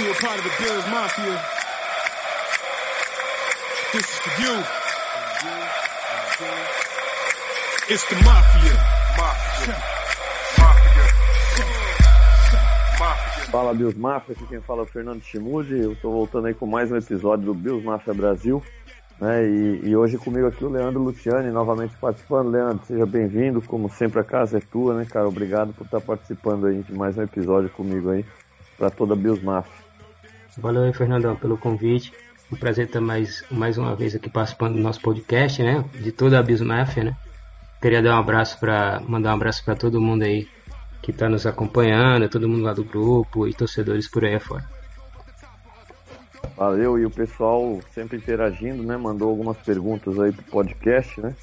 you're 0.00 0.12
a 0.12 0.14
part 0.14 0.38
of 0.38 0.44
the 0.44 0.50
Bills 0.58 0.86
Mafia, 0.86 1.44
this 3.92 4.04
is 4.08 4.18
for 4.18 4.42
you. 4.42 4.64
It's 7.92 8.04
the 8.08 8.14
Mafia. 8.24 8.76
Mafia. 9.18 9.76
Mafia. 10.58 11.06
Fala 13.50 13.74
Bills 13.74 13.98
Mafia, 13.98 14.34
aqui 14.34 14.46
quem 14.46 14.60
fala 14.60 14.80
é 14.80 14.84
o 14.84 14.86
Fernando 14.86 15.22
Chimude. 15.22 15.78
Eu 15.78 15.94
tô 15.96 16.10
voltando 16.10 16.46
aí 16.46 16.54
com 16.54 16.66
mais 16.66 16.90
um 16.90 16.96
episódio 16.96 17.46
do 17.46 17.54
Bills 17.54 17.84
Mafia 17.84 18.14
Brasil. 18.14 18.62
Né? 19.20 19.46
E, 19.46 19.88
e, 19.88 19.96
hoje 19.96 20.16
comigo 20.16 20.46
aqui 20.46 20.64
o 20.64 20.70
Leandro 20.70 21.02
Luciani, 21.02 21.50
novamente 21.50 21.94
participando. 22.00 22.48
Leandro, 22.48 22.86
seja 22.86 23.04
bem-vindo. 23.04 23.60
Como 23.60 23.90
sempre, 23.90 24.20
a 24.20 24.24
casa 24.24 24.58
é 24.58 24.60
tua, 24.60 24.94
né, 24.94 25.04
cara? 25.04 25.28
Obrigado 25.28 25.74
por 25.74 25.84
estar 25.84 26.00
participando 26.00 26.68
aí 26.68 26.80
de 26.82 26.94
mais 26.94 27.18
um 27.18 27.22
episódio 27.22 27.68
comigo 27.70 28.10
aí, 28.10 28.24
para 28.78 28.88
toda 28.88 29.12
a 29.12 29.16
Bills 29.16 29.44
Mafia. 29.44 29.89
Valeu 30.58 30.84
aí, 30.84 30.92
Fernandão, 30.92 31.36
pelo 31.36 31.56
convite. 31.56 32.12
Um 32.52 32.56
prazer 32.56 32.86
estar 32.86 33.00
mais, 33.00 33.44
mais 33.50 33.78
uma 33.78 33.94
vez 33.94 34.14
aqui 34.14 34.28
participando 34.28 34.74
do 34.74 34.80
nosso 34.80 35.00
podcast, 35.00 35.62
né? 35.62 35.84
De 35.94 36.10
toda 36.10 36.38
a 36.38 36.42
Bills 36.42 36.64
Mafia, 36.64 37.04
né? 37.04 37.16
Queria 37.80 38.02
dar 38.02 38.16
um 38.16 38.18
abraço 38.18 38.58
para 38.58 39.00
mandar 39.00 39.30
um 39.30 39.34
abraço 39.34 39.64
para 39.64 39.76
todo 39.76 40.00
mundo 40.00 40.24
aí 40.24 40.48
que 41.00 41.12
está 41.12 41.28
nos 41.28 41.46
acompanhando, 41.46 42.28
todo 42.28 42.48
mundo 42.48 42.62
lá 42.62 42.74
do 42.74 42.84
grupo 42.84 43.46
e 43.46 43.54
torcedores 43.54 44.08
por 44.08 44.24
aí 44.24 44.34
afora. 44.34 44.64
Valeu, 46.56 46.98
e 46.98 47.06
o 47.06 47.10
pessoal 47.10 47.80
sempre 47.94 48.18
interagindo, 48.18 48.82
né? 48.82 48.96
Mandou 48.96 49.30
algumas 49.30 49.56
perguntas 49.58 50.18
aí 50.18 50.32
pro 50.32 50.44
podcast, 50.44 51.20
né? 51.20 51.34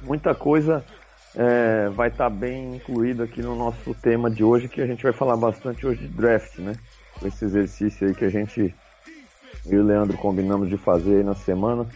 Muita 0.00 0.34
coisa 0.34 0.84
é, 1.34 1.90
vai 1.90 2.08
estar 2.08 2.30
tá 2.30 2.30
bem 2.30 2.76
incluída 2.76 3.24
aqui 3.24 3.42
no 3.42 3.54
nosso 3.54 3.92
tema 3.94 4.30
de 4.30 4.42
hoje, 4.42 4.68
que 4.68 4.80
a 4.80 4.86
gente 4.86 5.02
vai 5.02 5.12
falar 5.12 5.36
bastante 5.36 5.86
hoje 5.86 6.00
de 6.00 6.08
draft, 6.08 6.58
né? 6.58 6.74
Esse 7.24 7.44
exercício 7.44 8.06
aí 8.06 8.14
que 8.14 8.24
a 8.24 8.30
gente 8.30 8.74
eu 9.66 9.78
e 9.78 9.82
o 9.82 9.84
Leandro 9.84 10.16
combinamos 10.18 10.68
de 10.68 10.76
fazer 10.76 11.16
aí 11.16 11.24
na 11.24 11.34
semana. 11.34 11.86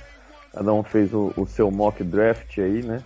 Cada 0.52 0.72
um 0.72 0.82
fez 0.82 1.12
o, 1.14 1.32
o 1.36 1.46
seu 1.46 1.70
mock 1.70 2.02
draft 2.02 2.58
aí, 2.58 2.82
né? 2.82 3.02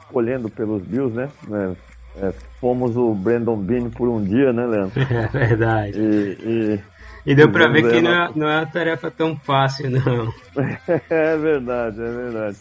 Escolhendo 0.00 0.50
pelos 0.50 0.82
Bills, 0.82 1.16
né? 1.16 1.28
É, 1.50 2.26
é, 2.26 2.32
fomos 2.60 2.96
o 2.96 3.14
Brandon 3.14 3.56
Bean 3.56 3.90
por 3.90 4.08
um 4.08 4.22
dia, 4.22 4.52
né, 4.52 4.66
Leandro? 4.66 5.00
É 5.10 5.26
verdade. 5.28 5.98
E, 5.98 6.38
e 6.44 6.80
e 7.26 7.34
deu 7.34 7.50
pra 7.50 7.66
ver 7.66 7.90
que 7.90 8.00
não 8.00 8.12
é, 8.12 8.30
não 8.36 8.48
é 8.48 8.58
uma 8.58 8.66
tarefa 8.66 9.10
tão 9.10 9.36
fácil, 9.36 9.90
não. 9.90 10.32
é 11.10 11.36
verdade, 11.36 12.00
é 12.00 12.12
verdade. 12.12 12.56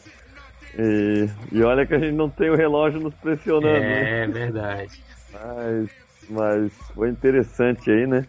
E, 0.78 1.30
e 1.52 1.64
olha 1.64 1.86
que 1.86 1.94
a 1.94 2.00
gente 2.00 2.16
não 2.16 2.30
tem 2.32 2.50
o 2.50 2.56
relógio 2.56 3.00
nos 3.00 3.14
pressionando. 3.14 3.78
É 3.78 4.26
né? 4.26 4.28
verdade. 4.28 5.00
Mas, 5.32 5.90
mas 6.28 6.74
foi 6.96 7.10
interessante 7.10 7.92
aí, 7.92 8.08
né? 8.08 8.26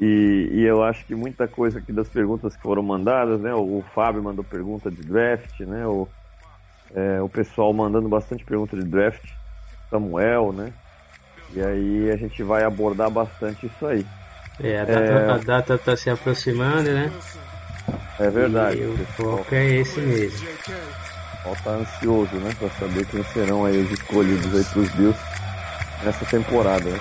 E, 0.00 0.48
e, 0.52 0.62
eu 0.62 0.82
acho 0.82 1.04
que 1.04 1.14
muita 1.14 1.46
coisa 1.46 1.78
aqui 1.78 1.92
das 1.92 2.08
perguntas 2.08 2.56
que 2.56 2.62
foram 2.62 2.82
mandadas, 2.82 3.40
né? 3.40 3.54
O, 3.54 3.78
o 3.78 3.84
Fábio 3.94 4.22
mandou 4.22 4.42
pergunta 4.42 4.90
de 4.90 5.02
draft, 5.02 5.60
né? 5.60 5.86
O, 5.86 6.08
é, 6.94 7.20
o 7.20 7.28
pessoal 7.28 7.72
mandando 7.72 8.08
bastante 8.08 8.44
pergunta 8.44 8.76
de 8.76 8.84
draft. 8.84 9.22
Samuel, 9.90 10.52
né? 10.52 10.72
E 11.54 11.60
aí 11.60 12.10
a 12.10 12.16
gente 12.16 12.42
vai 12.42 12.64
abordar 12.64 13.10
bastante 13.10 13.66
isso 13.66 13.86
aí. 13.86 14.06
É, 14.58 14.80
a 14.80 14.84
data, 14.84 15.00
é... 15.00 15.30
a 15.30 15.36
data 15.36 15.78
tá 15.78 15.96
se 15.96 16.08
aproximando, 16.08 16.90
né? 16.90 17.12
É 18.18 18.30
verdade. 18.30 18.78
E 18.78 18.86
o 18.86 19.06
foco 19.16 19.54
é 19.54 19.66
esse 19.66 20.00
mesmo. 20.00 20.48
O 21.44 21.62
tá 21.62 21.70
ansioso, 21.70 22.36
né? 22.36 22.54
Pra 22.58 22.70
saber 22.70 23.04
quem 23.06 23.22
serão 23.24 23.66
aí 23.66 23.76
os 23.82 23.90
escolhidos 23.90 24.54
aí 24.54 24.64
pros 24.64 24.90
Bills 24.92 25.18
nessa 26.02 26.24
temporada, 26.24 26.88
né? 26.88 26.98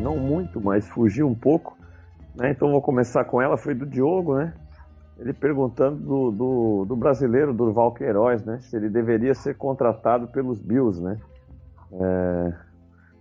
Não 0.00 0.16
muito, 0.16 0.60
mas 0.60 0.88
fugiu 0.88 1.28
um 1.28 1.34
pouco. 1.34 1.76
Né? 2.34 2.50
Então 2.50 2.70
vou 2.70 2.82
começar 2.82 3.24
com 3.24 3.40
ela, 3.40 3.56
foi 3.56 3.74
do 3.74 3.86
Diogo, 3.86 4.36
né? 4.36 4.54
Ele 5.18 5.32
perguntando 5.32 5.96
do, 5.96 6.30
do, 6.30 6.84
do 6.86 6.96
brasileiro 6.96 7.52
Durval 7.52 7.92
Queiroz, 7.92 8.44
né? 8.44 8.58
Se 8.60 8.76
ele 8.76 8.88
deveria 8.88 9.34
ser 9.34 9.56
contratado 9.56 10.28
pelos 10.28 10.58
Bills, 10.58 11.02
né? 11.02 11.18
É... 11.92 12.54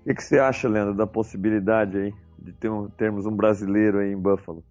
O 0.01 0.03
que, 0.05 0.15
que 0.15 0.23
você 0.23 0.39
acha, 0.39 0.67
Leandro, 0.67 0.95
da 0.95 1.05
possibilidade 1.05 1.97
aí 1.97 2.13
de 2.41 2.53
ter 2.53 2.69
um, 2.69 2.89
termos 2.89 3.25
um 3.25 3.35
brasileiro 3.35 3.99
aí 3.99 4.13
em 4.13 4.17
Buffalo? 4.17 4.63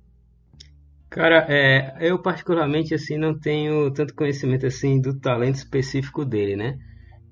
Cara, 1.10 1.46
é, 1.48 1.96
eu 2.00 2.20
particularmente 2.20 2.94
assim 2.94 3.16
não 3.16 3.38
tenho 3.38 3.90
tanto 3.92 4.14
conhecimento 4.14 4.66
assim 4.66 5.00
do 5.00 5.18
talento 5.18 5.56
específico 5.56 6.24
dele, 6.24 6.56
né? 6.56 6.78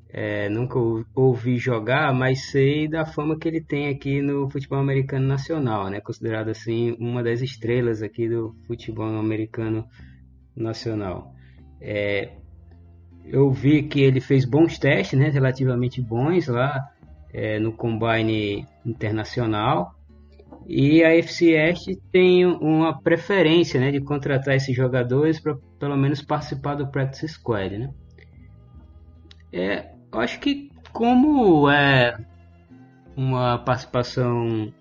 É, 0.08 0.48
nunca 0.48 0.78
ouvi 1.14 1.58
jogar, 1.58 2.14
mas 2.14 2.46
sei 2.50 2.88
da 2.88 3.04
fama 3.04 3.38
que 3.38 3.48
ele 3.48 3.60
tem 3.60 3.88
aqui 3.88 4.22
no 4.22 4.48
futebol 4.48 4.78
americano 4.78 5.26
nacional, 5.26 5.90
né? 5.90 6.00
Considerado 6.00 6.48
assim 6.48 6.96
uma 6.98 7.22
das 7.22 7.42
estrelas 7.42 8.02
aqui 8.02 8.28
do 8.28 8.54
futebol 8.66 9.06
americano 9.18 9.84
nacional. 10.54 11.34
É, 11.80 12.30
eu 13.24 13.50
vi 13.50 13.82
que 13.82 14.00
ele 14.00 14.20
fez 14.20 14.44
bons 14.44 14.78
testes, 14.78 15.18
né? 15.18 15.28
Relativamente 15.28 16.00
bons 16.00 16.46
lá 16.46 16.80
é, 17.32 17.58
no 17.58 17.72
combine 17.72 18.66
internacional. 18.84 19.94
E 20.66 21.04
a 21.04 21.14
FC 21.14 21.52
Est 21.54 21.96
tem 22.10 22.44
uma 22.44 23.00
preferência, 23.00 23.78
né, 23.78 23.92
de 23.92 24.00
contratar 24.00 24.56
esses 24.56 24.74
jogadores 24.74 25.38
para 25.38 25.56
pelo 25.78 25.96
menos 25.96 26.22
participar 26.22 26.74
do 26.74 26.90
practice 26.90 27.28
squad, 27.28 27.78
né? 27.78 27.90
É, 29.52 29.95
eu 30.16 30.20
acho 30.20 30.40
que 30.40 30.70
como 30.92 31.68
é 31.68 32.16
uma 33.14 33.58
participação 33.58 34.72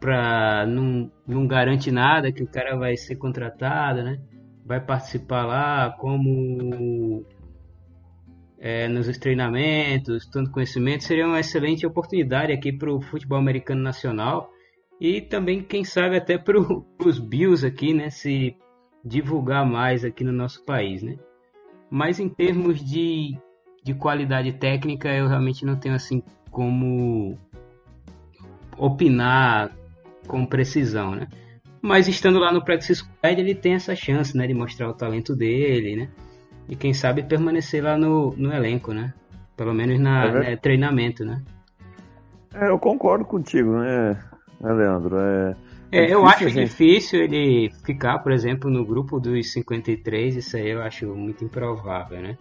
para 0.00 0.66
não, 0.66 1.10
não 1.24 1.46
garante 1.46 1.92
nada 1.92 2.32
que 2.32 2.42
o 2.42 2.48
cara 2.48 2.76
vai 2.76 2.96
ser 2.96 3.14
contratado, 3.14 4.02
né? 4.02 4.20
Vai 4.66 4.80
participar 4.84 5.46
lá 5.46 5.90
como 5.92 7.24
é, 8.58 8.88
nos 8.88 9.06
treinamentos, 9.18 10.26
tanto 10.26 10.50
conhecimento, 10.50 11.04
seria 11.04 11.26
uma 11.26 11.38
excelente 11.38 11.86
oportunidade 11.86 12.52
aqui 12.52 12.72
para 12.72 12.92
o 12.92 13.00
futebol 13.00 13.38
americano 13.38 13.82
nacional 13.82 14.50
e 15.00 15.20
também, 15.20 15.62
quem 15.62 15.84
sabe, 15.84 16.16
até 16.16 16.36
para 16.36 16.58
os 17.04 17.20
Bills 17.20 17.64
aqui, 17.64 17.94
né? 17.94 18.10
Se 18.10 18.56
divulgar 19.04 19.64
mais 19.64 20.04
aqui 20.04 20.24
no 20.24 20.32
nosso 20.32 20.64
país, 20.64 21.04
né? 21.04 21.16
Mas 21.88 22.18
em 22.18 22.28
termos 22.28 22.84
de 22.84 23.38
de 23.82 23.94
qualidade 23.94 24.52
técnica 24.52 25.08
eu 25.08 25.28
realmente 25.28 25.64
não 25.64 25.76
tenho 25.76 25.94
assim 25.94 26.22
como 26.50 27.38
opinar 28.76 29.70
com 30.26 30.46
precisão, 30.46 31.14
né? 31.14 31.28
Mas 31.80 32.06
estando 32.06 32.38
lá 32.38 32.52
no 32.52 32.64
Practice 32.64 32.96
Squad, 32.96 33.40
ele 33.40 33.54
tem 33.54 33.74
essa 33.74 33.94
chance, 33.96 34.36
né, 34.36 34.46
de 34.46 34.54
mostrar 34.54 34.88
o 34.88 34.94
talento 34.94 35.34
dele, 35.34 35.96
né? 35.96 36.08
E 36.68 36.76
quem 36.76 36.94
sabe 36.94 37.24
permanecer 37.24 37.82
lá 37.82 37.96
no, 37.96 38.32
no 38.36 38.52
elenco, 38.52 38.92
né? 38.92 39.12
Pelo 39.56 39.74
menos 39.74 39.98
na 39.98 40.26
é 40.26 40.32
né, 40.32 40.56
treinamento, 40.56 41.24
né? 41.24 41.42
É, 42.54 42.68
eu 42.68 42.78
concordo 42.78 43.24
contigo, 43.24 43.78
né, 43.78 44.16
né 44.60 44.72
Leandro? 44.72 45.18
É, 45.18 45.56
é, 45.90 46.04
é 46.04 46.14
eu 46.14 46.24
acho 46.24 46.48
gente... 46.48 46.68
difícil 46.68 47.22
ele 47.22 47.70
ficar, 47.84 48.20
por 48.20 48.30
exemplo, 48.30 48.70
no 48.70 48.84
grupo 48.84 49.18
dos 49.18 49.52
53, 49.52 50.36
isso 50.36 50.56
aí 50.56 50.70
eu 50.70 50.82
acho 50.82 51.06
muito 51.14 51.44
improvável, 51.44 52.22
né? 52.22 52.38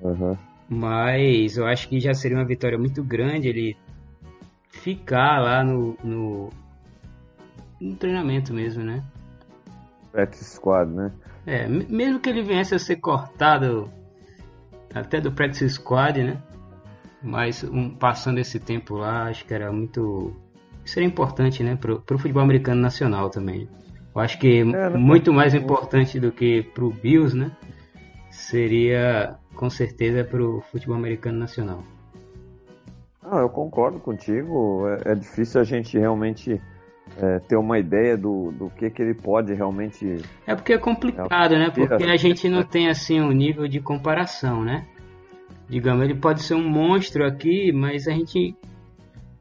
Uhum. 0.00 0.36
Mas 0.72 1.56
eu 1.56 1.66
acho 1.66 1.88
que 1.88 1.98
já 1.98 2.14
seria 2.14 2.38
uma 2.38 2.46
vitória 2.46 2.78
muito 2.78 3.02
grande 3.02 3.48
ele 3.48 3.76
ficar 4.70 5.40
lá 5.40 5.64
no, 5.64 5.96
no, 6.04 6.48
no 7.80 7.96
treinamento 7.96 8.54
mesmo, 8.54 8.84
né? 8.84 9.02
Practice 10.12 10.44
Squad, 10.44 10.88
né? 10.88 11.10
É, 11.44 11.66
mesmo 11.66 12.20
que 12.20 12.30
ele 12.30 12.42
viesse 12.42 12.72
a 12.72 12.78
ser 12.78 12.96
cortado 12.96 13.90
até 14.94 15.20
do 15.20 15.32
Practice 15.32 15.68
Squad, 15.70 16.22
né? 16.22 16.40
Mas 17.20 17.64
um, 17.64 17.90
passando 17.90 18.38
esse 18.38 18.60
tempo 18.60 18.94
lá, 18.94 19.24
acho 19.24 19.44
que 19.44 19.52
era 19.52 19.72
muito. 19.72 20.36
Seria 20.84 21.08
importante, 21.08 21.64
né? 21.64 21.74
Pro, 21.74 22.00
pro 22.00 22.16
futebol 22.16 22.44
americano 22.44 22.80
nacional 22.80 23.28
também. 23.28 23.68
Eu 24.14 24.20
acho 24.20 24.38
que 24.38 24.60
é, 24.60 24.90
muito 24.90 25.32
mais 25.32 25.52
importante 25.52 26.20
do 26.20 26.30
que 26.30 26.62
pro 26.62 26.90
Bills, 26.90 27.36
né? 27.36 27.50
Seria 28.30 29.36
com 29.60 29.68
certeza 29.68 30.24
para 30.24 30.42
o 30.42 30.62
futebol 30.62 30.96
americano 30.96 31.38
nacional. 31.38 31.84
Ah, 33.22 33.40
eu 33.40 33.50
concordo 33.50 34.00
contigo. 34.00 34.88
É, 34.88 35.12
é 35.12 35.14
difícil 35.14 35.60
a 35.60 35.64
gente 35.64 35.98
realmente 35.98 36.58
é, 37.18 37.38
ter 37.40 37.56
uma 37.56 37.78
ideia 37.78 38.16
do, 38.16 38.52
do 38.52 38.70
que, 38.70 38.88
que 38.88 39.02
ele 39.02 39.12
pode 39.12 39.52
realmente. 39.52 40.16
É 40.46 40.54
porque 40.54 40.72
é 40.72 40.78
complicado, 40.78 41.58
né? 41.58 41.68
Porque 41.68 42.04
a 42.04 42.16
gente 42.16 42.48
não 42.48 42.62
tem 42.62 42.88
assim 42.88 43.20
um 43.20 43.32
nível 43.32 43.68
de 43.68 43.80
comparação, 43.80 44.64
né? 44.64 44.86
Digamos, 45.68 46.04
ele 46.04 46.14
pode 46.14 46.42
ser 46.42 46.54
um 46.54 46.66
monstro 46.66 47.26
aqui, 47.26 47.70
mas 47.70 48.08
a 48.08 48.12
gente. 48.12 48.56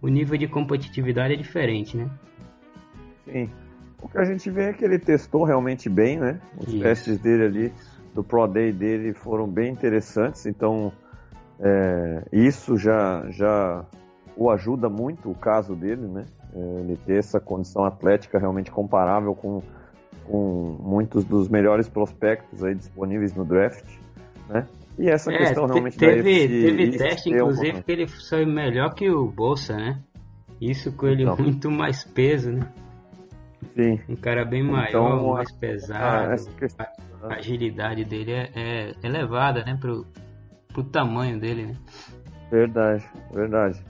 O 0.01 0.09
nível 0.09 0.37
de 0.37 0.49
competitividade 0.49 1.33
é 1.33 1.37
diferente, 1.37 1.95
né? 1.95 2.09
Sim. 3.23 3.49
O 4.01 4.09
que 4.09 4.17
a 4.17 4.25
gente 4.25 4.49
vê 4.49 4.63
é 4.63 4.73
que 4.73 4.83
ele 4.83 4.99
testou 4.99 5.45
realmente 5.45 5.89
bem, 5.89 6.19
né? 6.19 6.41
Os 6.57 6.67
Isso. 6.67 6.83
testes 6.83 7.19
dele 7.19 7.43
ali, 7.45 7.73
do 8.19 8.23
Pro 8.23 8.47
Day 8.47 8.71
dele, 8.73 9.13
foram 9.13 9.47
bem 9.47 9.71
interessantes, 9.71 10.45
então 10.45 10.91
é, 11.59 12.23
isso 12.33 12.77
já, 12.77 13.25
já 13.29 13.85
o 14.35 14.49
ajuda 14.49 14.89
muito, 14.89 15.31
o 15.31 15.35
caso 15.35 15.73
dele, 15.73 16.05
né? 16.07 16.25
É, 16.53 16.79
ele 16.81 16.97
ter 16.97 17.17
essa 17.17 17.39
condição 17.39 17.85
atlética 17.85 18.37
realmente 18.37 18.71
comparável 18.71 19.33
com, 19.35 19.61
com 20.25 20.77
muitos 20.81 21.23
dos 21.23 21.47
melhores 21.47 21.87
prospectos 21.87 22.63
aí 22.63 22.75
disponíveis 22.75 23.33
no 23.33 23.45
draft, 23.45 23.85
né? 24.49 24.67
E 24.97 25.09
essa 25.09 25.31
é, 25.31 25.37
questão 25.37 25.65
realmente 25.65 25.97
teve, 25.97 26.21
da 26.21 26.29
FC, 26.29 26.47
Teve 26.47 26.97
teste, 26.97 27.29
inclusive, 27.29 27.71
uma... 27.71 27.81
que 27.81 27.91
ele 27.91 28.07
saiu 28.07 28.47
melhor 28.47 28.93
que 28.93 29.09
o 29.09 29.27
Bolsa, 29.27 29.77
né? 29.77 30.01
Isso 30.59 30.91
com 30.91 31.07
ele 31.07 31.23
então, 31.23 31.37
muito 31.37 31.71
mais 31.71 32.03
peso, 32.03 32.51
né? 32.51 32.69
Sim. 33.75 33.97
Um 34.09 34.15
cara 34.17 34.43
bem 34.43 34.61
maior, 34.61 34.89
então, 34.89 35.33
mais 35.33 35.51
pesado. 35.53 36.35
Questão, 36.57 36.85
a 37.23 37.35
agilidade 37.35 38.05
dele 38.05 38.31
é, 38.31 38.51
é 38.55 38.93
elevada, 39.03 39.63
né? 39.63 39.77
Pro, 39.79 40.05
pro 40.73 40.83
tamanho 40.83 41.39
dele, 41.39 41.67
né? 41.67 41.75
Verdade, 42.51 43.03
verdade. 43.33 43.83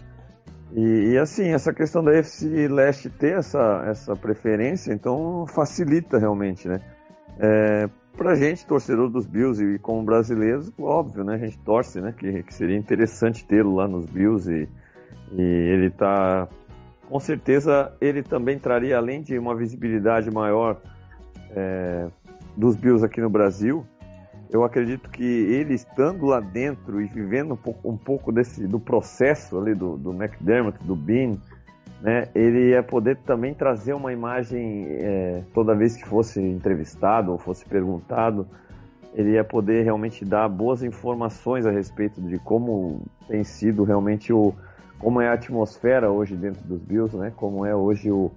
E, 0.74 1.14
e, 1.14 1.18
assim, 1.18 1.50
essa 1.50 1.74
questão 1.74 2.04
da 2.04 2.14
FC 2.14 2.68
Leste 2.68 3.10
ter 3.10 3.38
essa, 3.38 3.84
essa 3.88 4.16
preferência, 4.16 4.94
então 4.94 5.46
facilita 5.48 6.18
realmente, 6.20 6.68
né? 6.68 6.80
É, 7.40 7.90
pra 8.16 8.36
gente, 8.36 8.66
torcedor 8.66 9.10
dos 9.10 9.26
Bills 9.26 9.64
e 9.64 9.80
como 9.80 10.04
brasileiros, 10.04 10.72
óbvio, 10.80 11.24
né? 11.24 11.36
A 11.36 11.38
gente 11.38 11.58
torce, 11.60 12.00
né? 12.00 12.14
Que, 12.16 12.44
que 12.44 12.54
seria 12.54 12.78
interessante 12.78 13.46
tê-lo 13.46 13.76
lá 13.76 13.88
nos 13.88 14.06
Bills 14.06 14.52
e, 14.52 14.70
e 15.34 15.42
ele 15.42 15.90
tá... 15.90 16.48
Com 17.08 17.20
certeza, 17.20 17.92
ele 18.00 18.22
também 18.22 18.60
traria, 18.60 18.96
além 18.96 19.24
de 19.24 19.40
uma 19.40 19.56
visibilidade 19.56 20.30
maior 20.30 20.80
é, 21.56 22.08
dos 22.60 22.76
Bills 22.76 23.06
aqui 23.06 23.22
no 23.22 23.30
Brasil, 23.30 23.86
eu 24.52 24.64
acredito 24.64 25.10
que 25.10 25.24
ele 25.24 25.74
estando 25.74 26.26
lá 26.26 26.42
dentro 26.42 27.02
e 27.02 27.06
vivendo 27.06 27.54
um 27.54 27.58
pouco, 27.58 27.90
um 27.90 27.98
pouco 27.98 28.32
desse 28.32 28.68
do 28.68 28.80
processo 28.80 29.58
ali 29.58 29.74
do, 29.74 29.96
do 29.96 30.12
McDermott, 30.12 30.78
do 30.84 30.96
Bean, 30.96 31.38
né, 32.02 32.28
ele 32.36 32.72
ia 32.72 32.84
poder 32.84 33.18
também 33.18 33.54
trazer 33.54 33.94
uma 33.94 34.12
imagem 34.12 34.88
é, 34.90 35.44
toda 35.54 35.74
vez 35.74 35.96
que 35.96 36.06
fosse 36.06 36.42
entrevistado 36.42 37.32
ou 37.32 37.38
fosse 37.38 37.64
perguntado, 37.66 38.46
ele 39.14 39.32
ia 39.32 39.44
poder 39.44 39.84
realmente 39.84 40.26
dar 40.26 40.50
boas 40.50 40.84
informações 40.84 41.66
a 41.66 41.72
respeito 41.72 42.22
de 42.22 42.38
como 42.40 43.04
tem 43.28 43.44
sido 43.44 43.84
realmente 43.84 44.34
o 44.34 44.54
como 44.98 45.22
é 45.22 45.30
a 45.30 45.34
atmosfera 45.34 46.12
hoje 46.12 46.36
dentro 46.36 46.62
dos 46.64 46.82
Bills, 46.82 47.16
né? 47.16 47.32
Como 47.38 47.66
é 47.66 47.74
hoje 47.74 48.12
o 48.12 48.30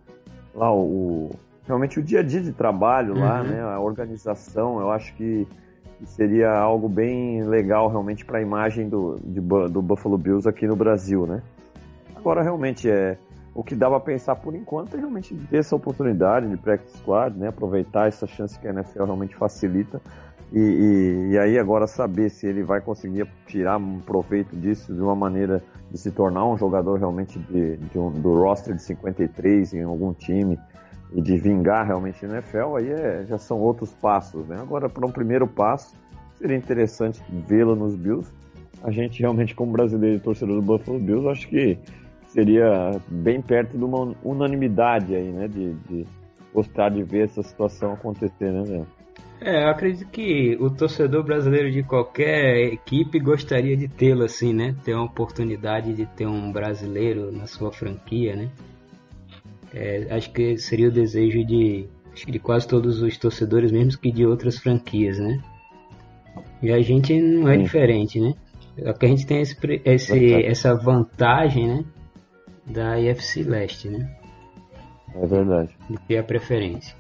lá 0.55 0.73
o, 0.73 1.31
realmente 1.67 1.99
o 1.99 2.03
dia 2.03 2.21
a 2.21 2.23
dia 2.23 2.41
de 2.41 2.53
trabalho 2.53 3.19
lá, 3.19 3.41
uhum. 3.41 3.49
né? 3.49 3.61
A 3.63 3.81
organização, 3.81 4.81
eu 4.81 4.91
acho 4.91 5.15
que 5.15 5.47
seria 6.05 6.51
algo 6.51 6.89
bem 6.89 7.43
legal 7.45 7.89
realmente 7.89 8.25
para 8.25 8.39
a 8.39 8.43
imagem 8.43 8.89
do, 8.89 9.21
de, 9.23 9.41
do 9.41 9.81
Buffalo 9.81 10.19
Bills 10.19 10.49
aqui 10.49 10.67
no 10.67 10.75
Brasil, 10.75 11.27
né? 11.27 11.43
Agora 12.17 12.43
realmente 12.43 12.91
é 12.91 13.17
o 13.55 13.63
que 13.63 13.75
dá 13.75 13.89
para 13.89 14.01
pensar 14.01 14.37
por 14.37 14.55
enquanto 14.55 14.95
é 14.95 14.99
realmente 14.99 15.35
ter 15.35 15.59
essa 15.59 15.77
oportunidade 15.77 16.49
de 16.49 16.57
practice 16.57 16.97
squad, 16.99 17.39
né? 17.39 17.49
Aproveitar 17.49 18.09
essa 18.09 18.27
chance 18.27 18.59
que 18.59 18.67
a 18.67 18.71
NFL 18.71 19.05
realmente 19.05 19.37
facilita 19.37 20.01
e, 20.53 20.59
e, 20.59 21.33
e, 21.33 21.39
aí 21.39 21.59
agora 21.59 21.87
saber 21.87 22.29
se 22.29 22.47
ele 22.47 22.63
vai 22.63 22.81
conseguir 22.81 23.27
tirar 23.47 23.79
um 23.79 24.01
proveito 24.01 24.55
disso 24.55 24.93
de 24.93 25.01
uma 25.01 25.17
maneira 25.17 25.63
de 25.91 25.97
se 25.97 26.11
tornar 26.11 26.47
um 26.47 26.59
jogador 26.59 26.99
realmente 26.99 27.39
de, 27.39 27.79
de 27.79 27.99
um, 27.99 28.11
do 28.11 28.35
roster 28.35 28.75
de 28.75 28.83
53 28.83 29.73
em 29.73 29.83
algum 29.83 30.13
time 30.13 30.59
e 31.15 31.21
de 31.21 31.37
vingar 31.37 31.87
realmente 31.87 32.25
no 32.25 32.33
NFL, 32.35 32.77
aí 32.77 32.91
é, 32.91 33.25
já 33.27 33.39
são 33.39 33.59
outros 33.59 33.93
passos, 33.95 34.47
né? 34.47 34.57
Agora, 34.61 34.89
para 34.89 35.07
um 35.07 35.13
primeiro 35.13 35.47
passo, 35.47 35.95
seria 36.39 36.57
interessante 36.57 37.23
vê-lo 37.47 37.77
nos 37.77 37.95
Bills. 37.95 38.33
A 38.83 38.91
gente 38.91 39.21
realmente, 39.21 39.55
como 39.55 39.73
brasileiro 39.73 40.17
e 40.17 40.21
torcedor 40.21 40.57
do 40.57 40.63
Buffalo 40.63 40.99
Bills, 40.99 41.29
acho 41.29 41.49
que 41.49 41.79
seria 42.27 42.93
bem 43.09 43.41
perto 43.41 43.77
de 43.77 43.85
uma 43.85 44.15
unanimidade 44.25 45.15
aí, 45.15 45.31
né? 45.31 45.47
De, 45.47 45.75
de 45.75 46.07
gostar 46.53 46.89
de 46.89 47.03
ver 47.03 47.25
essa 47.25 47.43
situação 47.43 47.93
acontecer, 47.93 48.51
né? 48.51 48.85
É, 49.41 49.65
eu 49.65 49.71
acredito 49.71 50.09
que 50.09 50.57
o 50.61 50.71
torcedor 50.71 51.25
brasileiro 51.25 51.71
de 51.71 51.83
qualquer 51.83 52.73
equipe 52.73 53.19
gostaria 53.19 53.77
de 53.77 53.89
tê-lo 53.89 54.23
assim, 54.23 54.53
né? 54.53 54.75
Ter 54.85 54.95
uma 54.95 55.05
oportunidade 55.05 55.93
de 55.95 56.07
ter 56.07 56.27
um 56.27 56.53
brasileiro 56.53 57.33
na 57.33 57.47
sua 57.47 57.73
franquia, 57.73 58.37
né? 58.37 58.49
É, 59.75 60.07
acho 60.11 60.33
que 60.33 60.57
seria 60.59 60.89
o 60.89 60.93
desejo 60.93 61.45
de, 61.45 61.87
de 62.27 62.39
quase 62.39 62.69
todos 62.69 63.01
os 63.01 63.17
torcedores, 63.17 63.73
mesmo 63.73 64.01
que 64.01 64.13
de 64.13 64.27
outras 64.27 64.59
franquias, 64.59 65.19
né? 65.19 65.43
E 66.63 66.71
a 66.73 66.81
gente 66.81 67.19
não 67.21 67.49
é 67.49 67.57
Sim. 67.57 67.63
diferente, 67.65 68.21
né? 68.21 68.35
Só 68.79 68.93
que 68.93 69.07
a 69.07 69.09
gente 69.09 69.27
tem 69.27 69.41
esse, 69.41 69.57
esse, 69.85 70.35
essa 70.45 70.75
vantagem, 70.75 71.69
né? 71.69 71.85
Da 72.67 72.99
IFC 73.01 73.43
Leste, 73.43 73.89
né? 73.89 74.17
É 75.15 75.27
verdade. 75.27 75.71
De 75.91 75.99
ter 76.01 76.19
a 76.19 76.23
preferência. 76.23 76.97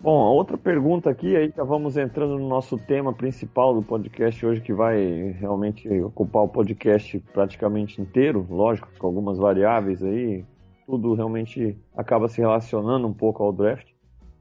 Bom, 0.00 0.22
a 0.22 0.30
outra 0.30 0.56
pergunta 0.56 1.10
aqui, 1.10 1.34
aí 1.34 1.52
já 1.56 1.64
vamos 1.64 1.96
entrando 1.96 2.38
no 2.38 2.48
nosso 2.48 2.78
tema 2.78 3.12
principal 3.12 3.74
do 3.74 3.82
podcast 3.82 4.46
hoje, 4.46 4.60
que 4.60 4.72
vai 4.72 5.34
realmente 5.40 5.88
ocupar 6.00 6.44
o 6.44 6.48
podcast 6.48 7.18
praticamente 7.32 8.00
inteiro, 8.00 8.46
lógico, 8.48 8.88
com 8.96 9.08
algumas 9.08 9.38
variáveis 9.38 10.00
aí, 10.04 10.44
tudo 10.88 11.12
realmente 11.12 11.76
acaba 11.94 12.28
se 12.28 12.40
relacionando 12.40 13.06
um 13.06 13.12
pouco 13.12 13.42
ao 13.42 13.52
draft. 13.52 13.92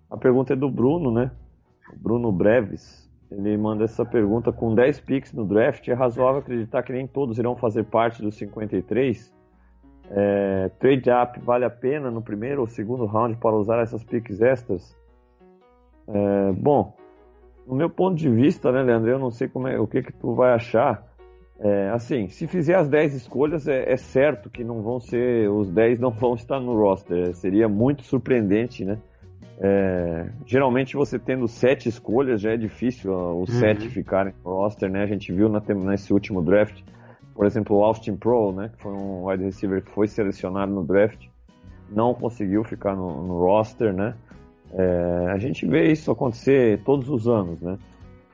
A 0.09 0.15
pergunta 0.15 0.53
é 0.53 0.55
do 0.55 0.71
Bruno, 0.71 1.11
né? 1.11 1.29
Bruno 1.97 2.31
Breves. 2.31 3.05
Ele 3.29 3.57
manda 3.57 3.83
essa 3.83 4.05
pergunta 4.05 4.53
com 4.53 4.73
10 4.73 5.01
picks 5.01 5.33
no 5.33 5.45
draft. 5.45 5.86
É 5.89 5.93
razoável 5.93 6.39
acreditar 6.39 6.83
que 6.83 6.93
nem 6.93 7.05
todos 7.05 7.38
irão 7.38 7.57
fazer 7.57 7.83
parte 7.83 8.22
dos 8.22 8.38
53? 8.38 9.36
É, 10.10 10.69
trade 10.79 11.10
up 11.12 11.38
vale 11.41 11.65
a 11.65 11.69
pena 11.69 12.10
no 12.10 12.22
primeiro 12.22 12.62
ou 12.62 12.67
segundo 12.67 13.05
round 13.05 13.36
para 13.36 13.53
usar 13.53 13.81
essas 13.81 14.01
picks 14.05 14.39
extras? 14.39 14.98
É, 16.07 16.51
bom, 16.53 16.95
no 17.67 17.75
meu 17.75 17.89
ponto 17.89 18.15
de 18.15 18.29
vista, 18.29 18.72
né, 18.72 18.81
Leandro? 18.83 19.12
Eu 19.12 19.19
não 19.19 19.31
sei 19.31 19.50
como 19.50 19.67
é, 19.67 19.77
o 19.77 19.86
que, 19.86 20.01
que 20.01 20.13
tu 20.13 20.33
vai 20.33 20.53
achar. 20.53 21.05
É, 21.59 21.89
assim, 21.89 22.27
se 22.27 22.45
fizer 22.45 22.75
as 22.75 22.87
10 22.87 23.15
escolhas, 23.15 23.67
é, 23.67 23.91
é, 23.91 23.97
certo 23.97 24.49
que 24.49 24.63
não 24.63 24.81
vão 24.81 24.99
ser, 24.99 25.49
os 25.49 25.69
10 25.71 25.99
não 25.99 26.11
vão 26.11 26.35
estar 26.35 26.59
no 26.59 26.77
roster. 26.77 27.33
Seria 27.35 27.67
muito 27.67 28.03
surpreendente, 28.03 28.85
né? 28.85 28.97
É, 29.59 30.29
geralmente 30.45 30.95
você 30.95 31.17
tendo 31.17 31.47
7 31.47 31.89
escolhas 31.89 32.39
já 32.39 32.51
é 32.51 32.57
difícil 32.57 33.11
os 33.41 33.51
7 33.51 33.85
uhum. 33.85 33.89
ficarem 33.89 34.33
no 34.45 34.51
roster, 34.51 34.89
né? 34.89 35.01
A 35.01 35.07
gente 35.07 35.33
viu 35.33 35.49
na, 35.49 35.61
nesse 35.75 36.13
último 36.13 36.43
draft, 36.43 36.83
por 37.33 37.45
exemplo, 37.47 37.75
o 37.75 37.83
Austin 37.83 38.15
Pro, 38.15 38.51
né? 38.51 38.69
Que 38.75 38.83
foi 38.83 38.91
um 38.93 39.27
wide 39.27 39.43
receiver 39.43 39.81
que 39.83 39.89
foi 39.89 40.07
selecionado 40.07 40.71
no 40.71 40.83
draft, 40.83 41.25
não 41.89 42.13
conseguiu 42.13 42.63
ficar 42.63 42.95
no, 42.95 43.23
no 43.23 43.39
roster, 43.39 43.91
né? 43.93 44.13
É, 44.73 45.31
a 45.31 45.37
gente 45.39 45.65
vê 45.65 45.91
isso 45.91 46.11
acontecer 46.11 46.81
todos 46.83 47.09
os 47.09 47.27
anos, 47.27 47.59
né? 47.59 47.79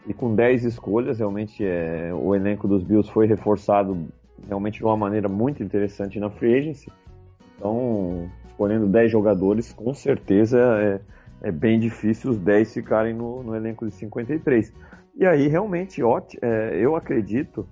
E 0.05 0.13
com 0.13 0.35
10 0.35 0.65
escolhas, 0.65 1.19
realmente 1.19 1.65
é, 1.65 2.11
o 2.13 2.35
elenco 2.35 2.67
dos 2.67 2.83
Bills 2.83 3.09
foi 3.11 3.25
reforçado 3.25 4.07
realmente 4.47 4.79
de 4.79 4.83
uma 4.83 4.97
maneira 4.97 5.29
muito 5.29 5.63
interessante 5.63 6.19
na 6.19 6.29
free 6.29 6.55
agency. 6.55 6.91
Então, 7.57 8.29
escolhendo 8.45 8.87
10 8.87 9.11
jogadores, 9.11 9.71
com 9.71 9.93
certeza 9.93 10.59
é, 10.59 10.99
é 11.47 11.51
bem 11.51 11.79
difícil 11.79 12.31
os 12.31 12.39
10 12.39 12.73
ficarem 12.73 13.13
no, 13.13 13.43
no, 13.43 13.55
elenco 13.55 13.85
de 13.85 13.93
53. 13.93 14.73
E 15.15 15.25
aí, 15.25 15.47
realmente, 15.47 16.01
é, 16.41 16.77
eu 16.77 16.95
acredito 16.95 17.65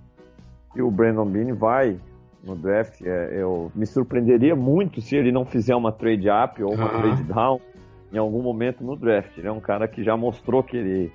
que 0.72 0.80
o 0.80 0.90
Brandon 0.90 1.26
Bean 1.26 1.54
vai 1.54 1.98
no 2.42 2.56
draft. 2.56 3.02
É, 3.02 3.42
eu 3.42 3.70
me 3.74 3.84
surpreenderia 3.84 4.56
muito 4.56 5.00
se 5.00 5.16
ele 5.16 5.30
não 5.30 5.44
fizer 5.44 5.74
uma 5.74 5.92
trade 5.92 6.28
up 6.28 6.62
ou 6.62 6.72
uma 6.72 6.92
uhum. 6.92 7.02
trade 7.02 7.22
down 7.24 7.60
em 8.12 8.18
algum 8.18 8.42
momento 8.42 8.84
no 8.84 8.96
draft. 8.96 9.36
Ele 9.36 9.48
é 9.48 9.52
um 9.52 9.60
cara 9.60 9.86
que 9.86 10.02
já 10.02 10.16
mostrou 10.16 10.62
que 10.62 10.76
ele 10.76 11.12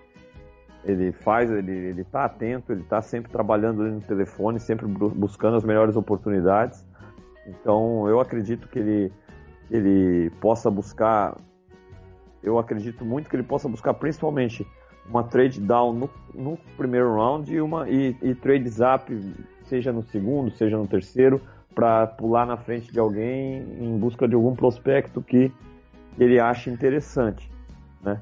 ele 0.83 1.11
faz, 1.11 1.49
ele, 1.51 1.71
ele 1.71 2.03
tá 2.03 2.25
atento, 2.25 2.71
ele 2.71 2.83
tá 2.83 3.01
sempre 3.01 3.31
trabalhando 3.31 3.81
ali 3.81 3.91
no 3.91 4.01
telefone, 4.01 4.59
sempre 4.59 4.85
buscando 4.87 5.57
as 5.57 5.63
melhores 5.63 5.95
oportunidades. 5.95 6.85
Então 7.47 8.07
eu 8.07 8.19
acredito 8.19 8.67
que 8.67 8.79
ele, 8.79 9.11
ele 9.69 10.29
possa 10.41 10.69
buscar, 10.69 11.37
eu 12.43 12.57
acredito 12.57 13.03
muito 13.03 13.29
que 13.29 13.35
ele 13.35 13.43
possa 13.43 13.67
buscar 13.67 13.93
principalmente 13.93 14.65
uma 15.09 15.23
trade 15.23 15.61
down 15.61 15.93
no, 15.93 16.09
no 16.33 16.57
primeiro 16.75 17.15
round 17.15 17.53
e, 17.53 17.61
uma, 17.61 17.89
e, 17.89 18.15
e 18.21 18.31
up 18.31 19.35
seja 19.63 19.91
no 19.91 20.03
segundo, 20.03 20.51
seja 20.51 20.77
no 20.77 20.87
terceiro, 20.87 21.41
para 21.73 22.07
pular 22.07 22.45
na 22.45 22.57
frente 22.57 22.91
de 22.91 22.99
alguém 22.99 23.63
em 23.79 23.97
busca 23.97 24.27
de 24.27 24.35
algum 24.35 24.55
prospecto 24.55 25.21
que 25.21 25.51
ele 26.17 26.39
acha 26.39 26.69
interessante, 26.69 27.49
né? 28.01 28.19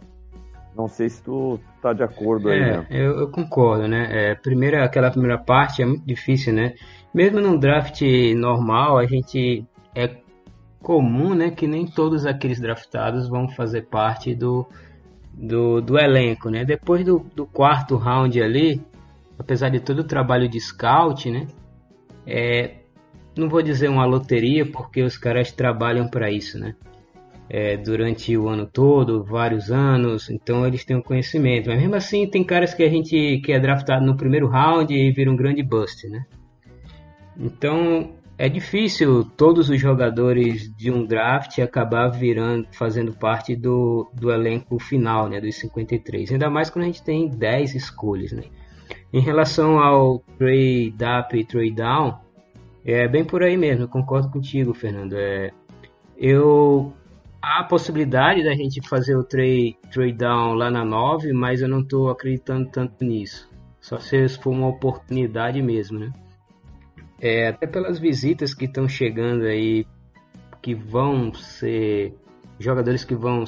Não 0.76 0.88
sei 0.90 1.10
se 1.10 1.24
tu 1.24 1.60
está 1.78 1.94
de 1.94 2.04
acordo 2.04 2.50
aí, 2.50 2.60
é, 2.60 2.78
né? 2.78 2.88
Eu, 2.90 3.20
eu, 3.20 3.30
concordo, 3.30 3.88
né? 3.88 4.08
É, 4.12 4.36
primeira, 4.36 4.84
aquela 4.84 5.10
primeira 5.10 5.38
parte 5.38 5.82
é 5.82 5.86
muito 5.86 6.06
difícil, 6.06 6.54
né? 6.54 6.74
Mesmo 7.14 7.40
num 7.40 7.58
draft 7.58 8.02
normal, 8.36 8.98
a 8.98 9.06
gente 9.06 9.66
é 9.96 10.18
comum, 10.82 11.34
né, 11.34 11.50
que 11.50 11.66
nem 11.66 11.88
todos 11.88 12.28
aqueles 12.28 12.60
draftados 12.60 13.28
vão 13.28 13.50
fazer 13.50 13.84
parte 13.84 14.36
do, 14.36 14.68
do, 15.34 15.82
do 15.82 15.98
elenco, 15.98 16.50
né? 16.50 16.66
Depois 16.66 17.04
do, 17.06 17.26
do 17.34 17.46
quarto 17.46 17.96
round 17.96 18.40
ali, 18.42 18.82
apesar 19.40 19.70
de 19.70 19.80
todo 19.80 20.00
o 20.00 20.04
trabalho 20.04 20.48
de 20.50 20.60
scout, 20.60 21.32
né? 21.32 21.48
É, 22.28 22.76
não 23.38 23.48
vou 23.48 23.62
dizer 23.62 23.90
uma 23.90 24.06
loteria, 24.06 24.66
porque 24.66 25.02
os 25.02 25.18
caras 25.18 25.52
trabalham 25.52 26.08
para 26.08 26.30
isso, 26.30 26.60
né? 26.60 26.76
É, 27.48 27.78
durante 27.78 28.36
o 28.36 28.48
ano 28.48 28.66
todo, 28.66 29.24
vários 29.24 29.72
anos, 29.72 30.32
então 30.32 30.66
eles 30.66 30.84
têm 30.84 30.98
um 30.98 31.02
conhecimento. 31.02 31.70
Mas 31.70 31.80
mesmo 31.80 31.96
assim, 31.96 32.28
tem 32.28 32.44
caras 32.44 32.74
que 32.74 32.82
a 32.82 32.90
gente 32.90 33.40
que 33.44 33.52
é 33.52 33.60
draftado 33.60 34.04
no 34.04 34.18
primeiro 34.18 34.48
round 34.48 34.92
e 34.92 35.12
vira 35.12 35.32
um 35.32 35.36
grande 35.36 35.62
bust, 35.62 36.08
né? 36.10 36.26
Então 37.38 38.16
é 38.38 38.50
difícil 38.50 39.24
todos 39.24 39.70
os 39.70 39.80
jogadores 39.80 40.70
de 40.76 40.92
um 40.92 41.06
draft 41.06 41.60
acabar 41.60 42.10
virando, 42.10 42.68
fazendo 42.72 43.14
parte 43.14 43.56
do, 43.56 44.10
do 44.14 44.32
elenco 44.32 44.78
final, 44.78 45.30
né, 45.30 45.40
dos 45.40 45.56
53. 45.56 46.32
Ainda 46.32 46.50
mais 46.50 46.70
quando 46.70 46.84
a 46.84 46.88
gente 46.88 47.04
tem 47.04 47.30
10 47.30 47.76
escolhas, 47.76 48.32
né? 48.34 48.44
Em 49.14 49.22
relação 49.22 49.80
ao 49.80 50.20
trade 50.38 50.96
up 51.20 51.38
e 51.38 51.46
trade 51.46 51.72
down, 51.72 52.16
é 52.84 53.08
bem 53.08 53.24
por 53.24 53.42
aí 53.42 53.56
mesmo, 53.56 53.88
concordo 53.88 54.30
contigo, 54.30 54.74
Fernando. 54.74 55.14
É, 55.14 55.52
eu 56.18 56.94
há 57.46 57.60
a 57.60 57.64
possibilidade 57.64 58.44
da 58.44 58.56
gente 58.56 58.82
fazer 58.88 59.16
o 59.16 59.24
trade, 59.24 59.78
trade 59.92 60.14
down 60.14 60.56
lá 60.56 60.72
na 60.72 60.84
9, 60.84 61.32
mas 61.32 61.62
eu 61.62 61.68
não 61.68 61.82
estou 61.82 62.10
acreditando 62.10 62.70
tanto 62.72 63.06
nisso. 63.06 63.48
Só 63.80 64.00
se 64.00 64.28
for 64.30 64.50
uma 64.50 64.68
oportunidade 64.68 65.62
mesmo, 65.62 66.00
né? 66.00 66.12
É, 67.22 67.50
até 67.50 67.68
pelas 67.68 68.00
visitas 68.00 68.54
que 68.56 68.66
estão 68.66 68.90
chegando 68.90 69.44
aí, 69.46 69.86
que 70.60 70.74
vão 70.74 71.32
ser 71.36 72.18
jogadores 72.60 73.04
que 73.04 73.14
vão 73.14 73.44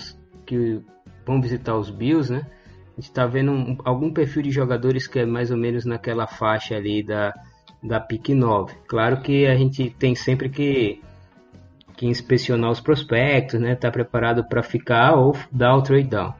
que 0.46 0.80
vão 1.26 1.42
visitar 1.42 1.76
os 1.76 1.90
Bills, 1.90 2.32
né? 2.32 2.46
A 2.92 3.02
gente 3.02 3.10
está 3.10 3.26
vendo 3.26 3.52
um, 3.52 3.78
algum 3.84 4.14
perfil 4.14 4.44
de 4.44 4.52
jogadores 4.52 5.08
que 5.08 5.20
é 5.20 5.26
mais 5.26 5.50
ou 5.50 5.58
menos 5.58 5.86
naquela 5.86 6.28
faixa 6.28 6.76
ali 6.76 7.04
da 7.04 7.34
da 7.82 8.00
PIC 8.00 8.34
9. 8.34 8.76
Claro 8.88 9.22
que 9.22 9.48
a 9.48 9.56
gente 9.56 9.90
tem 9.90 10.16
sempre 10.16 10.50
que, 10.50 11.02
que 11.98 12.06
inspecionar 12.06 12.70
os 12.70 12.80
prospectos, 12.80 13.60
né? 13.60 13.76
Tá 13.76 13.90
preparado 13.92 14.48
para 14.48 14.62
ficar 14.62 15.16
ou 15.16 15.36
dar 15.52 15.76
o 15.76 15.82
trade 15.82 16.08
down. 16.08 16.34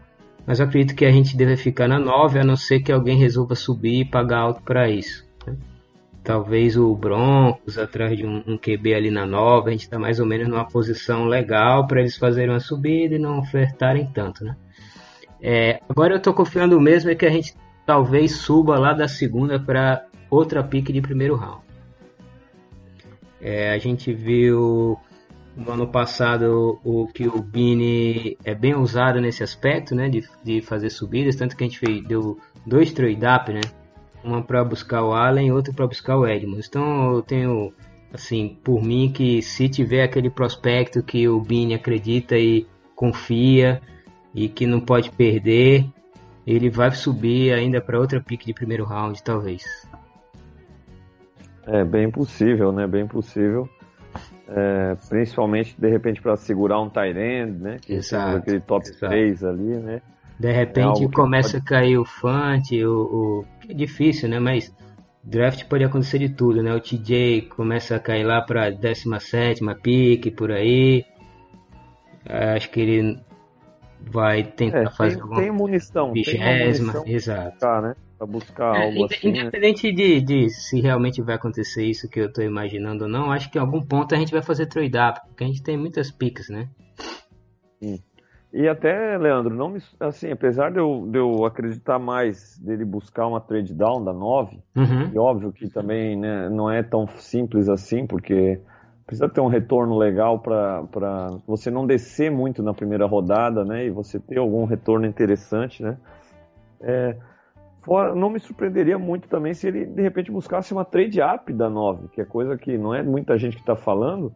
Mas 0.46 0.60
eu 0.60 0.68
acredito 0.68 0.96
que 0.96 1.04
a 1.04 1.12
gente 1.12 1.36
deve 1.36 1.58
ficar 1.58 1.88
na 1.90 2.00
9, 2.00 2.40
a 2.40 2.44
não 2.44 2.56
ser 2.56 2.80
que 2.80 2.92
alguém 2.92 3.18
resolva 3.18 3.56
subir 3.56 4.02
e 4.02 4.06
pagar 4.06 4.38
alto 4.38 4.62
para 4.62 4.90
isso. 4.90 5.28
Né? 5.46 5.58
Talvez 6.24 6.78
o 6.78 6.96
Broncos 6.96 7.78
atrás 7.78 8.16
de 8.16 8.26
um, 8.26 8.44
um, 8.48 8.58
QB 8.58 8.94
ali 8.94 9.12
na 9.12 9.26
9, 9.26 9.70
a 9.70 9.72
gente 9.72 9.82
está 9.82 9.98
mais 10.00 10.20
ou 10.20 10.26
menos 10.26 10.48
numa 10.48 10.66
posição 10.66 11.26
legal 11.26 11.88
para 11.88 12.00
eles 12.00 12.16
fazerem 12.16 12.52
uma 12.52 12.60
subida 12.60 13.16
e 13.16 13.20
não 13.20 13.40
ofertarem 13.40 14.06
tanto, 14.14 14.46
né? 14.46 14.56
É, 15.42 15.80
agora 15.90 16.14
eu 16.14 16.18
estou 16.18 16.34
confiando 16.34 16.80
mesmo 16.80 17.12
é 17.12 17.16
que 17.16 17.26
a 17.26 17.30
gente 17.30 17.54
talvez 17.86 18.32
suba 18.32 18.80
lá 18.80 18.94
da 18.94 19.08
segunda 19.08 19.60
para 19.60 20.06
outra 20.30 20.64
pique 20.64 20.94
de 20.94 21.02
primeiro 21.02 21.36
round. 21.36 21.62
É, 23.40 23.72
a 23.72 23.78
gente 23.78 24.14
viu 24.14 24.98
no 25.58 25.72
ano 25.72 25.88
passado 25.88 26.80
o 26.84 27.08
que 27.08 27.28
o 27.28 27.42
Bini 27.42 28.38
é 28.46 28.54
bem 28.54 28.76
usado 28.76 29.20
nesse 29.20 29.44
aspecto, 29.44 29.96
né, 29.96 30.08
de, 30.08 30.24
de 30.44 30.62
fazer 30.62 30.92
subidas, 30.92 31.36
tanto 31.36 31.58
que 31.58 31.64
a 31.64 31.68
gente 31.68 31.80
fez, 31.80 32.06
deu 32.06 32.38
dois 32.66 32.92
trade-up, 32.92 33.52
né, 33.52 33.62
uma 34.24 34.44
para 34.44 34.64
buscar 34.64 35.04
o 35.04 35.14
Allen 35.14 35.48
e 35.48 35.52
outra 35.52 35.74
para 35.74 35.88
buscar 35.88 36.16
o 36.16 36.28
Edmonds. 36.28 36.68
Então 36.68 37.16
eu 37.16 37.22
tenho, 37.24 37.74
assim, 38.14 38.58
por 38.64 38.84
mim 38.84 39.12
que 39.12 39.42
se 39.42 39.68
tiver 39.68 40.04
aquele 40.04 40.30
prospecto 40.30 41.02
que 41.02 41.28
o 41.28 41.42
Bini 41.42 41.74
acredita 41.74 42.38
e 42.38 42.68
confia 42.96 43.82
e 44.36 44.48
que 44.48 44.68
não 44.68 44.80
pode 44.80 45.10
perder, 45.10 45.88
ele 46.46 46.70
vai 46.70 46.92
subir 46.92 47.52
ainda 47.52 47.82
para 47.82 48.00
outra 48.00 48.22
pique 48.22 48.46
de 48.46 48.54
primeiro 48.54 48.86
round, 48.86 49.22
talvez. 49.24 49.64
É 51.66 51.84
bem 51.84 52.10
possível, 52.10 52.72
né? 52.72 52.86
Bem 52.88 53.08
possível. 53.08 53.68
É, 54.50 54.96
principalmente, 55.10 55.76
de 55.78 55.90
repente, 55.90 56.22
para 56.22 56.36
segurar 56.38 56.80
um 56.80 56.90
tight 56.90 57.18
end, 57.18 57.62
né? 57.62 57.78
Que 57.82 57.94
exato, 57.94 58.38
aquele 58.38 58.62
top 58.62 58.88
exato. 58.88 59.08
3 59.08 59.44
ali, 59.44 59.78
né? 59.78 60.02
De 60.40 60.52
repente 60.52 61.04
é 61.04 61.10
começa 61.10 61.54
pode... 61.54 61.64
a 61.64 61.66
cair 61.66 61.98
o 61.98 62.06
Fante, 62.06 62.86
o, 62.86 62.94
o... 62.94 63.46
É 63.68 63.74
difícil, 63.74 64.30
né? 64.30 64.40
Mas 64.40 64.74
draft 65.24 65.66
pode 65.66 65.84
acontecer 65.84 66.20
de 66.20 66.30
tudo, 66.30 66.64
né? 66.64 66.74
O 66.74 66.80
TJ 66.80 67.42
começa 67.50 67.96
a 67.96 68.00
cair 68.00 68.24
lá 68.24 68.42
para 68.42 68.70
17 68.70 69.62
pique, 69.82 70.32
por 70.32 70.52
aí. 70.52 71.04
Acho 72.26 72.70
que 72.70 72.80
ele 72.80 73.20
vai 74.00 74.44
tentar 74.44 74.84
é, 74.84 74.90
fazer 74.92 75.16
tem, 75.16 75.22
alguma... 75.22 75.42
tem 75.42 75.52
munição, 75.52 76.14
vigésima, 76.14 77.04
exato. 77.06 77.58
Tá, 77.60 77.82
né? 77.82 77.96
Para 78.18 78.28
buscar 78.28 78.76
é, 78.76 78.86
algo 78.86 79.06
assim. 79.06 79.32
Né? 79.32 79.42
Independente 79.42 79.92
de, 79.92 80.22
de, 80.22 80.50
se 80.50 80.82
realmente 80.82 81.22
vai 81.22 81.36
acontecer 81.36 81.86
isso 81.86 82.10
que 82.10 82.20
eu 82.20 82.28
estou 82.28 82.44
imaginando 82.44 83.06
ou 83.06 83.10
não, 83.10 83.32
acho 83.32 83.50
que 83.52 83.58
em 83.58 83.62
algum 83.62 83.82
ponto 83.82 84.14
a 84.16 84.18
gente 84.18 84.32
vai 84.32 84.42
fazer 84.42 84.66
trade 84.66 84.98
up, 84.98 85.22
porque 85.28 85.44
a 85.44 85.48
gente 85.48 85.64
tem 85.64 85.78
muitas 85.78 86.12
picks, 86.12 86.50
né? 86.50 86.68
Sim. 87.80 88.00
E 88.52 88.68
até, 88.68 89.18
Leandro, 89.18 89.54
não 89.54 89.70
me, 89.70 89.80
assim, 90.00 90.32
apesar 90.32 90.72
de 90.72 90.80
eu, 90.80 91.06
de 91.12 91.20
eu 91.20 91.46
acreditar 91.46 92.00
mais 92.00 92.58
dele 92.58 92.86
buscar 92.86 93.28
uma 93.28 93.42
trade 93.42 93.74
down 93.74 94.04
da 94.04 94.14
9, 94.14 94.60
uhum. 94.76 95.12
e 95.14 95.20
óbvio 95.20 95.52
que 95.52 95.70
também 95.70 96.18
né, 96.18 96.50
não 96.50 96.72
é 96.72 96.82
tão 96.82 97.06
simples 97.18 97.68
assim, 97.68 98.08
porque 98.08 98.60
precisa 99.06 99.30
ter 99.30 99.42
um 99.42 99.48
retorno 99.48 99.98
legal 99.98 100.40
para 100.40 101.30
você 101.46 101.70
não 101.70 101.86
descer 101.86 102.32
muito 102.32 102.64
na 102.64 102.74
primeira 102.74 103.06
rodada, 103.06 103.64
né? 103.64 103.86
E 103.86 103.90
você 103.90 104.20
ter 104.20 104.38
algum 104.38 104.66
retorno 104.66 105.06
interessante, 105.06 105.82
né? 105.82 105.98
É, 106.82 107.16
Fora, 107.88 108.14
não 108.14 108.30
me 108.30 108.38
surpreenderia 108.38 109.00
muito 109.00 109.30
também 109.30 109.54
se 109.54 109.66
ele 109.66 109.86
de 109.86 110.02
repente 110.02 110.30
buscasse 110.30 110.74
uma 110.74 110.84
trade 110.84 111.22
up 111.22 111.54
da 111.54 111.70
9, 111.70 112.10
que 112.10 112.20
é 112.20 112.26
coisa 112.26 112.58
que 112.58 112.78
não 112.78 112.94
é 112.94 113.02
muita 113.02 113.38
gente 113.38 113.56
que 113.56 113.62
está 113.62 113.78
falando, 113.78 114.34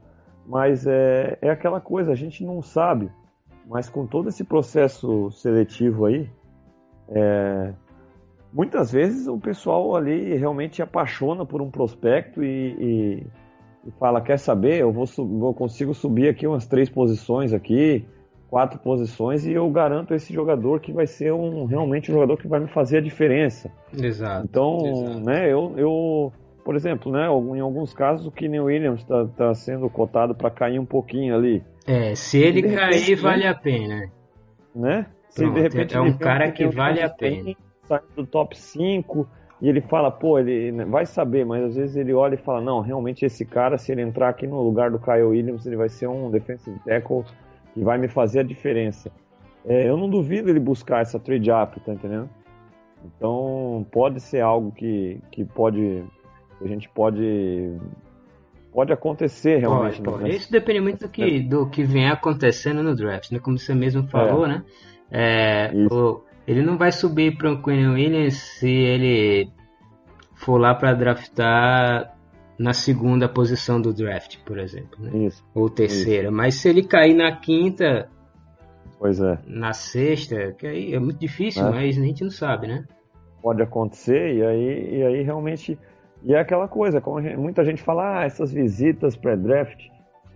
mas 0.48 0.88
é, 0.88 1.38
é 1.42 1.50
aquela 1.50 1.82
coisa, 1.82 2.14
a 2.14 2.16
gente 2.16 2.46
não 2.46 2.62
sabe. 2.62 3.12
Mas 3.68 3.90
com 3.90 4.08
todo 4.08 4.30
esse 4.30 4.46
processo 4.46 5.30
seletivo 5.32 6.06
aí, 6.06 6.30
é, 7.10 7.74
muitas 8.54 8.90
vezes 8.90 9.28
o 9.28 9.38
pessoal 9.38 9.98
ali 9.98 10.34
realmente 10.38 10.82
apaixona 10.82 11.46
por 11.46 11.62
um 11.62 11.70
prospecto 11.70 12.42
e, 12.42 12.48
e, 12.48 13.28
e 13.86 13.92
fala, 14.00 14.22
quer 14.22 14.40
saber, 14.40 14.80
eu 14.80 14.94
vou, 14.94 15.04
eu 15.18 15.54
consigo 15.54 15.94
subir 15.94 16.30
aqui 16.30 16.48
umas 16.48 16.66
três 16.66 16.90
posições 16.90 17.52
aqui, 17.52 18.08
quatro 18.52 18.78
posições 18.80 19.46
e 19.46 19.54
eu 19.54 19.68
garanto 19.70 20.14
esse 20.14 20.34
jogador 20.34 20.82
que 20.82 20.92
vai 20.92 21.08
ser 21.08 21.32
um 21.32 21.64
realmente 21.64 22.12
um 22.12 22.16
jogador 22.16 22.36
que 22.36 22.50
vai 22.50 22.60
me 22.60 22.68
fazer 22.68 22.98
a 22.98 23.02
diferença. 23.02 23.72
Exato. 23.98 24.46
Então, 24.46 24.78
exato. 24.86 25.20
né, 25.22 25.46
eu, 25.46 25.74
eu, 25.78 26.34
por 26.66 26.76
exemplo, 26.76 27.10
né, 27.14 27.28
em 27.28 27.62
alguns 27.62 27.94
casos 27.94 28.28
o 28.28 28.32
Kenny 28.32 28.60
Williams 28.60 29.00
está 29.00 29.26
tá 29.26 29.54
sendo 29.54 29.90
cotado 29.90 30.36
para 30.36 30.52
cair 30.52 30.78
um 30.78 30.86
pouquinho 30.86 31.34
ali. 31.34 31.64
É, 31.88 32.14
se 32.14 32.40
ele 32.40 32.62
de 32.62 32.76
cair 32.76 33.00
repente, 33.00 33.16
vale 33.16 33.48
a 33.48 33.56
pena. 33.56 34.12
Né? 34.76 35.06
Se 35.30 35.44
Pronto, 35.44 35.56
de 35.56 35.62
repente 35.62 35.96
é 35.96 36.02
um 36.02 36.18
cara 36.18 36.52
que 36.52 36.68
vale 36.68 37.02
a 37.02 37.10
pena. 37.10 37.56
Sai 37.86 38.02
do 38.18 38.28
top 38.28 38.58
5 38.58 39.28
e 39.62 39.70
ele 39.70 39.80
fala, 39.80 40.12
pô, 40.12 40.38
ele 40.38 40.84
vai 40.86 41.06
saber, 41.06 41.46
mas 41.46 41.64
às 41.64 41.76
vezes 41.78 41.96
ele 41.96 42.14
olha 42.14 42.36
e 42.36 42.38
fala, 42.38 42.60
não, 42.60 42.82
realmente 42.82 43.26
esse 43.26 43.46
cara, 43.46 43.78
se 43.78 43.94
ele 43.94 44.02
entrar 44.02 44.28
aqui 44.28 44.46
no 44.46 44.62
lugar 44.62 44.92
do 44.92 45.00
Kyle 45.00 45.24
Williams, 45.24 45.66
ele 45.66 45.78
vai 45.78 45.88
ser 45.88 46.08
um 46.08 46.30
defensive 46.30 46.78
tackle 46.84 47.24
que 47.74 47.84
vai 47.84 47.98
me 47.98 48.08
fazer 48.08 48.40
a 48.40 48.44
diferença. 48.44 49.12
É, 49.66 49.88
eu 49.88 49.98
não 49.98 50.10
duvido 50.10 50.50
ele 50.50 50.60
buscar 50.60 51.02
essa 51.02 51.20
trade 51.20 51.52
up, 51.52 51.80
tá 51.80 51.94
entendendo? 51.94 52.30
Então 53.06 53.86
pode 53.92 54.20
ser 54.20 54.42
algo 54.42 54.72
que, 54.72 55.20
que 55.32 55.44
pode 55.44 56.04
a 56.62 56.68
gente 56.68 56.88
pode 56.90 57.78
pode 58.72 58.94
acontecer 58.94 59.58
realmente. 59.58 60.02
Pode, 60.02 60.20
pode. 60.20 60.36
Isso 60.36 60.52
depende 60.52 60.82
muito 60.82 61.06
do 61.06 61.10
que 61.10 61.40
do 61.42 61.70
que 61.70 61.84
vem 61.84 62.10
acontecendo 62.10 62.84
no 62.84 62.96
draft, 62.96 63.32
né? 63.32 63.40
Como 63.40 63.58
você 63.58 63.74
mesmo 63.74 64.08
falou, 64.08 64.46
é. 64.46 64.50
né? 64.50 64.64
É, 65.12 65.72
o, 65.92 66.22
ele 66.48 66.62
não 66.62 66.78
vai 66.78 66.92
subir 66.92 67.38
para 67.38 67.52
o 67.52 67.62
Quinn 67.62 67.94
Williams 67.94 68.36
se 68.36 68.70
ele 68.70 69.50
for 70.36 70.58
lá 70.58 70.74
para 70.74 70.94
draftar 70.94 72.16
na 72.62 72.74
segunda 72.74 73.28
posição 73.28 73.82
do 73.82 73.92
draft, 73.92 74.38
por 74.46 74.60
exemplo. 74.60 75.00
Né? 75.00 75.26
Isso. 75.26 75.44
Ou 75.56 75.68
terceira. 75.68 76.28
Isso. 76.28 76.32
Mas 76.32 76.56
se 76.56 76.70
ele 76.70 76.84
cair 76.84 77.16
na 77.16 77.36
quinta. 77.36 78.08
Pois 79.00 79.20
é. 79.20 79.40
Na 79.48 79.74
sexta, 79.74 80.54
que 80.54 80.68
aí 80.68 80.94
é 80.94 81.00
muito 81.00 81.20
difícil, 81.20 81.66
é. 81.66 81.72
mas 81.72 81.98
a 81.98 82.02
gente 82.02 82.24
não 82.24 82.30
sabe, 82.30 82.68
né? 82.68 82.86
Pode 83.42 83.64
acontecer, 83.64 84.36
e 84.36 84.46
aí, 84.46 85.00
e 85.00 85.04
aí 85.04 85.24
realmente 85.24 85.78
E 86.24 86.36
é 86.36 86.40
aquela 86.40 86.68
coisa, 86.68 87.02
como 87.02 87.20
gente, 87.20 87.36
muita 87.36 87.66
gente 87.66 87.82
fala, 87.82 88.20
ah, 88.20 88.26
essas 88.26 88.54
visitas 88.54 89.16
pré-draft 89.16 89.80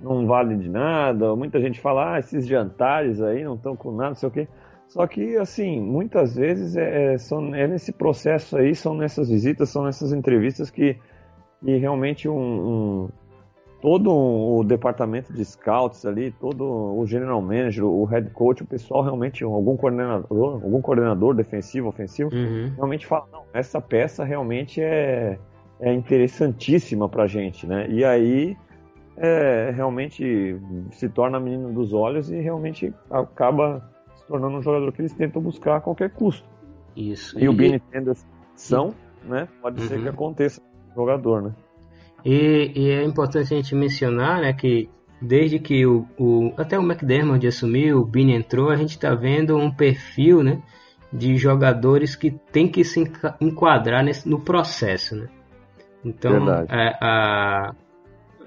não 0.02 0.26
valem 0.26 0.58
de 0.58 0.68
nada, 0.68 1.36
muita 1.36 1.60
gente 1.62 1.80
fala, 1.80 2.16
ah, 2.16 2.20
esses 2.20 2.48
jantares 2.48 3.22
aí 3.22 3.44
não 3.44 3.54
estão 3.54 3.76
com 3.76 3.92
nada, 3.92 4.10
não 4.10 4.16
sei 4.16 4.30
o 4.30 4.32
quê. 4.32 4.48
Só 4.88 5.06
que, 5.06 5.38
assim, 5.38 5.80
muitas 5.80 6.36
vezes 6.36 6.76
é, 6.76 7.14
é, 7.14 7.18
são, 7.20 7.54
é 7.54 7.68
nesse 7.68 7.92
processo 7.92 8.58
aí, 8.58 8.74
são 8.74 8.96
nessas 8.96 9.30
visitas, 9.30 9.70
são 9.70 9.84
nessas 9.84 10.12
entrevistas 10.12 10.72
que, 10.72 10.98
que 11.66 11.78
realmente 11.78 12.30
um, 12.30 12.38
um 12.38 13.10
todo 13.82 14.12
o 14.12 14.64
departamento 14.64 15.34
de 15.34 15.44
scouts 15.44 16.06
ali, 16.06 16.32
todo 16.32 16.64
o 16.64 17.06
general 17.06 17.42
manager, 17.42 17.84
o 17.84 18.04
head 18.06 18.30
coach, 18.32 18.64
o 18.64 18.66
pessoal 18.66 19.04
realmente, 19.04 19.44
algum 19.44 19.76
coordenador, 19.76 20.54
algum 20.64 20.82
coordenador 20.82 21.36
defensivo, 21.36 21.90
ofensivo, 21.90 22.30
uhum. 22.34 22.72
realmente 22.76 23.06
fala, 23.06 23.28
não, 23.32 23.44
essa 23.54 23.82
peça 23.82 24.24
realmente 24.24 24.82
é, 24.82 25.38
é 25.80 25.94
interessantíssima 25.94 27.10
pra 27.10 27.28
gente, 27.28 27.68
né? 27.68 27.88
E 27.90 28.06
aí 28.06 28.56
é, 29.18 29.72
realmente 29.76 30.60
se 30.92 31.10
torna 31.10 31.40
menino 31.40 31.74
dos 31.74 31.94
olhos 31.94 32.32
e 32.32 32.40
realmente 32.40 32.94
acaba 33.10 33.88
se 34.16 34.26
tornando 34.28 34.58
um 34.58 34.62
jogador 34.62 34.92
que 34.92 35.02
eles 35.02 35.14
tentam 35.14 35.42
buscar 35.42 35.78
a 35.78 35.82
qualquer 35.82 36.12
custo. 36.12 36.48
Isso. 36.96 37.38
E, 37.40 37.44
e... 37.44 37.50
o 37.50 37.54
Benny 37.54 37.80
Tenders 37.80 38.26
são, 38.56 38.94
né? 39.24 39.48
Pode 39.62 39.82
uhum. 39.82 39.88
ser 39.88 39.98
que 39.98 40.06
uhum. 40.06 40.10
aconteça 40.10 40.62
jogador, 40.96 41.42
né? 41.42 41.52
E, 42.24 42.72
e, 42.76 42.90
é 42.90 43.04
importante 43.04 43.54
a 43.54 43.58
gente 43.58 43.76
mencionar, 43.76 44.42
né, 44.42 44.54
que 44.54 44.90
desde 45.22 45.60
que 45.60 45.86
o, 45.86 46.08
o 46.18 46.54
até 46.58 46.78
o 46.78 46.82
McDermott 46.82 47.46
assumiu, 47.46 48.00
o 48.00 48.06
Bini 48.06 48.34
entrou, 48.34 48.70
a 48.70 48.76
gente 48.76 48.92
está 48.92 49.14
vendo 49.14 49.56
um 49.56 49.72
perfil, 49.72 50.44
né, 50.44 50.62
de 51.14 51.38
jogadores 51.38 52.16
que 52.16 52.32
tem 52.32 52.68
que 52.68 52.84
se 52.84 53.04
enquadrar 53.40 54.04
nesse, 54.04 54.28
no 54.28 54.40
processo, 54.40 55.16
né? 55.16 55.28
Então, 56.04 56.48
a, 56.50 56.66
é, 56.70 56.98
a, 57.02 57.76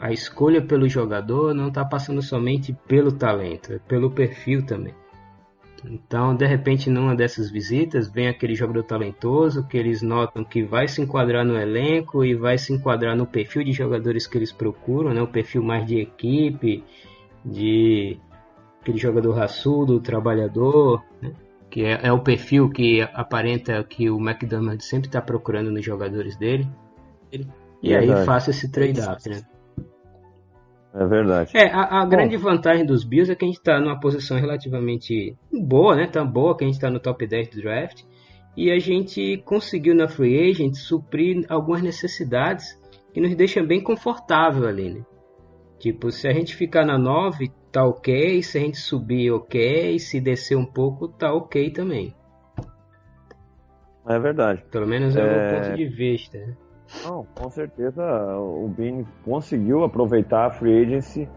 a 0.01 0.13
escolha 0.13 0.63
pelo 0.63 0.89
jogador 0.89 1.55
não 1.55 1.69
está 1.69 1.85
passando 1.85 2.23
somente 2.23 2.77
pelo 2.87 3.13
talento, 3.13 3.73
é 3.73 3.79
pelo 3.79 4.11
perfil 4.11 4.65
também. 4.65 4.95
Então, 5.85 6.35
de 6.35 6.47
repente, 6.47 6.91
numa 6.91 7.15
dessas 7.15 7.51
visitas, 7.51 8.09
vem 8.09 8.29
aquele 8.29 8.55
jogador 8.55 8.83
talentoso 8.83 9.67
que 9.67 9.77
eles 9.77 10.03
notam 10.03 10.45
que 10.45 10.63
vai 10.63 10.89
se 10.89 11.01
enquadrar 11.01 11.45
no 11.45 11.57
elenco 11.57 12.25
e 12.25 12.35
vai 12.35 12.59
se 12.59 12.73
enquadrar 12.73 13.17
no 13.17 13.27
perfil 13.27 13.63
de 13.63 13.73
jogadores 13.73 14.27
que 14.27 14.37
eles 14.37 14.53
procuram, 14.53 15.15
né? 15.15 15.23
o 15.23 15.29
perfil 15.29 15.63
mais 15.63 15.87
de 15.87 16.01
equipe, 16.01 16.85
de 17.45 18.19
aquele 18.81 18.99
jogador 18.99 19.33
raçudo, 19.33 20.01
trabalhador, 20.01 21.03
né? 21.23 21.33
que 21.71 21.85
é, 21.85 22.01
é, 22.03 22.13
o 22.13 22.21
perfil 22.21 22.71
que 22.71 23.03
aparenta 23.13 23.83
que 23.85 24.11
o 24.11 24.19
McDonald 24.19 24.83
sempre 24.83 25.09
está 25.09 25.21
procurando 25.21 25.71
nos 25.71 25.85
jogadores 25.85 26.37
dele. 26.37 26.67
E 27.83 27.95
aí 27.95 28.09
faça 28.25 28.51
esse 28.51 28.71
trade-up, 28.71 29.29
né? 29.29 29.43
É 30.95 31.07
verdade. 31.07 31.57
É, 31.57 31.71
a, 31.71 32.01
a 32.01 32.07
grande 32.07 32.37
vantagem 32.37 32.85
dos 32.85 33.05
Bills 33.05 33.31
é 33.31 33.35
que 33.35 33.45
a 33.45 33.49
gente 33.49 33.59
está 33.59 33.79
numa 33.79 34.01
posição 34.01 34.39
relativamente 34.39 35.37
boa, 35.53 35.95
né? 35.95 36.07
Tão 36.07 36.27
boa 36.27 36.57
que 36.57 36.65
a 36.65 36.67
gente 36.67 36.77
está 36.77 36.91
no 36.91 36.99
top 36.99 37.27
10 37.27 37.49
do 37.49 37.63
draft. 37.63 38.03
E 38.57 38.73
a 38.73 38.79
gente 38.79 39.41
conseguiu 39.45 39.95
na 39.95 40.09
Free 40.09 40.51
Agent 40.51 40.75
suprir 40.75 41.45
algumas 41.49 41.83
necessidades 41.83 42.77
que 43.13 43.21
nos 43.21 43.35
deixam 43.37 43.67
bem 43.67 43.83
confortável 43.83 44.67
ali, 44.67 44.91
né? 44.91 45.03
Tipo, 45.79 46.11
se 46.11 46.27
a 46.27 46.33
gente 46.33 46.57
ficar 46.57 46.85
na 46.85 46.99
9, 46.99 47.53
tá 47.71 47.85
ok. 47.85 48.43
Se 48.43 48.59
a 48.59 48.61
gente 48.61 48.79
subir, 48.79 49.31
ok. 49.31 49.99
Se 49.99 50.21
descer 50.21 50.57
um 50.57 50.67
pouco, 50.67 51.07
tá 51.07 51.33
ok 51.33 51.71
também. 51.71 52.15
É 54.09 54.19
verdade. 54.19 54.65
Pelo 54.71 54.87
menos 54.87 55.15
é, 55.15 55.21
é... 55.21 55.23
o 55.23 55.27
meu 55.27 55.63
ponto 55.63 55.77
de 55.77 55.87
vista. 55.87 56.39
Não, 57.05 57.27
com 57.35 57.51
certeza 57.51 58.03
o 58.39 58.69
Bini 58.69 59.07
conseguiu 59.25 59.85
aproveitar 59.85 60.47
a 60.47 60.51
free 60.51 60.83
agency 60.83 61.29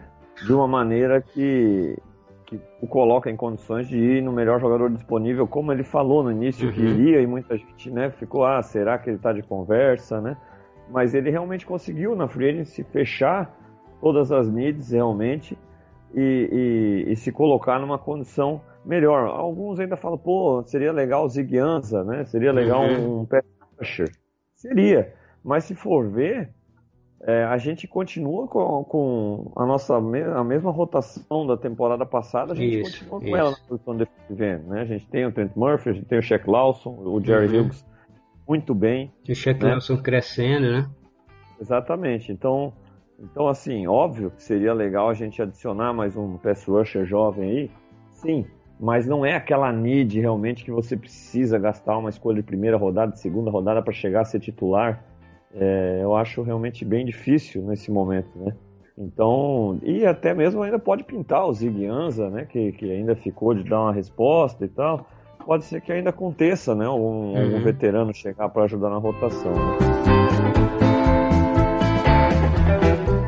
de 0.45 0.53
uma 0.53 0.67
maneira 0.67 1.21
que, 1.21 1.97
que 2.45 2.59
o 2.81 2.87
coloca 2.87 3.29
em 3.29 3.35
condições 3.35 3.87
de 3.87 3.97
ir 3.97 4.23
no 4.23 4.31
melhor 4.31 4.59
jogador 4.59 4.89
disponível, 4.89 5.45
como 5.47 5.71
ele 5.71 5.83
falou 5.83 6.23
no 6.23 6.31
início 6.31 6.67
uhum. 6.67 6.73
que 6.73 6.81
iria, 6.81 7.21
e 7.21 7.27
muita 7.27 7.57
gente 7.57 7.91
né, 7.91 8.09
ficou, 8.11 8.45
ah, 8.45 8.61
será 8.61 8.97
que 8.97 9.09
ele 9.09 9.17
está 9.17 9.33
de 9.33 9.43
conversa, 9.43 10.21
né? 10.21 10.37
Mas 10.89 11.13
ele 11.13 11.29
realmente 11.29 11.65
conseguiu 11.65 12.15
na 12.15 12.27
free 12.27 12.49
agency 12.49 12.83
fechar 12.83 13.53
todas 13.99 14.31
as 14.31 14.49
needs 14.49 14.91
realmente 14.91 15.57
e, 16.13 17.05
e, 17.07 17.11
e 17.11 17.15
se 17.15 17.31
colocar 17.31 17.79
numa 17.79 17.97
condição 17.97 18.61
melhor. 18.85 19.27
Alguns 19.27 19.79
ainda 19.79 19.95
falam, 19.95 20.17
pô, 20.17 20.63
seria 20.65 20.91
legal 20.91 21.25
o 21.25 21.29
Ziguianza, 21.29 22.03
né? 22.03 22.25
Seria 22.25 22.51
legal 22.51 22.81
uhum. 22.81 23.19
um, 23.19 23.21
um 23.21 23.25
pass 23.25 23.43
rusher. 23.77 24.09
Seria. 24.55 25.13
Mas 25.43 25.63
se 25.65 25.75
for 25.75 26.07
ver, 26.09 26.53
é, 27.23 27.43
a 27.43 27.57
gente 27.57 27.87
continua 27.87 28.47
com, 28.47 28.83
com, 28.83 29.51
a 29.55 29.65
nossa 29.65 29.95
a 29.95 30.43
mesma 30.43 30.71
rotação 30.71 31.45
da 31.45 31.57
temporada 31.57 32.05
passada, 32.05 32.53
a 32.53 32.55
gente 32.55 32.81
isso, 32.81 33.05
continua 33.05 33.19
com 33.19 33.27
isso. 33.27 33.35
ela 33.35 33.51
na 33.51 33.57
posição 33.67 33.97
defensiva, 33.97 34.57
né? 34.67 34.81
A 34.81 34.85
gente 34.85 35.07
tem 35.07 35.25
o 35.25 35.31
Trent 35.31 35.51
Murphy, 35.55 35.89
a 35.89 35.93
gente 35.93 36.05
tem 36.05 36.19
o 36.19 36.21
Shaq 36.21 36.49
Lawson, 36.49 36.97
o 36.99 37.21
Jerry 37.23 37.57
uhum. 37.57 37.65
Hughes 37.65 37.85
muito 38.47 38.73
bem. 38.73 39.11
E 39.27 39.31
o 39.31 39.35
Shaq 39.35 39.63
né? 39.63 39.73
Lawson 39.73 39.97
crescendo, 39.97 40.71
né? 40.71 40.89
Exatamente. 41.59 42.31
Então, 42.31 42.73
então, 43.19 43.47
assim, 43.47 43.85
óbvio 43.85 44.31
que 44.31 44.41
seria 44.41 44.73
legal 44.73 45.07
a 45.07 45.13
gente 45.13 45.41
adicionar 45.41 45.93
mais 45.93 46.17
um 46.17 46.37
pass 46.37 46.65
rusher 46.65 47.05
jovem 47.05 47.49
aí, 47.49 47.71
sim, 48.09 48.45
mas 48.79 49.07
não 49.07 49.23
é 49.23 49.35
aquela 49.35 49.71
need 49.71 50.19
realmente 50.19 50.65
que 50.65 50.71
você 50.71 50.97
precisa 50.97 51.59
gastar 51.59 51.97
uma 51.99 52.09
escolha 52.09 52.37
de 52.37 52.43
primeira 52.43 52.77
rodada, 52.77 53.11
de 53.11 53.19
segunda 53.19 53.51
rodada 53.51 53.79
para 53.81 53.93
chegar 53.93 54.21
a 54.21 54.25
ser 54.25 54.39
titular 54.39 55.05
é, 55.53 55.99
eu 56.01 56.15
acho 56.15 56.41
realmente 56.41 56.85
bem 56.85 57.05
difícil 57.05 57.61
nesse 57.63 57.91
momento, 57.91 58.29
né? 58.35 58.55
Então, 58.97 59.79
e 59.81 60.05
até 60.05 60.33
mesmo 60.33 60.61
ainda 60.61 60.77
pode 60.77 61.03
pintar 61.03 61.45
o 61.47 61.53
Ziguianza, 61.53 62.29
né? 62.29 62.45
Que, 62.45 62.71
que 62.73 62.91
ainda 62.91 63.15
ficou 63.15 63.53
de 63.53 63.63
dar 63.63 63.81
uma 63.81 63.93
resposta 63.93 64.63
e 64.63 64.67
tal. 64.67 65.07
Pode 65.45 65.65
ser 65.65 65.81
que 65.81 65.91
ainda 65.91 66.11
aconteça, 66.11 66.75
né? 66.75 66.87
Um, 66.87 67.33
uhum. 67.33 67.55
um 67.57 67.63
veterano 67.63 68.13
chegar 68.13 68.49
para 68.49 68.63
ajudar 68.63 68.89
na 68.89 68.97
rotação. 68.97 69.51
Né? 69.53 69.77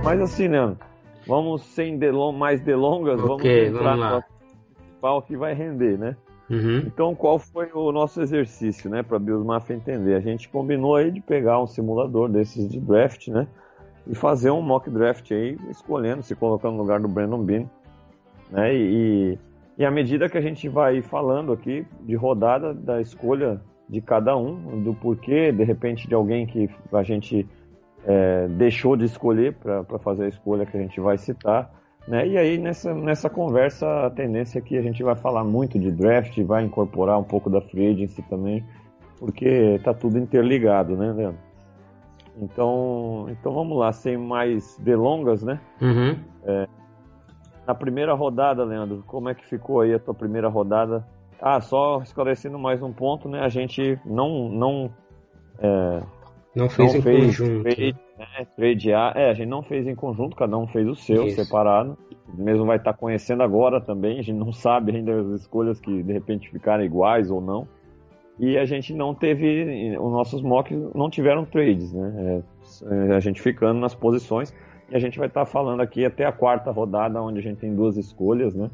Mas 0.04 0.22
assim, 0.22 0.48
né? 0.48 0.76
Vamos 1.26 1.64
sem 1.64 1.98
delon 1.98 2.34
mais 2.34 2.62
delongas, 2.62 3.20
okay, 3.20 3.70
vamos 3.70 3.80
entrar 3.80 3.96
vamos 3.96 4.16
no 4.16 4.76
principal 4.76 5.22
que 5.22 5.38
vai 5.38 5.54
render, 5.54 5.98
né? 5.98 6.16
Uhum. 6.50 6.84
Então, 6.86 7.16
qual 7.16 7.40
foi 7.40 7.72
o 7.74 7.92
nosso 7.92 8.22
exercício, 8.22 8.90
né, 8.90 9.02
para 9.02 9.18
Bills 9.18 9.46
Mafia 9.46 9.76
entender? 9.76 10.16
A 10.16 10.20
gente 10.20 10.50
combinou 10.50 10.96
aí 10.96 11.12
de 11.12 11.22
pegar 11.22 11.62
um 11.62 11.68
simulador 11.68 12.30
desses 12.30 12.68
de 12.68 12.80
draft, 12.80 13.30
né, 13.30 13.48
e 14.06 14.14
fazer 14.14 14.52
um 14.52 14.62
mock 14.62 14.90
draft 14.90 15.32
aí, 15.32 15.58
escolhendo, 15.70 16.22
se 16.22 16.36
colocando 16.36 16.74
no 16.74 16.82
lugar 16.82 17.00
do 17.00 17.08
Brandon 17.08 17.44
Bean, 17.44 17.66
né, 18.52 18.76
e, 18.76 19.40
e 19.78 19.86
à 19.86 19.90
medida 19.90 20.30
que 20.30 20.38
a 20.38 20.42
gente 20.42 20.68
vai 20.68 21.02
falando 21.02 21.54
aqui 21.54 21.86
de 22.02 22.16
rodada 22.16 22.74
da 22.74 23.00
escolha 23.00 23.62
de 23.88 24.02
cada 24.02 24.36
um, 24.36 24.82
do 24.84 24.94
porquê, 24.94 25.52
de 25.52 25.64
repente, 25.64 26.08
de 26.08 26.14
alguém 26.14 26.46
que 26.46 26.70
a 26.92 27.04
gente 27.04 27.48
é, 28.06 28.48
deixou 28.50 28.96
de 28.96 29.06
escolher 29.06 29.54
para 29.54 30.00
fazer 30.00 30.26
a 30.26 30.28
escolha 30.28 30.66
que 30.66 30.76
a 30.76 30.80
gente 30.80 31.00
vai 31.00 31.18
citar, 31.18 31.72
né? 32.08 32.28
E 32.28 32.38
aí, 32.38 32.58
nessa, 32.58 32.94
nessa 32.94 33.30
conversa, 33.30 34.06
a 34.06 34.10
tendência 34.10 34.60
é 34.60 34.62
que 34.62 34.78
a 34.78 34.82
gente 34.82 35.02
vai 35.04 35.16
falar 35.16 35.44
muito 35.44 35.80
de 35.80 35.92
draft, 35.92 36.38
vai 36.44 36.64
incorporar 36.64 37.18
um 37.18 37.24
pouco 37.24 37.50
da 37.50 37.62
free 37.62 37.88
agency 37.88 38.22
também, 38.24 38.64
porque 39.18 39.80
tá 39.84 39.94
tudo 39.94 40.18
interligado, 40.18 40.98
né, 40.98 41.12
Leandro? 41.12 41.40
Então, 42.42 43.28
então 43.30 43.54
vamos 43.54 43.78
lá, 43.78 43.92
sem 43.92 44.18
mais 44.18 44.78
delongas, 44.80 45.44
né? 45.44 45.60
Uhum. 45.82 46.18
É, 46.46 46.68
na 47.66 47.76
primeira 47.76 48.14
rodada, 48.14 48.64
Leandro, 48.64 49.04
como 49.08 49.30
é 49.30 49.36
que 49.36 49.46
ficou 49.46 49.82
aí 49.82 49.94
a 49.94 50.00
tua 50.00 50.14
primeira 50.14 50.50
rodada? 50.50 51.06
Ah, 51.42 51.62
só 51.62 52.02
esclarecendo 52.02 52.58
mais 52.58 52.82
um 52.82 52.92
ponto, 52.92 53.30
né? 53.30 53.42
A 53.42 53.50
gente 53.50 54.00
não 54.06 54.50
não 54.50 54.90
é, 55.60 56.04
não 56.56 56.70
fez 56.70 56.92
não 56.92 57.00
em 57.00 57.02
fez 57.02 57.26
conjunto. 57.26 57.64
Trade, 57.64 57.96
né, 58.18 58.48
tradear. 58.56 59.18
É, 59.18 59.30
a 59.30 59.34
gente 59.34 59.50
não 59.50 59.64
fez 59.64 59.88
em 59.88 59.96
conjunto, 59.96 60.36
cada 60.36 60.58
um 60.58 60.68
fez 60.68 60.88
o 60.88 60.96
seu, 60.96 61.26
Isso. 61.26 61.44
separado. 61.44 61.98
Mesmo 62.34 62.66
vai 62.66 62.78
estar 62.78 62.94
conhecendo 62.94 63.44
agora 63.44 63.82
também, 63.82 64.20
a 64.20 64.22
gente 64.24 64.38
não 64.38 64.52
sabe 64.52 64.96
ainda 64.96 65.20
as 65.20 65.42
escolhas 65.42 65.80
que 65.80 66.04
de 66.04 66.14
repente 66.14 66.50
ficaram 66.50 66.84
iguais 66.84 67.30
ou 67.30 67.42
não. 67.42 67.68
E 68.40 68.58
a 68.58 68.66
gente 68.66 68.94
não 68.94 69.14
teve, 69.14 69.96
os 69.98 70.12
nossos 70.12 70.42
mocks 70.42 70.76
não 70.96 71.10
tiveram 71.10 71.46
trades, 71.46 71.94
né? 71.94 72.44
É, 72.90 73.16
a 73.16 73.20
gente 73.20 73.42
ficando 73.42 73.80
nas 73.80 73.94
posições. 73.94 74.54
E 74.90 74.96
a 74.96 75.00
gente 75.00 75.18
vai 75.18 75.28
estar 75.28 75.46
falando 75.46 75.82
aqui 75.82 76.04
até 76.04 76.26
a 76.26 76.32
quarta 76.32 76.72
rodada, 76.72 77.22
onde 77.22 77.40
a 77.40 77.42
gente 77.42 77.58
tem 77.60 77.76
duas 77.76 77.96
escolhas, 77.96 78.56
né? 78.56 78.70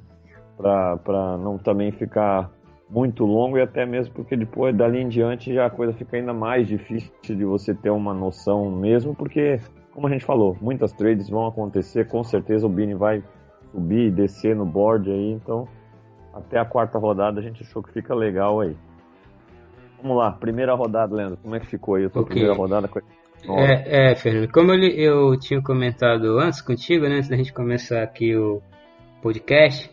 Para 0.58 1.38
não 1.38 1.58
também 1.58 1.92
ficar 1.92 2.52
muito 2.90 3.24
longo 3.24 3.58
e 3.58 3.62
até 3.62 3.86
mesmo 3.86 4.14
porque 4.16 4.36
depois 4.36 4.76
dali 4.76 5.00
em 5.00 5.08
diante 5.08 5.54
já 5.54 5.68
a 5.68 5.70
coisa 5.70 5.94
fica 5.94 6.18
ainda 6.18 6.34
mais 6.34 6.68
difícil 6.68 7.12
de 7.24 7.46
você 7.46 7.74
ter 7.74 7.92
uma 7.92 8.14
noção 8.14 8.72
mesmo, 8.72 9.16
porque 9.16 9.60
como 9.92 10.08
a 10.08 10.10
gente 10.10 10.26
falou, 10.26 10.58
muitas 10.60 10.92
trades 10.92 11.30
vão 11.30 11.48
acontecer, 11.48 12.08
com 12.08 12.24
certeza 12.24 12.66
o 12.66 12.70
Bini 12.70 12.96
vai 12.96 13.24
subir 13.72 14.08
e 14.08 14.12
descer 14.12 14.56
no 14.56 14.66
board 14.66 15.12
aí, 15.12 15.32
então 15.32 15.68
até 16.34 16.58
a 16.60 16.66
quarta 16.66 16.98
rodada 16.98 17.40
a 17.40 17.44
gente 17.44 17.62
achou 17.64 17.84
que 17.84 17.92
fica 17.92 18.16
legal 18.16 18.62
aí. 18.62 18.76
Vamos 20.02 20.18
lá, 20.18 20.32
primeira 20.32 20.74
rodada, 20.74 21.14
Leandro, 21.14 21.38
como 21.38 21.56
é 21.56 21.60
que 21.60 21.68
ficou 21.68 21.96
aí 21.96 22.06
a 22.06 22.08
okay. 22.08 22.24
primeira 22.24 22.54
rodada? 22.54 22.90
É, 23.44 24.12
é, 24.12 24.16
Fernando, 24.16 24.52
como 24.52 24.74
eu, 24.74 25.32
eu 25.32 25.40
tinha 25.40 25.62
comentado 25.62 26.40
antes 26.40 26.62
contigo, 26.62 27.08
né, 27.08 27.18
antes 27.18 27.30
da 27.30 27.38
gente 27.38 27.54
começar 27.54 28.02
aqui 28.02 28.36
o 28.36 28.62
podcast, 29.22 29.90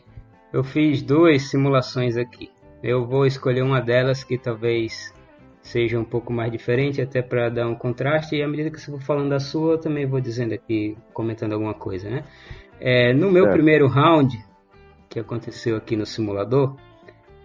eu 0.53 0.65
fiz 0.65 1.03
duas 1.03 1.51
simulações 1.51 2.17
aqui. 2.17 2.51
Eu 2.83 3.07
vou 3.07 3.27
escolher 3.27 3.63
uma 3.63 3.81
delas 3.81 4.23
que 4.23 4.39
talvez 4.39 5.13
seja 5.61 5.99
um 5.99 6.05
pouco 6.05 6.33
mais 6.33 6.53
diferente, 6.53 7.03
até 7.03 7.21
para 7.21 7.49
dar 7.49 7.67
um 7.67 7.75
contraste, 7.75 8.37
e 8.37 8.43
à 8.43 8.49
medida 8.49 8.71
que 8.71 8.81
você 8.81 8.91
for 8.91 9.01
falando 9.01 9.31
da 9.31 9.41
sua, 9.41 9.73
eu 9.73 9.79
também 9.79 10.07
vou 10.07 10.21
dizendo 10.21 10.55
aqui, 10.55 10.97
comentando 11.13 11.55
alguma 11.55 11.75
coisa, 11.75 12.09
né? 12.09 12.25
É, 12.79 13.13
no 13.13 13.33
meu 13.33 13.51
primeiro 13.51 13.89
round, 13.89 14.39
que 15.09 15.19
aconteceu 15.19 15.77
aqui 15.77 15.97
no 15.97 16.07
simulador, 16.07 16.77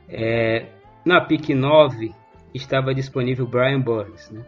é, 0.08 0.68
na 1.06 1.22
pick 1.22 1.50
9 1.50 2.14
estava 2.54 2.94
disponível 2.94 3.48
Brian 3.48 3.80
Burns, 3.80 4.30
né? 4.30 4.46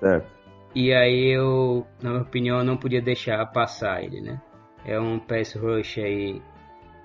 Certo. 0.00 0.42
E 0.74 0.92
aí 0.92 1.28
eu, 1.28 1.86
na 2.02 2.10
minha 2.10 2.22
opinião, 2.22 2.64
não 2.64 2.76
podia 2.76 3.00
deixar 3.00 3.44
passar 3.46 4.02
ele, 4.02 4.20
né? 4.20 4.40
É 4.84 4.98
um 4.98 5.18
pass 5.18 5.54
rush 5.54 5.98
aí 5.98 6.42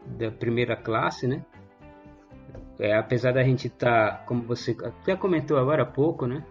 da 0.06 0.32
primeira 0.32 0.76
classe, 0.76 1.28
né? 1.28 1.46
É, 2.80 2.96
apesar 2.96 3.34
da 3.34 3.44
gente 3.44 3.68
estar, 3.68 4.20
tá, 4.20 4.24
como 4.26 4.44
você 4.44 4.76
até 4.84 5.16
comentou 5.16 5.58
agora 5.58 5.84
há 5.84 5.86
pouco, 5.86 6.28
né? 6.28 6.44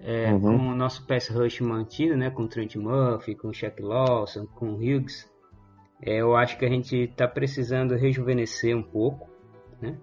É, 0.00 0.32
uhum. 0.32 0.40
Com 0.40 0.56
o 0.56 0.74
nosso 0.74 1.06
pass 1.06 1.28
rush 1.28 1.60
mantido, 1.60 2.16
né? 2.16 2.30
Com 2.30 2.46
Trent 2.46 2.76
Murphy, 2.76 3.34
com 3.34 3.52
Shaq 3.52 3.82
Lawson, 3.82 4.46
com 4.46 4.74
Hughes. 4.74 5.28
É, 6.02 6.20
eu 6.20 6.36
acho 6.36 6.58
que 6.58 6.64
a 6.64 6.68
gente 6.68 6.96
está 6.96 7.26
precisando 7.26 7.96
rejuvenescer 7.96 8.76
um 8.76 8.82
pouco, 8.82 9.28
né? 9.80 9.96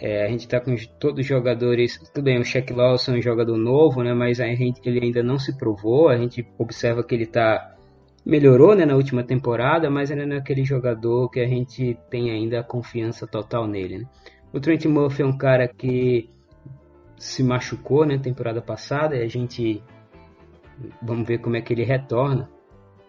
É, 0.00 0.24
a 0.24 0.28
gente 0.28 0.40
está 0.40 0.58
com 0.58 0.74
todos 0.98 1.20
os 1.20 1.26
jogadores, 1.26 1.98
tudo 1.98 2.24
bem, 2.24 2.40
o 2.40 2.44
Shaq 2.44 2.72
Lawson 2.72 3.14
é 3.14 3.18
um 3.18 3.22
jogador 3.22 3.58
novo, 3.58 4.02
né, 4.02 4.14
mas 4.14 4.40
a 4.40 4.46
gente, 4.46 4.80
ele 4.88 5.04
ainda 5.04 5.22
não 5.22 5.38
se 5.38 5.56
provou, 5.58 6.08
a 6.08 6.16
gente 6.16 6.46
observa 6.58 7.04
que 7.04 7.14
ele 7.14 7.26
tá, 7.26 7.76
melhorou 8.24 8.74
né, 8.74 8.84
na 8.84 8.94
última 8.94 9.22
temporada, 9.22 9.90
mas 9.90 10.10
ainda 10.10 10.26
não 10.26 10.36
é 10.36 10.38
aquele 10.38 10.64
jogador 10.64 11.28
que 11.30 11.40
a 11.40 11.46
gente 11.46 11.98
tem 12.10 12.30
ainda 12.30 12.60
a 12.60 12.64
confiança 12.64 13.26
total 13.26 13.66
nele. 13.66 13.98
Né. 13.98 14.04
O 14.52 14.60
Trent 14.60 14.84
Murphy 14.86 15.22
é 15.22 15.26
um 15.26 15.36
cara 15.36 15.66
que 15.68 16.28
se 17.16 17.42
machucou 17.42 18.00
na 18.00 18.14
né, 18.14 18.18
temporada 18.18 18.60
passada 18.60 19.16
e 19.16 19.22
a 19.22 19.28
gente 19.28 19.82
vamos 21.02 21.26
ver 21.26 21.38
como 21.38 21.56
é 21.56 21.60
que 21.60 21.72
ele 21.72 21.84
retorna. 21.84 22.48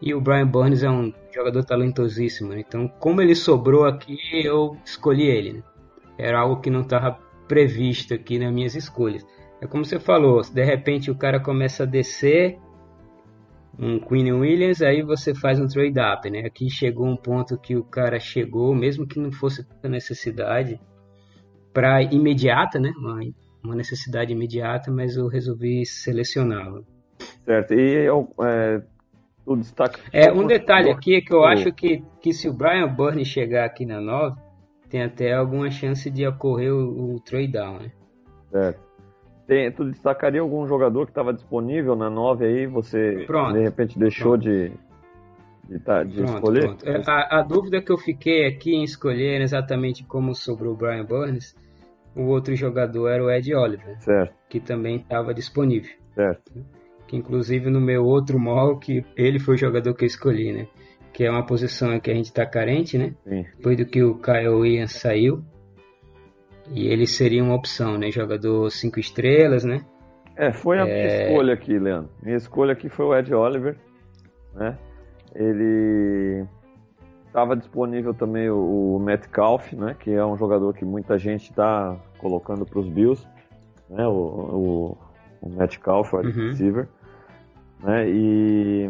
E 0.02 0.14
o 0.14 0.22
Brian 0.22 0.48
Burns 0.48 0.84
é 0.84 0.90
um 0.90 1.14
jogador 1.34 1.64
talentosíssimo, 1.64 2.50
né? 2.50 2.64
então 2.68 2.88
como 2.88 3.22
ele 3.22 3.36
sobrou 3.36 3.86
aqui, 3.86 4.18
eu 4.44 4.76
escolhi 4.84 5.28
ele. 5.28 5.54
Né? 5.54 5.64
era 6.22 6.40
algo 6.40 6.62
que 6.62 6.70
não 6.70 6.82
estava 6.82 7.18
previsto 7.48 8.14
aqui 8.14 8.38
nas 8.38 8.54
minhas 8.54 8.76
escolhas. 8.76 9.26
É 9.60 9.68
como 9.68 9.84
você 9.84 10.00
falou, 10.00 10.42
de 10.42 10.64
repente 10.64 11.10
o 11.12 11.16
cara 11.16 11.40
começa 11.40 11.84
a 11.84 11.86
descer 11.86 12.60
um 13.82 14.00
Queen 14.00 14.32
Williams, 14.32 14.84
aí 14.84 15.02
você 15.02 15.34
faz 15.34 15.60
um 15.60 15.66
trade 15.66 16.00
up, 16.00 16.30
né? 16.30 16.42
Aqui 16.46 16.70
chegou 16.70 17.08
um 17.08 17.18
ponto 17.18 17.58
que 17.58 17.76
o 17.76 17.84
cara 17.84 18.20
chegou, 18.20 18.76
mesmo 18.76 19.08
que 19.08 19.20
não 19.20 19.32
fosse 19.32 19.66
a 19.84 19.90
necessidade 19.90 20.80
para 21.74 22.04
imediata, 22.04 22.80
né? 22.80 22.94
Uma, 22.96 23.20
uma, 23.64 23.76
necessidade 23.76 24.32
imediata, 24.32 24.92
mas 24.92 25.18
eu 25.18 25.28
resolvi 25.28 25.84
selecioná-lo. 25.84 26.86
Certo. 27.44 27.74
E 27.74 28.06
eu, 28.06 28.32
é, 28.44 28.84
o 29.48 29.56
destaque. 29.56 30.00
É 30.14 30.32
um 30.32 30.46
detalhe 30.46 30.92
aqui 30.92 31.16
é 31.16 31.22
que 31.22 31.34
eu 31.34 31.44
acho 31.44 31.74
que, 31.74 32.04
que 32.22 32.34
se 32.34 32.48
o 32.48 32.54
Brian 32.54 32.88
Burns 32.88 33.28
chegar 33.28 33.66
aqui 33.66 33.84
na 33.84 34.00
9 34.00 34.40
tem 34.90 35.02
até 35.02 35.34
alguma 35.34 35.72
chance 35.72 36.08
de 36.12 36.28
ocorrer 36.28 36.72
o, 36.72 37.16
o 37.16 37.20
trade 37.20 37.54
down, 37.54 37.80
né? 37.80 37.92
É. 38.54 38.76
Tem, 39.52 39.70
tu 39.70 39.84
destacaria 39.84 40.40
algum 40.40 40.66
jogador 40.66 41.04
que 41.04 41.12
estava 41.12 41.34
disponível 41.34 41.94
na 41.94 42.10
9 42.10 42.46
aí, 42.46 42.68
você 42.68 43.26
pronto, 43.28 43.52
de 43.52 43.60
repente 43.60 44.00
deixou 44.00 44.40
pronto. 44.40 44.44
de, 44.44 44.72
de, 45.68 45.80
tá, 45.80 46.06
de 46.06 46.16
pronto, 46.16 46.36
escolher? 46.36 46.78
É, 46.86 47.02
a, 47.06 47.40
a, 47.40 47.42
dúvida 47.42 47.82
que 47.82 47.92
eu 47.92 47.98
fiquei 47.98 48.48
aqui 48.48 48.74
em 48.74 48.82
escolher 48.82 49.42
exatamente 49.42 50.06
como 50.06 50.34
sobrou 50.34 50.72
o 50.72 50.78
Brian 50.78 51.04
Burns, 51.04 51.54
o 52.16 52.28
outro 52.28 52.56
jogador 52.56 53.10
era 53.10 53.22
o 53.22 53.30
Ed 53.30 53.54
Oliver, 53.54 54.00
certo. 54.00 54.34
que 54.48 54.62
também 54.62 54.96
estava 54.96 55.34
disponível. 55.34 55.92
Certo. 56.16 56.54
Que 57.06 57.18
inclusive 57.18 57.70
no 57.70 57.82
meu 57.82 58.06
outro 58.06 58.40
mock, 58.40 59.06
ele 59.18 59.38
foi 59.38 59.56
o 59.56 59.58
jogador 59.58 59.94
que 59.96 60.06
eu 60.06 60.08
escolhi, 60.08 60.54
né? 60.54 60.68
que 61.12 61.26
é 61.26 61.30
uma 61.30 61.46
posição 61.46 62.00
que 62.00 62.10
a 62.10 62.14
gente 62.14 62.28
está 62.28 62.46
carente, 62.46 62.98
né? 62.98 63.14
Sim. 63.28 63.46
Depois 63.58 63.76
do 63.76 63.86
que 63.86 64.02
o 64.02 64.16
Kyle 64.16 64.48
Williams 64.48 64.94
saiu. 64.94 65.44
E 66.72 66.88
ele 66.88 67.06
seria 67.06 67.44
uma 67.44 67.56
opção, 67.56 67.98
né? 67.98 68.10
Jogador 68.12 68.70
5 68.70 69.00
estrelas, 69.00 69.64
né? 69.64 69.82
É, 70.36 70.52
foi 70.52 70.80
a 70.80 70.82
é... 70.82 70.86
minha 70.86 71.24
escolha 71.24 71.54
aqui, 71.54 71.78
Leandro. 71.78 72.10
Minha 72.22 72.38
escolha 72.38 72.74
aqui 72.74 72.90
foi 72.90 73.06
o 73.06 73.16
Ed 73.16 73.34
Oliver, 73.34 73.78
né? 74.54 74.78
Ele 75.36 76.46
estava 77.28 77.56
disponível 77.56 78.14
também 78.14 78.50
o, 78.50 78.96
o 78.96 79.00
Metcalf, 79.00 79.74
né? 79.74 79.96
Que 80.00 80.12
é 80.12 80.26
um 80.26 80.38
jogador 80.38 80.74
que 80.74 80.86
muita 80.86 81.18
gente 81.18 81.50
está 81.50 81.98
colocando 82.18 82.66
para 82.66 82.80
os 82.80 82.88
Bills, 82.88 83.26
né? 83.90 84.08
O, 84.08 84.12
o, 84.12 84.98
o 85.42 85.50
Metcalf, 85.50 86.14
o 86.14 86.18
uhum. 86.18 86.50
receiver, 86.50 86.88
né? 87.84 88.10
E 88.10 88.90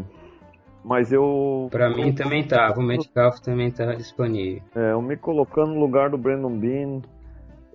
mas 0.84 1.12
eu. 1.12 1.68
Para 1.72 1.90
mim 1.90 2.12
também 2.14 2.44
tava, 2.44 2.80
o 2.80 2.84
Metcalf 2.84 3.40
também 3.40 3.70
tava 3.72 3.96
disponível. 3.96 4.62
É, 4.76 4.94
eu 4.94 5.02
me 5.02 5.16
colocando 5.16 5.74
no 5.74 5.80
lugar 5.80 6.10
do 6.10 6.18
Brandon 6.18 6.58
Bean. 6.58 7.02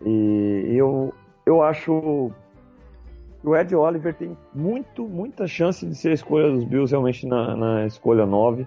E 0.04 0.74
eu, 0.76 1.12
eu 1.44 1.62
acho 1.62 2.30
que 3.40 3.48
o 3.48 3.56
Ed 3.56 3.74
Oliver 3.74 4.14
tem 4.14 4.36
muito, 4.54 5.06
muita 5.06 5.46
chance 5.46 5.86
de 5.86 5.94
ser 5.94 6.10
a 6.10 6.14
escolha 6.14 6.50
dos 6.50 6.64
Bills 6.64 6.90
realmente 6.90 7.26
na, 7.26 7.56
na 7.56 7.86
escolha 7.86 8.26
9. 8.26 8.66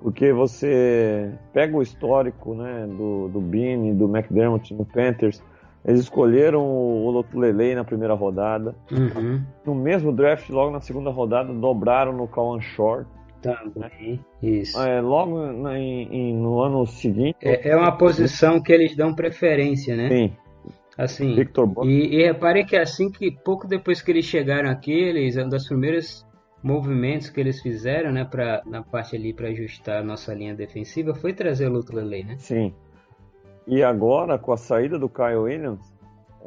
Porque 0.00 0.32
você 0.32 1.32
pega 1.52 1.76
o 1.76 1.82
histórico 1.82 2.54
né, 2.54 2.86
do, 2.86 3.28
do 3.28 3.40
Bean 3.40 3.94
do 3.94 4.04
McDermott 4.04 4.74
no 4.74 4.84
Panthers. 4.84 5.42
Eles 5.84 6.00
escolheram 6.00 6.62
o 6.62 7.10
Lotulelei 7.10 7.74
na 7.74 7.84
primeira 7.84 8.14
rodada. 8.14 8.74
Uhum. 8.90 9.40
No 9.64 9.74
mesmo 9.74 10.12
draft, 10.12 10.50
logo 10.50 10.70
na 10.70 10.80
segunda 10.80 11.10
rodada, 11.10 11.52
dobraram 11.52 12.12
no 12.12 12.26
Kawan 12.26 12.60
Short. 12.60 13.08
Também, 13.40 14.18
isso. 14.42 14.80
É, 14.80 15.00
logo 15.00 15.52
na, 15.52 15.78
em, 15.78 16.34
no 16.34 16.60
ano 16.60 16.84
seguinte. 16.86 17.36
É, 17.40 17.70
é, 17.70 17.76
uma 17.76 17.92
posição 17.92 18.60
que 18.60 18.72
eles 18.72 18.96
dão 18.96 19.14
preferência, 19.14 19.94
né? 19.94 20.08
Sim. 20.08 20.32
Assim. 20.96 21.34
Victor 21.34 21.70
e, 21.84 22.16
e 22.16 22.22
repare 22.24 22.64
que 22.64 22.74
assim 22.74 23.10
que 23.10 23.30
pouco 23.30 23.68
depois 23.68 24.00
que 24.00 24.10
eles 24.10 24.24
chegaram 24.24 24.70
aqui, 24.70 24.92
eles 24.92 25.36
um 25.36 25.48
dos 25.48 25.68
primeiros 25.68 26.26
movimentos 26.62 27.28
que 27.28 27.38
eles 27.38 27.60
fizeram, 27.60 28.10
né, 28.10 28.24
para 28.24 28.62
na 28.64 28.82
parte 28.82 29.14
ali 29.14 29.32
para 29.32 29.48
ajustar 29.48 29.98
a 29.98 30.02
nossa 30.02 30.32
linha 30.32 30.54
defensiva 30.54 31.14
foi 31.14 31.34
trazer 31.34 31.68
o 31.68 31.72
Luto 31.72 31.94
Lele, 31.94 32.24
né? 32.24 32.36
Sim. 32.38 32.74
E 33.66 33.82
agora 33.82 34.38
com 34.38 34.52
a 34.52 34.56
saída 34.56 34.98
do 34.98 35.08
Kyle 35.08 35.36
Williams, 35.36 35.94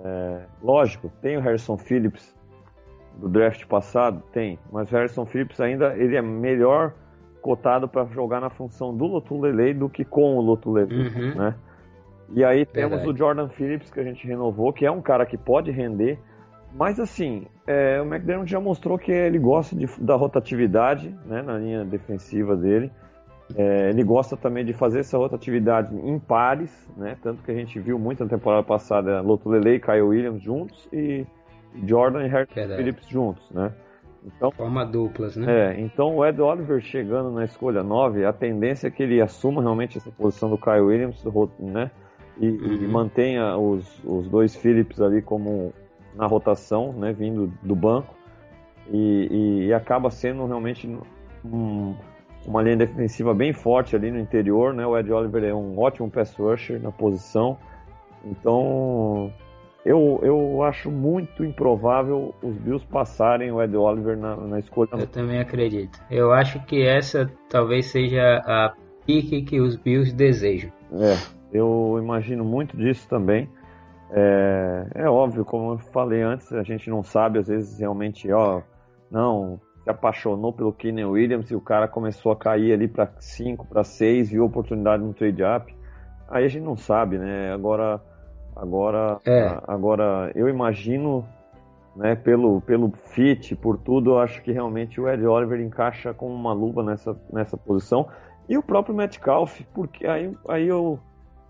é, 0.03 0.45
lógico, 0.63 1.11
tem 1.21 1.37
o 1.37 1.41
Harrison 1.41 1.77
Phillips 1.77 2.35
do 3.17 3.29
draft 3.29 3.65
passado? 3.67 4.23
Tem, 4.31 4.57
mas 4.71 4.91
o 4.91 4.95
Harrison 4.95 5.25
Phillips 5.25 5.59
ainda 5.61 5.95
ele 5.95 6.15
é 6.15 6.21
melhor 6.21 6.93
cotado 7.41 7.87
para 7.87 8.05
jogar 8.05 8.41
na 8.41 8.49
função 8.49 8.95
do 8.95 9.05
Lotulele 9.05 9.73
do 9.73 9.89
que 9.89 10.03
com 10.03 10.37
o 10.37 10.41
Lotulele, 10.41 11.07
uhum. 11.07 11.35
né? 11.35 11.55
E 12.33 12.43
aí 12.43 12.65
temos 12.65 12.99
Verdade. 12.99 13.09
o 13.09 13.17
Jordan 13.17 13.49
Phillips 13.49 13.91
que 13.91 13.99
a 13.99 14.03
gente 14.03 14.25
renovou, 14.27 14.71
que 14.71 14.85
é 14.85 14.91
um 14.91 15.01
cara 15.01 15.25
que 15.25 15.37
pode 15.37 15.71
render, 15.71 16.19
mas 16.73 16.99
assim, 16.99 17.47
é, 17.65 17.99
o 18.01 18.05
McDermott 18.05 18.49
já 18.49 18.59
mostrou 18.59 18.97
que 18.97 19.11
ele 19.11 19.39
gosta 19.39 19.75
de, 19.75 19.87
da 19.99 20.15
rotatividade 20.15 21.15
né, 21.25 21.41
na 21.41 21.57
linha 21.57 21.83
defensiva 21.83 22.55
dele. 22.55 22.91
É, 23.55 23.89
ele 23.89 24.03
gosta 24.03 24.37
também 24.37 24.63
de 24.63 24.73
fazer 24.73 24.99
essa 24.99 25.17
rotatividade 25.17 25.95
em 25.95 26.19
pares, 26.19 26.71
né? 26.95 27.17
Tanto 27.19 27.41
que 27.41 27.49
a 27.49 27.55
gente 27.55 27.79
viu 27.79 27.97
muito 27.97 28.23
na 28.23 28.29
temporada 28.29 28.61
passada 28.63 29.21
Lotulele 29.21 29.77
e 29.77 29.79
Kyle 29.79 30.01
Williams 30.01 30.43
juntos 30.43 30.87
e 30.93 31.25
Jordan 31.83 32.25
e 32.25 32.29
Harrison 32.29 32.75
Phillips 32.75 33.07
juntos, 33.07 33.49
né? 33.49 33.73
Então, 34.23 34.51
Forma 34.51 34.85
duplas, 34.85 35.35
né? 35.35 35.71
É, 35.71 35.79
então 35.79 36.17
o 36.17 36.25
Ed 36.25 36.39
Oliver 36.39 36.79
chegando 36.81 37.31
na 37.31 37.45
escolha 37.45 37.81
9, 37.81 38.23
a 38.23 38.33
tendência 38.33 38.87
é 38.87 38.91
que 38.91 39.01
ele 39.01 39.19
assuma 39.19 39.61
realmente 39.61 39.97
essa 39.97 40.11
posição 40.11 40.47
do 40.49 40.57
Kyle 40.57 40.81
Williams, 40.81 41.23
né? 41.57 41.89
E, 42.39 42.47
uhum. 42.49 42.73
e 42.75 42.87
mantenha 42.87 43.57
os, 43.57 44.01
os 44.03 44.27
dois 44.27 44.55
Phillips 44.55 45.01
ali 45.01 45.21
como 45.21 45.73
na 46.15 46.25
rotação, 46.25 46.93
né? 46.93 47.13
Vindo 47.13 47.51
do 47.61 47.75
banco. 47.75 48.15
E, 48.91 49.27
e, 49.29 49.65
e 49.67 49.73
acaba 49.73 50.09
sendo 50.09 50.45
realmente 50.45 50.87
um, 51.45 51.95
uma 52.45 52.61
linha 52.61 52.77
defensiva 52.77 53.33
bem 53.33 53.53
forte 53.53 53.95
ali 53.95 54.09
no 54.09 54.19
interior, 54.19 54.73
né? 54.73 54.85
O 54.85 54.97
Ed 54.97 55.11
Oliver 55.11 55.43
é 55.43 55.53
um 55.53 55.77
ótimo 55.79 56.09
pass 56.09 56.33
rusher 56.35 56.81
na 56.81 56.91
posição. 56.91 57.57
Então, 58.25 59.31
eu, 59.85 60.19
eu 60.23 60.63
acho 60.63 60.91
muito 60.91 61.43
improvável 61.43 62.33
os 62.41 62.55
Bills 62.57 62.85
passarem 62.87 63.51
o 63.51 63.61
Ed 63.61 63.75
Oliver 63.75 64.17
na, 64.17 64.35
na 64.35 64.59
escolha. 64.59 64.89
Eu 64.93 65.07
também 65.07 65.39
acredito. 65.39 65.99
Eu 66.09 66.31
acho 66.33 66.63
que 66.65 66.85
essa 66.85 67.31
talvez 67.49 67.85
seja 67.87 68.41
a 68.45 68.73
pique 69.05 69.41
que 69.43 69.59
os 69.59 69.75
Bills 69.75 70.13
desejam. 70.13 70.71
É, 70.93 71.15
eu 71.51 71.97
imagino 72.01 72.43
muito 72.43 72.77
disso 72.77 73.07
também. 73.07 73.49
É, 74.11 74.87
é 74.95 75.09
óbvio, 75.09 75.45
como 75.45 75.73
eu 75.73 75.77
falei 75.77 76.21
antes, 76.21 76.51
a 76.51 76.63
gente 76.63 76.89
não 76.89 77.03
sabe, 77.03 77.39
às 77.39 77.47
vezes 77.47 77.79
realmente, 77.79 78.31
ó, 78.31 78.61
não, 79.11 79.59
se 79.83 79.89
apaixonou 79.89 80.51
pelo 80.51 80.73
Kenny 80.73 81.05
Williams 81.05 81.49
e 81.51 81.55
o 81.55 81.61
cara 81.61 81.87
começou 81.87 82.31
a 82.31 82.35
cair 82.35 82.73
ali 82.73 82.87
para 82.87 83.11
5, 83.19 83.67
para 83.67 83.83
6, 83.83 84.31
viu 84.31 84.45
oportunidade 84.45 85.03
no 85.03 85.13
trade 85.13 85.43
up. 85.43 85.75
Aí 86.27 86.45
a 86.45 86.47
gente 86.47 86.63
não 86.63 86.77
sabe, 86.77 87.17
né? 87.17 87.51
Agora, 87.51 88.01
agora, 88.55 89.17
É. 89.25 89.57
agora 89.67 90.31
eu 90.35 90.47
imagino, 90.47 91.25
né? 91.95 92.15
Pelo, 92.15 92.61
pelo 92.61 92.91
fit, 92.91 93.55
por 93.55 93.77
tudo, 93.77 94.11
eu 94.11 94.19
acho 94.19 94.41
que 94.43 94.51
realmente 94.51 94.99
o 94.99 95.07
Ed 95.07 95.25
Oliver 95.25 95.59
encaixa 95.59 96.13
como 96.13 96.33
uma 96.33 96.53
luva 96.53 96.83
nessa, 96.83 97.15
nessa 97.31 97.57
posição 97.57 98.07
e 98.47 98.57
o 98.57 98.63
próprio 98.63 98.95
Metcalf, 98.95 99.61
porque 99.73 100.07
aí, 100.07 100.35
aí 100.47 100.67
eu, 100.67 100.99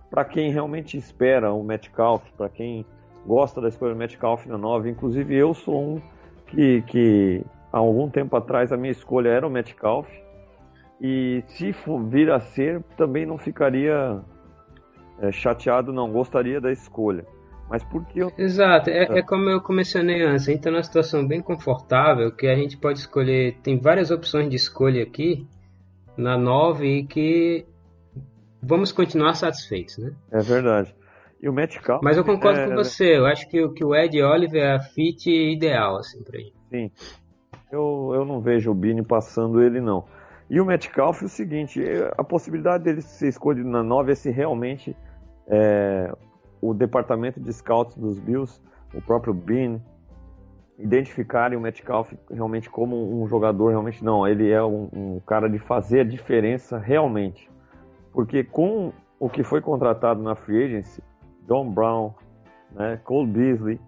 para 0.10 0.26
quem 0.26 0.52
realmente 0.52 0.98
espera 0.98 1.54
o 1.54 1.64
Metcalf, 1.64 2.24
para 2.38 2.50
quem 2.50 2.86
gosta 3.26 3.62
da 3.62 3.70
escolha 3.70 3.94
do 3.94 4.00
Metcalf 4.00 4.46
na 4.48 4.58
9, 4.58 4.90
inclusive 4.90 5.36
eu 5.36 5.54
sou 5.54 5.82
um 5.82 6.02
que, 6.48 6.82
que 6.84 7.44
há 7.72 7.78
algum 7.78 8.10
tempo 8.10 8.36
atrás 8.36 8.72
a 8.72 8.78
minha 8.78 8.92
escolha 8.92 9.30
era 9.30 9.48
o 9.48 9.50
Metcalf. 9.50 10.08
E 11.02 11.44
se 11.48 11.72
for 11.72 12.04
vir 12.04 12.30
a 12.30 12.40
ser, 12.40 12.84
também 12.98 13.26
não 13.26 13.38
ficaria 13.38 14.20
é, 15.22 15.32
chateado, 15.32 15.94
não 15.94 16.12
gostaria 16.12 16.60
da 16.60 16.72
escolha. 16.72 17.26
Mas 17.70 17.84
porque 17.84 18.22
eu. 18.22 18.32
Exato, 18.38 18.90
é, 18.90 19.20
é 19.20 19.22
como 19.22 19.48
eu 19.50 19.62
mencionei 19.70 20.24
antes, 20.24 20.48
a 20.48 20.52
gente 20.52 20.60
está 20.60 20.72
numa 20.72 20.84
situação 20.84 21.26
bem 21.26 21.40
confortável 21.40 22.32
que 22.32 22.48
a 22.48 22.56
gente 22.56 22.76
pode 22.76 23.00
escolher, 23.00 23.58
tem 23.62 23.80
várias 23.80 24.10
opções 24.10 24.50
de 24.50 24.56
escolha 24.56 25.04
aqui 25.04 25.48
na 26.18 26.36
9 26.38 26.86
e 26.86 27.04
que 27.04 27.66
vamos 28.62 28.92
continuar 28.92 29.34
satisfeitos, 29.36 29.98
né? 29.98 30.12
É 30.32 30.40
verdade. 30.40 30.96
E 31.42 31.48
o 31.48 31.54
Metcalf. 31.54 32.04
Mas 32.04 32.18
eu 32.18 32.24
concordo 32.26 32.60
é, 32.60 32.68
com 32.68 32.76
você, 32.76 33.18
eu 33.18 33.26
acho 33.26 33.48
que, 33.50 33.62
o- 33.64 33.72
que 33.72 33.84
o 33.84 33.96
Ed 33.96 34.22
Oliver 34.22 34.62
é 34.62 34.76
a 34.76 34.80
fit 34.80 35.30
ideal, 35.30 35.98
assim, 35.98 36.22
pra 36.24 36.38
gente. 36.38 36.54
Sim. 36.70 36.92
Eu, 37.72 38.12
eu 38.14 38.26
não 38.26 38.42
vejo 38.42 38.72
o 38.72 38.74
Bini 38.74 39.04
passando 39.04 39.62
ele, 39.62 39.80
não. 39.80 40.04
E 40.50 40.60
o 40.60 40.66
Metcalf 40.66 41.22
é 41.22 41.26
o 41.26 41.30
seguinte: 41.30 41.82
é, 41.84 42.12
a 42.18 42.24
possibilidade 42.24 42.84
dele 42.84 43.02
ser 43.02 43.28
escolhido 43.30 43.70
na 43.70 43.82
9 43.84 44.12
é 44.12 44.16
se 44.16 44.30
realmente 44.32 44.96
é, 45.48 46.12
o 46.62 46.74
departamento 46.74 47.40
de 47.40 47.54
scouts 47.54 47.96
dos 47.96 48.20
Bills, 48.20 48.60
o 48.94 49.02
próprio 49.02 49.34
Bean, 49.34 49.80
identificarem 50.78 51.58
o 51.58 51.62
Metcalf 51.62 52.12
realmente 52.32 52.70
como 52.70 53.22
um 53.22 53.28
jogador, 53.28 53.70
realmente 53.70 54.04
não, 54.04 54.28
ele 54.28 54.50
é 54.50 54.64
um, 54.64 54.90
um 54.92 55.20
cara 55.26 55.50
de 55.50 55.60
fazer 55.60 56.02
a 56.02 56.04
diferença 56.04 56.78
realmente. 56.78 57.49
Porque 58.12 58.44
com 58.44 58.92
o 59.20 59.30
que 59.30 59.44
foi 59.44 59.62
contratado 59.62 60.22
na 60.22 60.36
Free 60.36 60.66
Agency, 60.66 61.04
John 61.48 61.70
Brown, 61.72 62.14
né, 62.72 63.00
Cole 63.04 63.28
Beasley, 63.28 63.80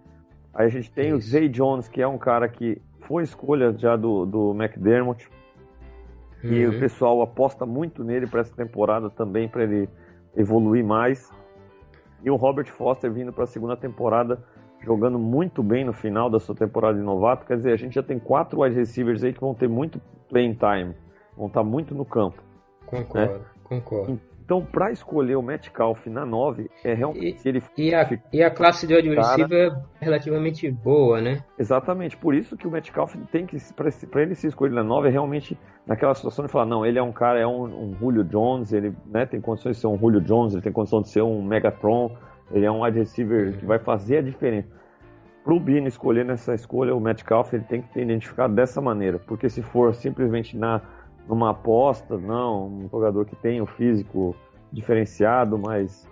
aí 0.54 0.66
a 0.66 0.68
gente 0.68 0.90
tem 0.90 1.12
o 1.12 1.18
Isso. 1.18 1.30
Zay 1.30 1.48
Jones, 1.48 1.88
que 1.88 2.02
é 2.02 2.06
um 2.06 2.18
cara 2.18 2.48
que 2.48 2.80
foi 3.00 3.22
escolha 3.22 3.72
já 3.76 3.96
do, 3.96 4.26
do 4.26 4.54
McDermott, 4.54 5.28
e 6.42 6.66
Uhum. 6.66 6.76
o 6.76 6.80
pessoal 6.80 7.22
aposta 7.22 7.64
muito 7.64 8.02
nele 8.02 8.26
para 8.26 8.40
essa 8.40 8.54
temporada 8.54 9.08
também, 9.08 9.48
para 9.48 9.62
ele 9.62 9.88
evoluir 10.36 10.84
mais. 10.84 11.30
E 12.24 12.30
o 12.30 12.36
Robert 12.36 12.66
Foster 12.66 13.12
vindo 13.12 13.32
para 13.32 13.44
a 13.44 13.46
segunda 13.46 13.76
temporada, 13.76 14.42
jogando 14.84 15.18
muito 15.18 15.62
bem 15.62 15.84
no 15.84 15.92
final 15.92 16.28
da 16.28 16.40
sua 16.40 16.54
temporada 16.54 16.98
de 16.98 17.04
novato. 17.04 17.46
Quer 17.46 17.56
dizer, 17.58 17.72
a 17.72 17.76
gente 17.76 17.94
já 17.94 18.02
tem 18.02 18.18
quatro 18.18 18.62
wide 18.62 18.74
receivers 18.74 19.22
aí 19.22 19.32
que 19.32 19.40
vão 19.40 19.54
ter 19.54 19.68
muito 19.68 20.00
playing 20.28 20.54
time, 20.54 20.94
vão 21.36 21.46
estar 21.46 21.62
muito 21.62 21.94
no 21.94 22.04
campo. 22.04 22.42
Concordo, 22.86 23.44
concordo. 23.80 24.20
Então, 24.44 24.60
para 24.60 24.90
escolher 24.90 25.36
o 25.36 25.42
Metcalf 25.42 26.06
na 26.08 26.26
9, 26.26 26.68
é 26.84 26.92
realmente 26.92 27.40
se 27.40 27.48
ele 27.48 27.62
E 27.78 27.94
a, 27.94 28.18
e 28.32 28.42
a 28.42 28.50
classe 28.50 28.86
de 28.86 28.94
wide 28.94 29.08
receiver 29.08 29.72
é 30.00 30.04
relativamente 30.04 30.70
boa, 30.70 31.20
né? 31.20 31.42
Exatamente, 31.58 32.16
por 32.16 32.34
isso 32.34 32.56
que 32.56 32.66
o 32.66 32.70
Metcalf 32.70 33.14
tem 33.30 33.46
que, 33.46 33.56
para 33.74 34.22
ele 34.22 34.34
se 34.34 34.48
escolher 34.48 34.74
na 34.74 34.82
9, 34.82 35.08
é 35.08 35.10
realmente 35.10 35.56
naquela 35.86 36.14
situação 36.14 36.44
de 36.44 36.50
falar, 36.50 36.66
não, 36.66 36.84
ele 36.84 36.98
é 36.98 37.02
um 37.02 37.12
cara, 37.12 37.38
é 37.38 37.46
um, 37.46 37.64
um 37.64 37.96
Julio 37.98 38.24
Jones, 38.24 38.72
ele 38.72 38.92
né, 39.06 39.24
tem 39.24 39.40
condições 39.40 39.76
de 39.76 39.80
ser 39.80 39.86
um 39.86 39.98
Julio 39.98 40.20
Jones, 40.20 40.52
ele 40.52 40.62
tem 40.62 40.72
condição 40.72 41.00
de 41.00 41.08
ser 41.08 41.22
um 41.22 41.40
Megatron, 41.40 42.14
ele 42.50 42.66
é 42.66 42.70
um 42.70 42.82
wide 42.82 42.98
receiver 42.98 43.56
que 43.56 43.64
vai 43.64 43.78
fazer 43.78 44.18
a 44.18 44.22
diferença. 44.22 44.68
Pro 45.44 45.58
Bino 45.58 45.88
escolher 45.88 46.24
nessa 46.24 46.54
escolha, 46.54 46.94
o 46.94 47.00
Metcalf 47.00 47.52
ele 47.52 47.64
tem 47.64 47.82
que 47.82 47.92
ser 47.92 48.02
identificado 48.02 48.54
dessa 48.54 48.80
maneira, 48.80 49.18
porque 49.18 49.48
se 49.48 49.62
for 49.62 49.94
simplesmente 49.94 50.56
na 50.56 50.80
numa 51.28 51.50
aposta, 51.50 52.16
não, 52.16 52.66
um 52.66 52.88
jogador 52.88 53.24
que 53.24 53.36
tem 53.36 53.60
o 53.60 53.66
físico 53.66 54.34
diferenciado, 54.72 55.58
mas, 55.58 56.08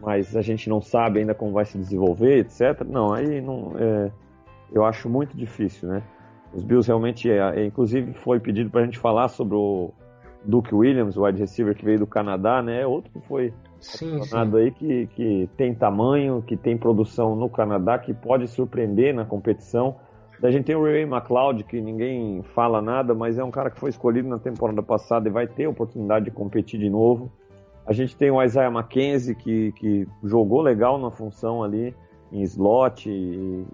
mas 0.00 0.36
a 0.36 0.42
gente 0.42 0.68
não 0.68 0.80
sabe 0.80 1.20
ainda 1.20 1.34
como 1.34 1.52
vai 1.52 1.64
se 1.64 1.78
desenvolver, 1.78 2.38
etc. 2.38 2.84
Não, 2.86 3.12
aí 3.12 3.40
não, 3.40 3.72
é, 3.76 4.10
eu 4.72 4.84
acho 4.84 5.08
muito 5.08 5.36
difícil, 5.36 5.88
né? 5.88 6.02
Os 6.52 6.62
Bills 6.62 6.86
realmente, 6.86 7.30
é, 7.30 7.60
é, 7.60 7.64
inclusive 7.64 8.12
foi 8.12 8.38
pedido 8.38 8.70
para 8.70 8.82
a 8.82 8.84
gente 8.84 8.98
falar 8.98 9.28
sobre 9.28 9.56
o 9.56 9.90
Duke 10.44 10.74
Williams, 10.74 11.16
o 11.16 11.24
wide 11.24 11.40
receiver 11.40 11.74
que 11.74 11.84
veio 11.84 12.00
do 12.00 12.06
Canadá, 12.06 12.62
né? 12.62 12.86
Outro 12.86 13.10
que 13.12 13.20
foi 13.26 13.52
Sim, 13.80 14.20
aí 14.32 14.70
que, 14.70 15.06
que 15.08 15.50
tem 15.56 15.74
tamanho, 15.74 16.42
que 16.46 16.56
tem 16.56 16.76
produção 16.76 17.34
no 17.34 17.48
Canadá, 17.48 17.98
que 17.98 18.14
pode 18.14 18.46
surpreender 18.46 19.14
na 19.14 19.24
competição. 19.24 19.96
A 20.42 20.50
gente 20.50 20.64
tem 20.64 20.74
o 20.74 20.82
Ray 20.82 21.02
McLeod, 21.02 21.62
que 21.64 21.80
ninguém 21.80 22.42
fala 22.54 22.82
nada, 22.82 23.14
mas 23.14 23.38
é 23.38 23.44
um 23.44 23.50
cara 23.50 23.70
que 23.70 23.78
foi 23.78 23.90
escolhido 23.90 24.28
na 24.28 24.38
temporada 24.38 24.82
passada 24.82 25.28
e 25.28 25.32
vai 25.32 25.46
ter 25.46 25.64
a 25.66 25.70
oportunidade 25.70 26.24
de 26.24 26.30
competir 26.32 26.80
de 26.80 26.90
novo. 26.90 27.30
A 27.86 27.92
gente 27.92 28.16
tem 28.16 28.30
o 28.30 28.42
Isaiah 28.42 28.70
McKenzie, 28.70 29.34
que, 29.34 29.72
que 29.72 30.06
jogou 30.22 30.60
legal 30.60 30.98
na 30.98 31.10
função 31.10 31.62
ali, 31.62 31.94
em 32.32 32.42
slot, 32.42 33.08
e, 33.08 33.64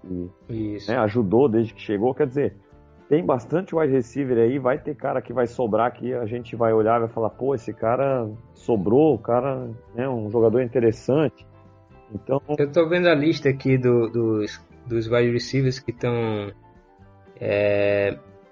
e 0.49 0.77
né, 0.87 0.97
ajudou 0.97 1.47
desde 1.47 1.73
que 1.73 1.81
chegou. 1.81 2.13
Quer 2.13 2.27
dizer, 2.27 2.55
tem 3.07 3.25
bastante 3.25 3.75
wide 3.75 3.91
receiver 3.91 4.37
aí, 4.37 4.59
vai 4.59 4.77
ter 4.77 4.95
cara 4.95 5.21
que 5.21 5.33
vai 5.33 5.47
sobrar 5.47 5.91
que 5.91 6.13
a 6.13 6.25
gente 6.27 6.55
vai 6.55 6.71
olhar 6.73 6.97
e 6.97 6.99
vai 7.01 7.09
falar, 7.09 7.31
pô, 7.31 7.55
esse 7.55 7.73
cara 7.73 8.29
sobrou, 8.53 9.15
o 9.15 9.19
cara 9.19 9.69
é 9.95 10.07
um 10.07 10.29
jogador 10.29 10.61
interessante. 10.61 11.47
Então, 12.13 12.41
Eu 12.57 12.71
tô 12.71 12.87
vendo 12.87 13.07
a 13.07 13.15
lista 13.15 13.49
aqui 13.49 13.77
do- 13.77 14.09
dos, 14.09 14.59
dos 14.89 15.07
wide 15.07 15.31
receivers 15.31 15.79
que 15.79 15.91
estão 15.91 16.51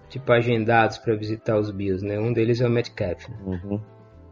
tipo 0.09 0.31
agendados 0.31 0.97
para 0.97 1.15
visitar 1.15 1.57
os 1.57 1.69
Bills, 1.71 2.05
né? 2.05 2.17
Um 2.19 2.31
deles 2.31 2.61
é 2.61 2.67
o 2.67 2.69
Metcalf. 2.69 3.27
né? 3.29 3.35
uhum, 3.45 3.81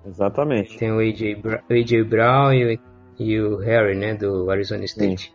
exatamente. 0.06 0.78
Tem 0.78 0.92
o 0.92 1.00
AJ, 1.00 1.36
Bra- 1.42 1.64
AJ 1.70 2.04
Brown 2.08 2.54
e 2.54 2.76
o, 2.76 2.80
e 3.20 3.40
o 3.42 3.58
Harry, 3.58 3.96
né? 3.96 4.14
Do 4.14 4.50
Arizona 4.50 4.86
State. 4.86 5.34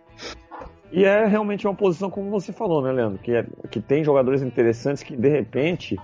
E 0.92 1.04
é 1.04 1.24
realmente 1.26 1.66
uma 1.66 1.74
posição 1.74 2.10
como 2.10 2.30
você 2.30 2.52
falou, 2.52 2.82
né, 2.82 2.90
Leandro? 2.90 3.18
Que, 3.18 3.32
é- 3.32 3.46
que 3.70 3.80
tem 3.80 4.02
jogadores 4.02 4.42
interessantes 4.42 5.02
que 5.02 5.14
de 5.14 5.28
repente 5.28 5.96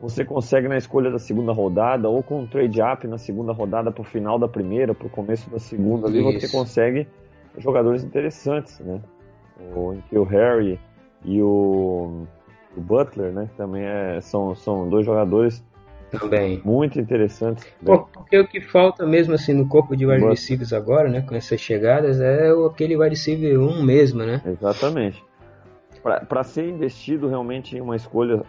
você 0.00 0.24
consegue 0.24 0.68
na 0.68 0.76
escolha 0.76 1.10
da 1.10 1.18
segunda 1.18 1.52
rodada 1.52 2.08
ou 2.08 2.22
com 2.22 2.40
um 2.42 2.46
trade 2.46 2.80
up 2.80 3.06
na 3.06 3.18
segunda 3.18 3.52
rodada 3.52 3.90
para 3.90 4.02
o 4.02 4.04
final 4.04 4.38
da 4.38 4.46
primeira, 4.48 4.94
para 4.94 5.06
o 5.06 5.10
começo 5.10 5.48
da 5.50 5.58
segunda, 5.58 6.06
ali 6.08 6.22
você 6.22 6.46
Isso. 6.46 6.52
consegue 6.56 7.06
jogadores 7.58 8.02
interessantes, 8.04 8.78
né? 8.80 9.00
O, 9.74 9.92
em 9.92 10.00
que 10.08 10.18
o 10.18 10.24
Harry 10.24 10.80
e 11.24 11.40
o, 11.40 12.26
o 12.76 12.80
Butler, 12.80 13.32
né? 13.32 13.48
Que 13.50 13.56
também 13.56 13.84
é, 13.84 14.20
são, 14.20 14.54
são 14.54 14.88
dois 14.88 15.06
jogadores 15.06 15.64
Também. 16.10 16.60
muito 16.64 17.00
interessantes. 17.00 17.66
Pô, 17.84 18.00
porque 18.00 18.38
o 18.38 18.46
que 18.46 18.60
falta 18.60 19.06
mesmo 19.06 19.34
assim 19.34 19.52
no 19.52 19.66
corpo 19.66 19.96
de 19.96 20.06
wide 20.06 20.26
receivers 20.26 20.72
agora, 20.72 21.08
né? 21.08 21.22
Com 21.22 21.34
essas 21.34 21.60
chegadas, 21.60 22.20
é 22.20 22.50
aquele 22.66 22.96
wide 22.96 23.10
receiver 23.10 23.58
1 23.58 23.82
mesmo, 23.82 24.24
né? 24.24 24.42
Exatamente. 24.44 25.24
Para 26.02 26.44
ser 26.44 26.68
investido 26.68 27.28
realmente 27.28 27.76
em 27.76 27.80
uma 27.80 27.96
escolha 27.96 28.42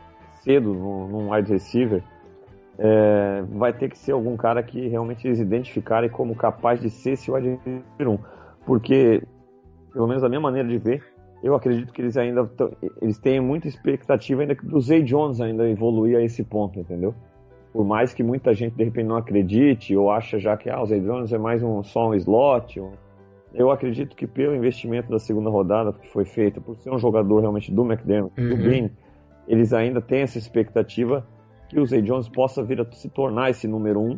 cedo 0.43 0.73
num, 0.73 1.07
num 1.07 1.31
wide 1.31 1.51
receiver, 1.51 2.03
é, 2.77 3.43
vai 3.49 3.71
ter 3.71 3.89
que 3.89 3.97
ser 3.97 4.11
algum 4.11 4.35
cara 4.35 4.61
que 4.61 4.87
realmente 4.87 5.25
eles 5.25 5.39
identificarem 5.39 6.09
como 6.09 6.35
capaz 6.35 6.81
de 6.81 6.89
ser 6.89 7.11
esse 7.11 7.31
wide 7.31 7.49
receiver 7.49 8.09
1. 8.09 8.19
Porque, 8.65 9.23
pelo 9.95 10.07
menos 10.07 10.23
a 10.23 10.29
minha 10.29 10.41
maneira 10.41 10.67
de 10.67 10.77
ver, 10.77 11.01
eu 11.41 11.55
acredito 11.55 11.93
que 11.93 12.01
eles 12.01 12.17
ainda 12.17 12.45
tão- 12.45 12.71
eles 13.01 13.17
têm 13.17 13.39
muita 13.39 13.67
expectativa 13.67 14.41
ainda 14.41 14.55
do 14.61 14.79
Zay 14.81 15.01
Jones 15.03 15.39
ainda 15.39 15.67
evoluir 15.69 16.17
a 16.17 16.21
esse 16.21 16.43
ponto, 16.43 16.77
entendeu? 16.79 17.15
Por 17.71 17.85
mais 17.85 18.13
que 18.13 18.21
muita 18.23 18.53
gente 18.53 18.75
de 18.75 18.83
repente 18.83 19.07
não 19.07 19.15
acredite 19.17 19.95
ou 19.95 20.11
acha 20.11 20.37
já 20.37 20.55
que 20.57 20.69
ah, 20.69 20.81
o 20.81 20.85
Zay 20.85 20.99
Jones 20.99 21.31
é 21.31 21.37
mais 21.37 21.63
um 21.63 21.81
só 21.81 22.09
um 22.09 22.13
slot, 22.13 22.79
ou- 22.79 22.91
eu 23.53 23.71
acredito 23.71 24.15
que 24.17 24.27
pelo 24.27 24.53
investimento 24.53 25.09
da 25.09 25.17
segunda 25.19 25.49
rodada 25.49 25.93
que 25.93 26.09
foi 26.09 26.25
feito, 26.25 26.59
por 26.59 26.75
ser 26.75 26.91
um 26.91 26.97
jogador 26.99 27.39
realmente 27.39 27.71
do 27.71 27.85
McDermott, 27.85 28.35
do 28.35 28.55
Uhum. 28.55 28.61
Bean, 28.63 28.89
eles 29.47 29.71
ainda 29.71 30.01
têm 30.01 30.21
essa 30.23 30.37
expectativa 30.37 31.25
que 31.69 31.79
o 31.79 31.85
Zay 31.85 32.01
Jones 32.01 32.27
possa 32.27 32.61
vir 32.63 32.81
a 32.81 32.85
se 32.91 33.07
tornar 33.09 33.49
esse 33.51 33.65
número 33.67 34.01
um 34.01 34.17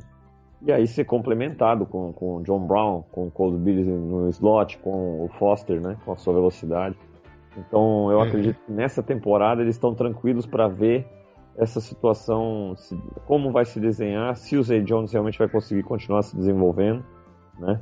e 0.61 0.71
aí 0.71 0.87
ser 0.87 1.05
complementado 1.05 1.85
com, 1.85 2.11
com 2.13 2.37
o 2.37 2.43
John 2.43 2.65
Brown, 2.67 3.03
com 3.11 3.27
o 3.27 3.31
Cole 3.31 3.57
Billy 3.57 3.83
no 3.83 4.27
slot, 4.29 4.77
com 4.79 5.23
o 5.25 5.29
Foster, 5.37 5.79
né, 5.81 5.95
com 6.03 6.11
a 6.13 6.15
sua 6.15 6.33
velocidade. 6.33 6.95
Então 7.57 8.11
eu 8.11 8.17
Uhum. 8.17 8.23
acredito 8.23 8.59
que 8.65 8.71
nessa 8.71 9.01
temporada 9.03 9.61
eles 9.61 9.75
estão 9.75 9.93
tranquilos 9.93 10.45
para 10.45 10.67
ver 10.67 11.07
essa 11.57 11.79
situação, 11.81 12.73
se- 12.75 12.95
como 13.25 13.51
vai 13.51 13.65
se 13.65 13.79
desenhar, 13.79 14.35
se 14.35 14.57
o 14.57 14.63
Zay 14.63 14.81
Jones 14.81 15.11
realmente 15.11 15.39
vai 15.39 15.47
conseguir 15.49 15.83
continuar 15.83 16.21
se 16.21 16.35
desenvolvendo, 16.35 17.03
né? 17.59 17.79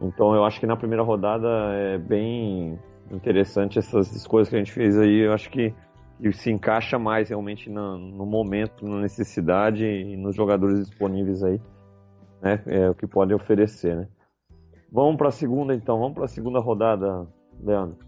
Então 0.00 0.34
eu 0.34 0.44
acho 0.44 0.58
que 0.60 0.66
na 0.66 0.76
primeira 0.76 1.02
rodada 1.02 1.46
é 1.74 1.98
bem 1.98 2.78
interessante 3.10 3.78
essas 3.78 4.14
escolhas 4.14 4.48
que 4.48 4.54
a 4.54 4.58
gente 4.58 4.72
fez 4.72 4.96
aí. 4.98 5.20
Eu 5.26 5.32
acho 5.32 5.50
que 5.50 5.74
que 6.20 6.32
se 6.32 6.50
encaixa 6.50 6.98
mais 6.98 7.28
realmente 7.28 7.70
no, 7.70 7.96
no 7.96 8.26
momento, 8.26 8.84
na 8.84 9.00
necessidade 9.00 9.84
e 9.84 10.16
nos 10.16 10.34
jogadores 10.34 10.80
disponíveis 10.80 11.44
aí, 11.44 11.60
né? 12.40 12.62
É 12.66 12.88
o 12.88 12.94
que 12.94 13.06
pode 13.06 13.34
oferecer, 13.34 13.96
né? 13.96 14.08
Vamos 14.90 15.16
para 15.16 15.28
a 15.28 15.32
segunda 15.32 15.74
então, 15.74 15.98
vamos 15.98 16.14
para 16.14 16.24
a 16.24 16.28
segunda 16.28 16.60
rodada, 16.60 17.26
Leandro. 17.62 17.98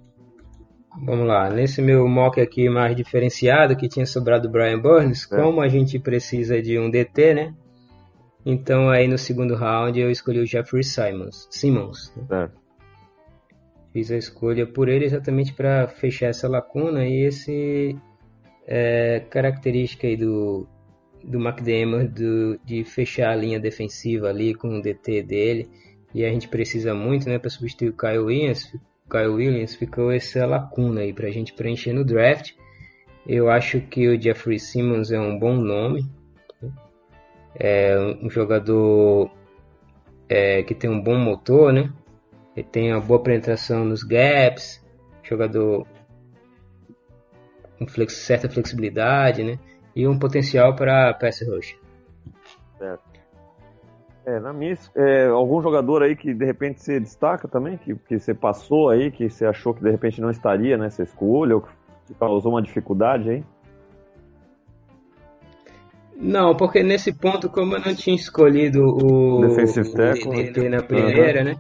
Vamos 1.04 1.26
lá, 1.26 1.48
nesse 1.48 1.80
meu 1.80 2.08
mock 2.08 2.40
aqui 2.40 2.68
mais 2.68 2.96
diferenciado, 2.96 3.76
que 3.76 3.88
tinha 3.88 4.06
sobrado 4.06 4.48
o 4.48 4.50
Brian 4.50 4.80
Burns, 4.80 5.30
é. 5.30 5.36
como 5.36 5.60
a 5.60 5.68
gente 5.68 5.98
precisa 5.98 6.60
de 6.60 6.78
um 6.78 6.90
DT, 6.90 7.34
né? 7.34 7.54
Então 8.44 8.88
aí 8.88 9.06
no 9.06 9.18
segundo 9.18 9.54
round 9.54 10.00
eu 10.00 10.10
escolhi 10.10 10.40
o 10.40 10.46
Jeffrey 10.46 10.82
Simons. 10.82 11.46
Simmons. 11.50 12.12
Né? 12.28 12.50
Fiz 13.92 14.10
a 14.10 14.16
escolha 14.16 14.66
por 14.66 14.88
ele 14.88 15.04
exatamente 15.04 15.52
para 15.52 15.86
fechar 15.86 16.28
essa 16.28 16.48
lacuna 16.48 17.04
e 17.04 17.24
esse 17.24 17.96
é, 18.66 19.20
característica 19.30 20.06
aí 20.06 20.16
do, 20.16 20.66
do 21.24 21.38
McDermott 21.38 22.08
do, 22.08 22.58
de 22.64 22.84
fechar 22.84 23.30
a 23.30 23.36
linha 23.36 23.60
defensiva 23.60 24.28
ali 24.28 24.54
com 24.54 24.78
o 24.78 24.82
DT 24.82 25.22
dele. 25.22 25.68
E 26.14 26.24
a 26.24 26.28
gente 26.28 26.48
precisa 26.48 26.94
muito 26.94 27.28
né, 27.28 27.38
para 27.38 27.50
substituir 27.50 27.90
o 27.90 27.96
Kyle 27.96 28.18
Williams. 28.18 28.72
Kyle 29.08 29.28
Williams 29.28 29.74
ficou 29.74 30.10
essa 30.10 30.44
lacuna 30.46 31.02
aí 31.02 31.12
para 31.12 31.28
a 31.28 31.30
gente 31.30 31.52
preencher 31.52 31.92
no 31.92 32.04
draft. 32.04 32.52
Eu 33.26 33.50
acho 33.50 33.80
que 33.80 34.08
o 34.08 34.20
Jeffrey 34.20 34.58
Simmons 34.58 35.12
é 35.12 35.20
um 35.20 35.38
bom 35.38 35.56
nome 35.56 36.04
é 37.54 37.98
um 38.22 38.30
jogador 38.30 39.30
é, 40.28 40.62
que 40.62 40.74
tem 40.74 40.88
um 40.88 41.00
bom 41.00 41.18
motor, 41.18 41.72
né? 41.72 41.92
Ele 42.56 42.66
tem 42.66 42.92
uma 42.92 43.00
boa 43.00 43.22
penetração 43.22 43.84
nos 43.84 44.02
gaps, 44.02 44.84
jogador 45.22 45.86
com 47.78 47.86
flex, 47.86 48.14
certa 48.14 48.48
flexibilidade, 48.48 49.42
né? 49.42 49.58
E 49.94 50.06
um 50.06 50.18
potencial 50.18 50.74
para 50.74 51.12
pass 51.14 51.40
rush. 51.46 51.76
Certo. 52.78 53.10
É, 54.26 54.38
na 54.38 54.52
minha, 54.52 54.76
é, 54.94 55.26
algum 55.26 55.62
jogador 55.62 56.02
aí 56.02 56.14
que 56.14 56.32
de 56.34 56.44
repente 56.44 56.82
se 56.82 57.00
destaca 57.00 57.48
também, 57.48 57.78
que, 57.78 57.94
que 57.94 58.18
você 58.18 58.34
passou 58.34 58.90
aí, 58.90 59.10
que 59.10 59.28
você 59.28 59.46
achou 59.46 59.74
que 59.74 59.82
de 59.82 59.90
repente 59.90 60.20
não 60.20 60.30
estaria 60.30 60.76
nessa 60.76 61.02
escolha, 61.02 61.56
ou 61.56 61.62
que 61.62 62.14
causou 62.18 62.52
uma 62.52 62.62
dificuldade 62.62 63.30
aí? 63.30 63.44
Não, 66.16 66.54
porque 66.54 66.82
nesse 66.82 67.14
ponto, 67.14 67.48
como 67.48 67.74
eu 67.76 67.80
não 67.80 67.94
tinha 67.94 68.14
escolhido 68.14 68.82
o 68.82 69.40
Defensive 69.40 69.90
tackle 69.92 70.68
na 70.68 70.82
primeira, 70.82 71.40
uhum. 71.40 71.44
né? 71.46 71.54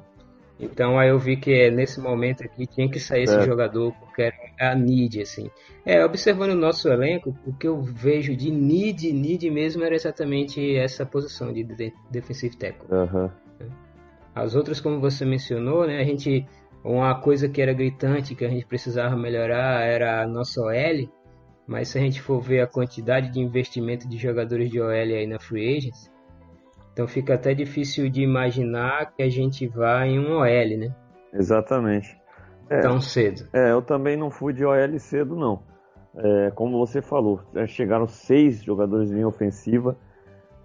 Então 0.60 0.98
aí 0.98 1.08
eu 1.08 1.18
vi 1.18 1.36
que 1.36 1.70
nesse 1.70 2.00
momento 2.00 2.44
aqui 2.44 2.66
tinha 2.66 2.88
que 2.88 3.00
sair 3.00 3.24
esse 3.24 3.42
jogador, 3.42 3.92
porque 3.94 4.22
era 4.22 4.72
a 4.72 4.74
need, 4.74 5.22
assim. 5.22 5.50
É, 5.84 6.04
observando 6.04 6.50
o 6.50 6.56
nosso 6.56 6.88
elenco, 6.88 7.34
o 7.46 7.52
que 7.52 7.66
eu 7.66 7.80
vejo 7.80 8.36
de 8.36 8.50
need, 8.50 9.12
need 9.12 9.50
mesmo 9.50 9.82
era 9.82 9.94
exatamente 9.94 10.76
essa 10.76 11.06
posição 11.06 11.52
de 11.52 11.64
defensive 12.10 12.56
tackle. 12.56 12.86
Uhum. 12.90 13.30
As 14.34 14.54
outras, 14.54 14.80
como 14.80 15.00
você 15.00 15.24
mencionou, 15.24 15.86
né? 15.86 16.00
A 16.00 16.04
gente. 16.04 16.46
Uma 16.82 17.20
coisa 17.20 17.46
que 17.46 17.60
era 17.60 17.74
gritante, 17.74 18.34
que 18.34 18.42
a 18.42 18.48
gente 18.48 18.64
precisava 18.64 19.14
melhorar, 19.14 19.82
era 19.84 20.22
a 20.22 20.26
nossa 20.26 20.62
OL 20.62 21.10
mas 21.70 21.86
se 21.86 21.98
a 21.98 22.00
gente 22.00 22.20
for 22.20 22.40
ver 22.40 22.62
a 22.62 22.66
quantidade 22.66 23.30
de 23.30 23.38
investimento 23.38 24.08
de 24.08 24.18
jogadores 24.18 24.68
de 24.68 24.80
OL 24.80 24.90
aí 24.90 25.24
na 25.24 25.38
Free 25.38 25.76
Agents, 25.76 26.10
então 27.00 27.08
fica 27.08 27.34
até 27.34 27.54
difícil 27.54 28.10
de 28.10 28.22
imaginar 28.22 29.14
que 29.14 29.22
a 29.22 29.28
gente 29.30 29.66
vá 29.66 30.06
em 30.06 30.18
um 30.18 30.36
OL, 30.36 30.78
né? 30.78 30.94
Exatamente. 31.32 32.14
É, 32.68 32.80
Tão 32.80 33.00
cedo. 33.00 33.48
É, 33.54 33.72
eu 33.72 33.80
também 33.80 34.18
não 34.18 34.30
fui 34.30 34.52
de 34.52 34.64
OL 34.66 34.98
cedo, 34.98 35.34
não. 35.34 35.62
É, 36.14 36.50
como 36.50 36.78
você 36.78 37.00
falou, 37.00 37.40
chegaram 37.68 38.06
seis 38.06 38.62
jogadores 38.62 39.08
de 39.08 39.14
linha 39.14 39.26
ofensiva. 39.26 39.96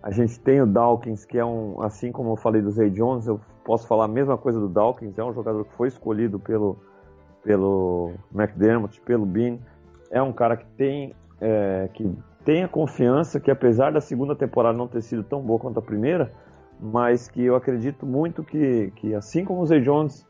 A 0.04 0.12
gente 0.12 0.38
tem 0.42 0.62
o 0.62 0.68
Dawkins, 0.68 1.24
que 1.24 1.38
é 1.38 1.46
um, 1.46 1.82
assim 1.82 2.12
como 2.12 2.32
eu 2.32 2.36
falei 2.36 2.62
do 2.62 2.70
Zay 2.70 2.90
Jones, 2.90 3.28
eu 3.28 3.40
posso 3.64 3.88
falar 3.88 4.06
a 4.06 4.10
mesma 4.10 4.38
coisa 4.38 4.60
do 4.60 4.68
Dawkins, 4.68 5.18
é 5.18 5.24
um 5.24 5.34
jogador 5.34 5.64
que 5.64 5.74
foi 5.74 5.88
escolhido 5.88 6.38
pelo, 6.38 6.78
pelo 7.44 8.12
McDermott, 8.34 9.00
pelo 9.02 9.26
Bean 9.26 9.58
é 10.12 10.22
um 10.22 10.34
cara 10.34 10.58
que 10.58 10.66
tem 10.78 11.16
é, 11.42 11.90
que 11.94 12.10
tem 12.46 12.64
a 12.64 12.68
confiança 12.68 13.40
que 13.40 13.50
apesar 13.50 13.92
da 13.92 14.00
segunda 14.00 14.36
temporada 14.36 14.78
não 14.78 14.88
ter 14.88 15.02
sido 15.02 15.24
tão 15.24 15.42
boa 15.42 15.60
quanto 15.60 15.80
a 15.80 15.82
primeira, 15.82 16.32
mas 16.80 17.28
que 17.28 17.44
eu 17.44 17.56
acredito 17.56 18.06
muito 18.06 18.44
que, 18.44 18.94
que 18.96 19.16
assim 19.16 19.44
como 19.44 19.62
o 19.62 19.66
Zay 19.66 19.82
Jones, 19.82 20.26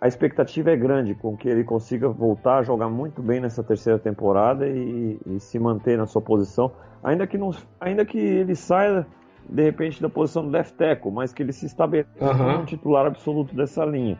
a 0.00 0.08
expectativa 0.08 0.70
é 0.70 0.76
grande 0.76 1.14
com 1.14 1.36
que 1.36 1.48
ele 1.48 1.62
consiga 1.62 2.08
voltar 2.08 2.58
a 2.58 2.62
jogar 2.64 2.88
muito 2.88 3.22
bem 3.22 3.40
nessa 3.40 3.62
terceira 3.62 3.98
temporada 3.98 4.66
e, 4.66 5.20
e 5.24 5.38
se 5.38 5.58
manter 5.58 5.96
na 5.96 6.06
sua 6.06 6.20
posição, 6.20 6.72
ainda 7.02 7.26
que, 7.26 7.38
não, 7.38 7.50
ainda 7.80 8.04
que 8.04 8.18
ele 8.18 8.56
saia 8.56 9.06
de 9.48 9.62
repente 9.62 10.02
da 10.02 10.08
posição 10.08 10.42
do 10.44 10.50
left 10.50 10.74
tackle, 10.76 11.12
mas 11.12 11.32
que 11.32 11.42
ele 11.42 11.52
se 11.52 11.66
estabeleça 11.66 12.08
uhum. 12.20 12.38
como 12.38 12.58
um 12.58 12.64
titular 12.64 13.06
absoluto 13.06 13.54
dessa 13.54 13.84
linha. 13.84 14.18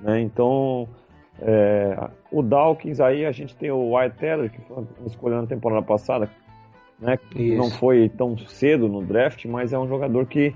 Né? 0.00 0.20
Então, 0.20 0.88
é, 1.40 2.10
o 2.30 2.42
Dawkins 2.42 3.00
aí, 3.00 3.24
a 3.24 3.32
gente 3.32 3.56
tem 3.56 3.70
o 3.70 3.96
White 3.96 4.16
Teller, 4.18 4.50
que 4.50 4.60
foi 4.62 4.84
escolhido 5.06 5.40
na 5.40 5.46
temporada 5.48 5.82
passada, 5.82 6.28
né? 7.02 7.18
Que 7.30 7.56
não 7.56 7.68
foi 7.68 8.08
tão 8.08 8.38
cedo 8.38 8.88
no 8.88 9.02
draft, 9.02 9.44
mas 9.46 9.72
é 9.72 9.78
um 9.78 9.88
jogador 9.88 10.24
que, 10.26 10.54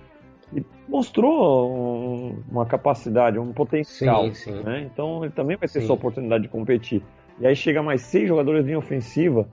que 0.52 0.64
mostrou 0.88 1.70
um, 1.70 2.42
uma 2.48 2.64
capacidade, 2.64 3.38
um 3.38 3.52
potencial. 3.52 4.26
Sim, 4.26 4.34
sim. 4.34 4.62
Né? 4.62 4.88
Então 4.90 5.24
ele 5.24 5.32
também 5.32 5.56
vai 5.56 5.68
ter 5.68 5.80
sim. 5.80 5.86
sua 5.86 5.96
oportunidade 5.96 6.44
de 6.44 6.48
competir. 6.48 7.02
E 7.40 7.46
aí 7.46 7.56
chega 7.56 7.82
mais 7.82 8.00
seis 8.02 8.28
jogadores 8.28 8.62
de 8.62 8.68
linha 8.68 8.78
ofensiva. 8.78 9.46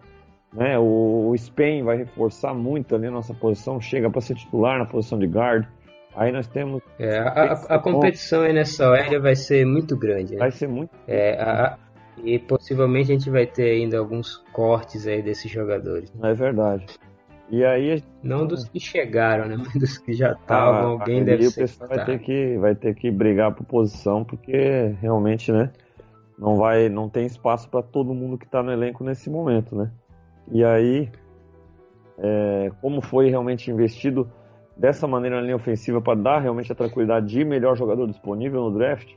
Né? 0.54 0.78
O, 0.78 1.32
o 1.32 1.38
Spain 1.38 1.84
vai 1.84 1.98
reforçar 1.98 2.54
muito 2.54 2.96
ali 2.96 3.08
a 3.08 3.12
nossa 3.12 3.34
posição, 3.34 3.82
chega 3.82 4.10
para 4.10 4.22
ser 4.22 4.36
titular 4.36 4.78
na 4.78 4.86
posição 4.86 5.18
de 5.18 5.26
guard. 5.26 5.66
Aí 6.16 6.32
nós 6.32 6.46
temos. 6.46 6.84
É, 7.00 7.18
a, 7.18 7.54
a, 7.70 7.80
competição 7.80 8.44
aí 8.44 8.54
nessa 8.54 8.88
área 8.88 9.20
vai 9.20 9.36
ser 9.36 9.66
muito 9.66 9.98
grande. 9.98 10.34
Né? 10.34 10.40
Vai 10.40 10.52
ser 10.52 10.68
muito. 10.68 10.92
É, 11.08 11.42
a, 11.42 11.76
e 12.24 12.38
possivelmente 12.40 13.12
a 13.12 13.16
gente 13.16 13.30
vai 13.30 13.46
ter 13.46 13.72
ainda 13.72 13.98
alguns 13.98 14.38
cortes 14.52 15.08
aí 15.08 15.22
desses 15.22 15.50
jogadores. 15.50 16.14
É 16.22 16.34
verdade. 16.34 16.86
E 17.50 17.64
aí. 17.64 18.04
Não 18.22 18.46
dos 18.46 18.68
que 18.68 18.80
chegaram, 18.80 19.48
né? 19.48 19.58
Mas 19.64 19.74
dos 19.74 19.98
que 19.98 20.14
já 20.14 20.32
estavam. 20.32 20.82
Ah, 20.82 20.92
alguém 20.92 21.24
deve 21.24 21.44
ser. 21.50 21.60
O 21.60 21.64
pessoal 21.64 21.90
vai 21.90 22.06
ter, 22.06 22.20
que, 22.20 22.58
vai 22.58 22.76
ter 22.76 22.96
que 22.96 23.12
brigar 23.12 23.54
por 23.54 23.66
posição, 23.66 24.24
porque 24.24 24.96
realmente, 25.02 25.52
né? 25.52 25.72
Não, 26.38 26.58
vai, 26.58 26.90
não 26.90 27.08
tem 27.08 27.26
espaço 27.26 27.70
para 27.70 27.84
todo 27.84 28.14
mundo 28.14 28.38
que 28.38 28.46
está 28.46 28.64
no 28.64 28.72
elenco 28.72 29.04
nesse 29.04 29.30
momento, 29.30 29.76
né? 29.76 29.92
E 30.52 30.64
aí, 30.64 31.10
é, 32.18 32.72
como 32.82 33.02
foi 33.02 33.30
realmente 33.30 33.70
investido 33.70 34.30
dessa 34.76 35.08
maneira 35.08 35.38
na 35.38 35.42
linha 35.44 35.56
ofensiva 35.56 36.02
para 36.02 36.20
dar 36.20 36.40
realmente 36.40 36.72
a 36.72 36.76
tranquilidade 36.76 37.28
de 37.28 37.46
melhor 37.46 37.78
jogador 37.78 38.08
disponível 38.08 38.62
no 38.62 38.78
draft, 38.78 39.08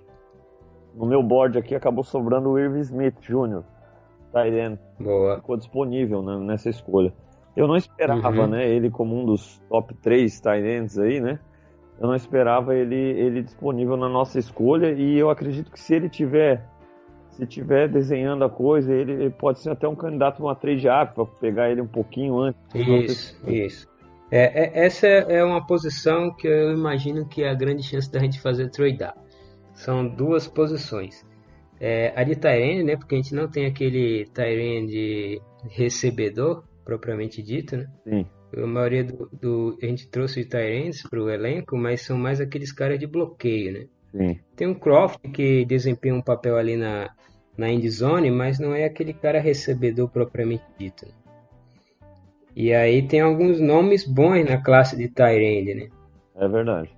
no 0.97 1.07
meu 1.07 1.23
board 1.23 1.59
aqui 1.59 1.75
acabou 1.75 2.03
sobrando 2.03 2.51
o 2.51 2.59
Irving 2.59 2.81
Smith 2.81 3.21
Jr., 3.21 3.63
Tyrion. 4.33 4.77
Boa. 4.99 5.37
Ficou 5.37 5.57
disponível 5.57 6.23
né, 6.23 6.37
nessa 6.39 6.71
escolha. 6.71 7.13
Eu 7.55 7.69
não 7.69 7.77
esperava, 7.77 8.43
uhum. 8.43 8.47
né, 8.49 8.69
ele 8.69 8.91
como 8.91 9.19
um 9.19 9.25
dos 9.25 9.63
top 9.69 9.95
3 9.95 10.41
Tyrants 10.41 10.99
aí, 10.99 11.21
né? 11.21 11.39
Eu 11.99 12.09
não 12.09 12.15
esperava 12.15 12.75
ele, 12.75 12.95
ele 12.95 13.43
disponível 13.43 13.97
na 13.97 14.09
nossa 14.09 14.39
escolha 14.39 14.93
e 14.93 15.19
eu 15.19 15.31
acredito 15.31 15.71
que 15.71 15.81
se 15.81 15.95
ele 15.95 16.09
tiver 16.09 16.63
se 17.31 17.47
tiver 17.47 17.89
desenhando 17.89 18.45
a 18.45 18.51
coisa, 18.51 18.93
ele, 18.93 19.13
ele 19.13 19.31
pode 19.31 19.61
ser 19.61 19.71
até 19.71 19.87
um 19.87 19.95
candidato 19.95 20.43
a 20.43 20.47
uma 20.47 20.55
trade 20.55 20.89
up 20.89 21.15
para 21.15 21.27
pegar 21.39 21.71
ele 21.71 21.83
um 21.83 21.87
pouquinho 21.87 22.39
antes. 22.39 22.59
Isso, 22.75 23.51
isso. 23.51 23.89
É, 24.31 24.81
é, 24.81 24.87
essa 24.87 25.07
é 25.07 25.45
uma 25.45 25.65
posição 25.65 26.33
que 26.35 26.49
eu 26.49 26.73
imagino 26.73 27.27
que 27.29 27.43
é 27.43 27.51
a 27.51 27.55
grande 27.55 27.83
chance 27.83 28.11
da 28.11 28.19
gente 28.19 28.41
fazer 28.41 28.71
trade-up. 28.71 29.19
São 29.77 30.09
duas 30.09 30.49
posições. 30.49 31.25
É, 31.79 32.13
a 32.17 32.25
de 32.25 32.35
Tyrene, 32.35 32.83
né? 32.83 32.97
Porque 32.97 33.15
a 33.15 33.19
gente 33.19 33.35
não 33.35 33.47
tem 33.47 33.67
aquele 33.67 34.27
Tyrene 34.35 34.87
de 34.89 35.43
recebedor, 35.71 36.65
propriamente 36.85 37.43
dito, 37.43 37.77
né? 37.77 37.87
Sim. 38.05 38.27
A 38.57 38.67
maioria 38.67 39.05
do, 39.05 39.29
do 39.33 39.79
a 39.83 39.87
gente 39.87 40.09
trouxe 40.09 40.45
Tyrenes 40.45 41.03
para 41.03 41.21
o 41.21 41.29
elenco, 41.29 41.77
mas 41.77 42.03
são 42.03 42.17
mais 42.17 42.41
aqueles 42.41 42.73
caras 42.73 42.99
de 42.99 43.07
bloqueio, 43.07 43.73
né? 43.73 43.87
Sim. 44.13 44.41
Tem 44.55 44.67
um 44.67 44.75
Croft 44.75 45.21
que 45.33 45.65
desempenha 45.67 46.15
um 46.15 46.23
papel 46.23 46.57
ali 46.57 46.77
na, 46.77 47.11
na 47.59 47.71
endzone, 47.71 48.31
mas 48.31 48.59
não 48.59 48.75
é 48.75 48.85
aquele 48.85 49.13
cara 49.13 49.41
recebedor 49.41 50.09
propriamente 50.09 50.65
dito. 50.79 51.07
Né? 51.07 51.13
E 52.55 52.73
aí 52.73 53.07
tem 53.07 53.21
alguns 53.21 53.61
nomes 53.61 54.05
bons 54.05 54.45
na 54.49 54.57
classe 54.57 54.97
de 54.97 55.09
Tyrande, 55.09 55.75
né? 55.75 55.89
É 56.37 56.49
verdade. 56.49 56.91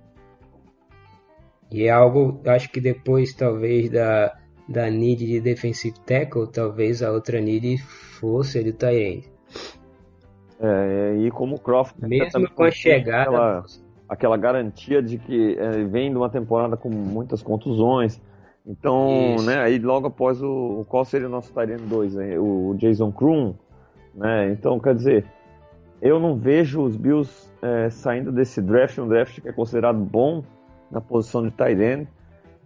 E 1.71 1.83
é 1.83 1.89
algo, 1.89 2.41
acho 2.45 2.69
que 2.71 2.81
depois 2.81 3.33
talvez 3.33 3.89
da, 3.89 4.35
da 4.67 4.89
need 4.89 5.25
de 5.25 5.39
defensive 5.39 5.99
tackle, 6.05 6.47
talvez 6.47 7.03
a 7.03 7.11
outra 7.11 7.39
need 7.39 7.77
fosse 7.77 8.59
a 8.59 8.63
de 8.63 8.73
Tyrande. 8.73 9.31
É, 10.59 11.15
e 11.19 11.31
como 11.31 11.55
o 11.55 11.59
Croft... 11.59 11.95
Mesmo 11.99 12.49
com 12.51 12.63
a 12.63 12.71
chegada... 12.71 13.21
Aquela, 13.29 13.63
aquela 14.09 14.37
garantia 14.37 15.01
de 15.01 15.17
que 15.17 15.57
é, 15.57 15.83
vem 15.83 16.11
de 16.11 16.17
uma 16.17 16.29
temporada 16.29 16.75
com 16.75 16.89
muitas 16.89 17.41
contusões, 17.41 18.21
então, 18.65 19.35
Isso. 19.35 19.45
né, 19.45 19.59
aí 19.59 19.79
logo 19.79 20.07
após 20.07 20.41
o... 20.43 20.85
Qual 20.87 21.03
seria 21.05 21.27
o 21.27 21.29
nosso 21.29 21.51
Tyrande 21.53 21.83
2? 21.83 22.15
O 22.39 22.75
Jason 22.77 23.11
Krum 23.11 23.55
né? 24.13 24.51
Então, 24.51 24.79
quer 24.79 24.95
dizer, 24.95 25.25
eu 26.01 26.19
não 26.19 26.35
vejo 26.35 26.81
os 26.81 26.95
Bills 26.95 27.49
é, 27.61 27.89
saindo 27.89 28.31
desse 28.31 28.61
draft, 28.61 28.97
um 28.97 29.07
draft 29.07 29.39
que 29.39 29.49
é 29.49 29.51
considerado 29.51 29.97
bom 29.97 30.43
na 30.91 31.01
posição 31.01 31.43
de 31.43 31.51
tight 31.51 31.81
end, 31.81 32.07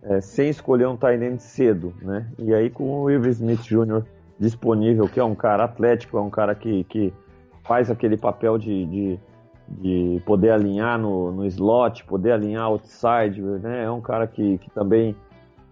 é, 0.03 0.21
sem 0.21 0.49
escolher 0.49 0.87
um 0.87 0.97
tight 0.97 1.23
end 1.23 1.41
cedo, 1.41 1.93
né? 2.01 2.27
E 2.37 2.53
aí 2.53 2.69
com 2.69 2.83
o 2.83 3.03
Will 3.03 3.25
Smith 3.27 3.61
Jr. 3.61 4.03
disponível, 4.39 5.07
que 5.07 5.19
é 5.19 5.23
um 5.23 5.35
cara 5.35 5.65
atlético, 5.65 6.17
é 6.17 6.21
um 6.21 6.29
cara 6.29 6.53
que, 6.55 6.83
que 6.85 7.13
faz 7.63 7.89
aquele 7.89 8.17
papel 8.17 8.57
de, 8.57 8.85
de, 8.85 9.19
de 9.67 10.21
poder 10.25 10.51
alinhar 10.51 10.99
no, 10.99 11.31
no 11.31 11.45
slot, 11.45 12.03
poder 12.05 12.33
alinhar 12.33 12.65
outside, 12.65 13.41
né? 13.41 13.83
É 13.83 13.91
um 13.91 14.01
cara 14.01 14.27
que, 14.27 14.57
que 14.57 14.69
também 14.71 15.15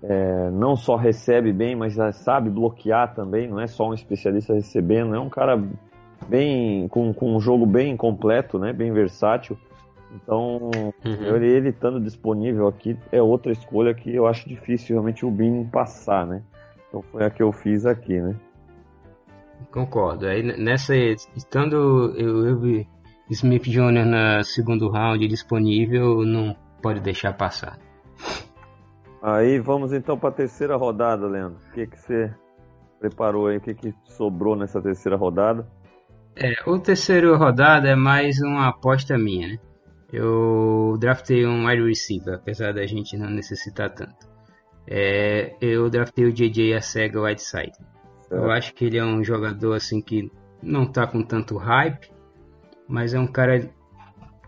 é, 0.03 0.49
não 0.51 0.75
só 0.75 0.95
recebe 0.95 1.51
bem, 1.53 1.75
mas 1.75 1.95
sabe 2.15 2.49
bloquear 2.49 3.13
também, 3.13 3.47
não 3.47 3.59
é 3.59 3.67
só 3.67 3.89
um 3.89 3.93
especialista 3.93 4.53
recebendo, 4.53 5.13
é 5.13 5.19
um 5.19 5.29
cara 5.29 5.61
bem 6.27 6.87
com, 6.87 7.13
com 7.13 7.35
um 7.35 7.39
jogo 7.39 7.65
bem 7.65 7.95
completo, 7.95 8.57
né? 8.57 8.73
Bem 8.73 8.91
versátil. 8.91 9.57
Então, 10.13 10.71
uhum. 11.05 11.35
ele, 11.37 11.69
estando 11.69 11.99
disponível 11.99 12.67
aqui 12.67 12.97
é 13.11 13.21
outra 13.21 13.51
escolha 13.51 13.93
que 13.93 14.13
eu 14.13 14.27
acho 14.27 14.47
difícil 14.47 14.95
realmente 14.95 15.25
o 15.25 15.31
Bin 15.31 15.65
passar, 15.65 16.27
né? 16.27 16.43
Então 16.87 17.01
foi 17.01 17.23
a 17.23 17.29
que 17.29 17.41
eu 17.41 17.51
fiz 17.51 17.85
aqui, 17.85 18.19
né? 18.19 18.35
Concordo. 19.71 20.27
Aí 20.27 20.43
nessa, 20.43 20.95
estando 20.95 22.13
eu, 22.17 22.45
eu 22.45 22.85
Smith 23.29 23.63
Jr. 23.63 24.05
na 24.05 24.43
segundo 24.43 24.89
round 24.89 25.25
disponível, 25.27 26.25
não 26.25 26.53
pode 26.81 26.99
deixar 26.99 27.33
passar. 27.33 27.79
Aí 29.21 29.59
vamos 29.59 29.93
então 29.93 30.17
para 30.17 30.29
a 30.29 30.33
terceira 30.33 30.75
rodada, 30.75 31.27
Leandro. 31.27 31.59
O 31.69 31.73
que, 31.73 31.87
que 31.87 31.97
você 31.97 32.33
preparou 32.99 33.47
aí? 33.47 33.57
O 33.57 33.61
que, 33.61 33.73
que 33.73 33.95
sobrou 34.05 34.55
nessa 34.55 34.81
terceira 34.81 35.15
rodada? 35.15 35.65
É, 36.35 36.53
o 36.67 36.77
terceiro 36.79 37.37
rodada 37.37 37.87
é 37.87 37.95
mais 37.95 38.41
uma 38.41 38.67
aposta 38.67 39.17
minha, 39.17 39.47
né? 39.49 39.59
Eu 40.11 40.97
draftei 40.99 41.45
um 41.45 41.67
wide 41.67 41.83
receiver, 41.83 42.35
apesar 42.35 42.73
da 42.73 42.85
gente 42.85 43.17
não 43.17 43.29
necessitar 43.29 43.89
tanto. 43.89 44.29
É, 44.85 45.55
eu 45.61 45.89
draftei 45.89 46.25
o 46.25 46.33
JJ 46.33 46.73
Arcega 46.73 47.21
Whiteside. 47.21 47.77
Eu 48.29 48.51
acho 48.51 48.73
que 48.73 48.85
ele 48.85 48.97
é 48.97 49.05
um 49.05 49.23
jogador 49.23 49.73
assim 49.73 50.01
que 50.01 50.31
não 50.61 50.85
tá 50.85 51.07
com 51.07 51.23
tanto 51.23 51.57
hype, 51.57 52.11
mas 52.87 53.13
é 53.13 53.19
um 53.19 53.27
cara 53.27 53.69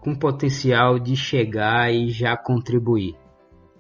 com 0.02 0.14
potencial 0.14 1.00
de 1.00 1.16
chegar 1.16 1.94
e 1.94 2.10
já 2.10 2.36
contribuir. 2.36 3.16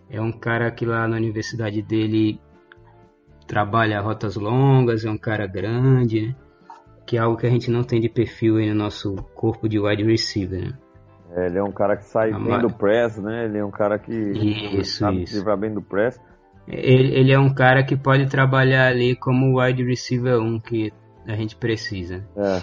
É 0.10 0.22
um 0.22 0.32
cara 0.32 0.72
que 0.72 0.86
lá 0.86 1.08
na 1.08 1.18
universidade 1.18 1.82
dele 1.82 2.40
trabalha 3.46 4.00
rotas 4.00 4.36
longas, 4.36 5.04
é 5.04 5.10
um 5.10 5.18
cara 5.18 5.46
grande, 5.46 6.28
né? 6.28 6.36
que 7.06 7.18
é 7.18 7.20
algo 7.20 7.38
que 7.38 7.46
a 7.46 7.50
gente 7.50 7.70
não 7.70 7.84
tem 7.84 8.00
de 8.00 8.08
perfil 8.08 8.56
no 8.56 8.76
nosso 8.76 9.16
corpo 9.36 9.68
de 9.68 9.80
wide 9.80 10.04
receiver. 10.04 10.62
Né? 10.62 10.78
É, 11.36 11.48
ele 11.48 11.58
é 11.58 11.64
um 11.64 11.72
cara 11.72 11.98
que 11.98 12.06
sai 12.06 12.32
bem 12.32 12.60
do 12.60 12.70
press, 12.70 13.18
né? 13.18 13.46
Ele 13.46 13.58
é 13.58 13.66
um 13.66 13.72
cara 13.72 13.98
que 13.98 14.14
isso, 14.14 15.00
sabe 15.00 15.24
isso. 15.24 15.36
livrar 15.36 15.58
bem 15.58 15.74
do 15.74 15.82
press. 15.82 16.22
Ele, 16.68 17.12
ele, 17.14 17.34
é 17.34 17.40
um 17.40 17.54
cara 17.54 17.84
que 17.84 17.98
pode 17.98 18.28
trabalhar 18.28 18.88
ali 18.88 19.16
como 19.16 19.60
wide 19.60 19.84
receiver 19.84 20.40
1 20.40 20.60
que 20.60 20.94
a 21.28 21.36
gente 21.36 21.56
precisa. 21.56 22.24
É. 22.38 22.62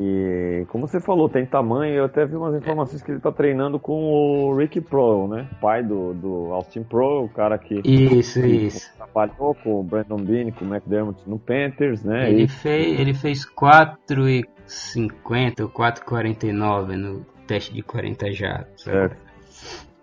E 0.00 0.64
como 0.68 0.86
você 0.86 1.00
falou, 1.00 1.28
tem 1.28 1.44
tamanho. 1.44 1.92
Eu 1.94 2.04
até 2.04 2.24
vi 2.24 2.36
umas 2.36 2.54
informações 2.54 3.02
que 3.02 3.10
ele 3.10 3.18
tá 3.18 3.32
treinando 3.32 3.80
com 3.80 4.04
o 4.04 4.54
Ricky 4.54 4.80
Pro, 4.80 5.26
né? 5.26 5.48
Pai 5.60 5.82
do, 5.82 6.14
do 6.14 6.52
Austin 6.52 6.84
Pro, 6.84 7.24
o 7.24 7.28
cara 7.28 7.58
que, 7.58 7.80
isso, 7.84 8.40
que 8.40 8.46
isso. 8.46 8.96
trabalhou 8.96 9.56
com 9.56 9.80
o 9.80 9.82
Brandon 9.82 10.18
Beane, 10.18 10.52
com 10.52 10.64
o 10.64 10.68
McDermott 10.68 11.28
no 11.28 11.36
Panthers, 11.38 12.04
né? 12.04 12.30
Ele, 12.30 12.44
e... 12.44 12.48
fez, 12.48 13.00
ele 13.00 13.12
fez 13.12 13.44
4,50 13.44 15.62
ou 15.62 15.68
4,49 15.68 16.94
no 16.94 17.26
teste 17.48 17.72
de 17.72 17.82
40 17.82 18.30
jatos. 18.32 18.86
É. 18.86 19.10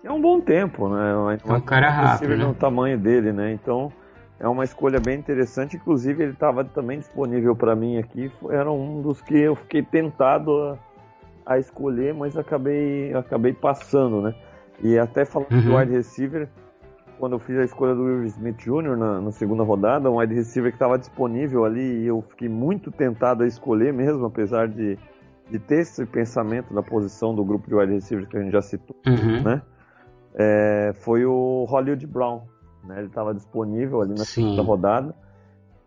é 0.03 0.11
um 0.11 0.19
bom 0.19 0.41
tempo, 0.41 0.89
né? 0.89 1.37
É 1.47 1.53
um 1.53 1.61
cara 1.61 1.89
rápido, 1.89 2.35
né? 2.35 2.43
no 2.43 2.55
tamanho 2.55 2.97
dele, 2.97 3.31
né? 3.31 3.53
Então 3.53 3.93
é 4.39 4.47
uma 4.47 4.63
escolha 4.63 4.99
bem 4.99 5.19
interessante. 5.19 5.77
Inclusive 5.77 6.23
ele 6.23 6.33
estava 6.33 6.65
também 6.65 6.99
disponível 6.99 7.55
para 7.55 7.75
mim 7.75 7.97
aqui. 7.97 8.31
Era 8.49 8.71
um 8.71 9.01
dos 9.01 9.21
que 9.21 9.37
eu 9.37 9.55
fiquei 9.55 9.83
tentado 9.83 10.51
a, 11.45 11.53
a 11.53 11.59
escolher, 11.59 12.13
mas 12.13 12.35
acabei 12.35 13.13
acabei 13.13 13.53
passando, 13.53 14.21
né? 14.21 14.35
E 14.81 14.97
até 14.97 15.23
falando 15.23 15.51
uhum. 15.51 15.61
do 15.61 15.77
wide 15.77 15.91
receiver, 15.91 16.49
quando 17.17 17.33
eu 17.33 17.39
fiz 17.39 17.57
a 17.57 17.63
escolha 17.63 17.95
do 17.95 18.03
Will 18.03 18.25
Smith 18.25 18.57
Jr. 18.57 18.97
Na, 18.97 19.21
na 19.21 19.31
segunda 19.31 19.63
rodada, 19.63 20.09
um 20.11 20.17
wide 20.17 20.33
receiver 20.33 20.71
que 20.71 20.75
estava 20.75 20.97
disponível 20.97 21.63
ali 21.63 22.01
e 22.01 22.07
eu 22.07 22.21
fiquei 22.21 22.49
muito 22.49 22.91
tentado 22.91 23.43
a 23.43 23.47
escolher 23.47 23.93
mesmo, 23.93 24.25
apesar 24.25 24.67
de 24.67 24.97
de 25.49 25.59
ter 25.59 25.81
esse 25.81 26.05
pensamento 26.05 26.73
da 26.73 26.81
posição 26.81 27.35
do 27.35 27.43
grupo 27.43 27.67
de 27.67 27.75
wide 27.75 27.93
receivers 27.93 28.27
que 28.27 28.37
a 28.37 28.41
gente 28.41 28.51
já 28.51 28.61
citou, 28.61 28.95
uhum. 29.05 29.43
né? 29.43 29.61
É, 30.37 30.91
foi 30.95 31.25
o 31.25 31.65
Hollywood 31.65 32.05
Brown, 32.07 32.41
né? 32.83 32.97
Ele 32.97 33.07
estava 33.07 33.33
disponível 33.33 34.01
ali 34.01 34.11
na 34.11 34.25
segunda 34.25 34.61
rodada 34.61 35.15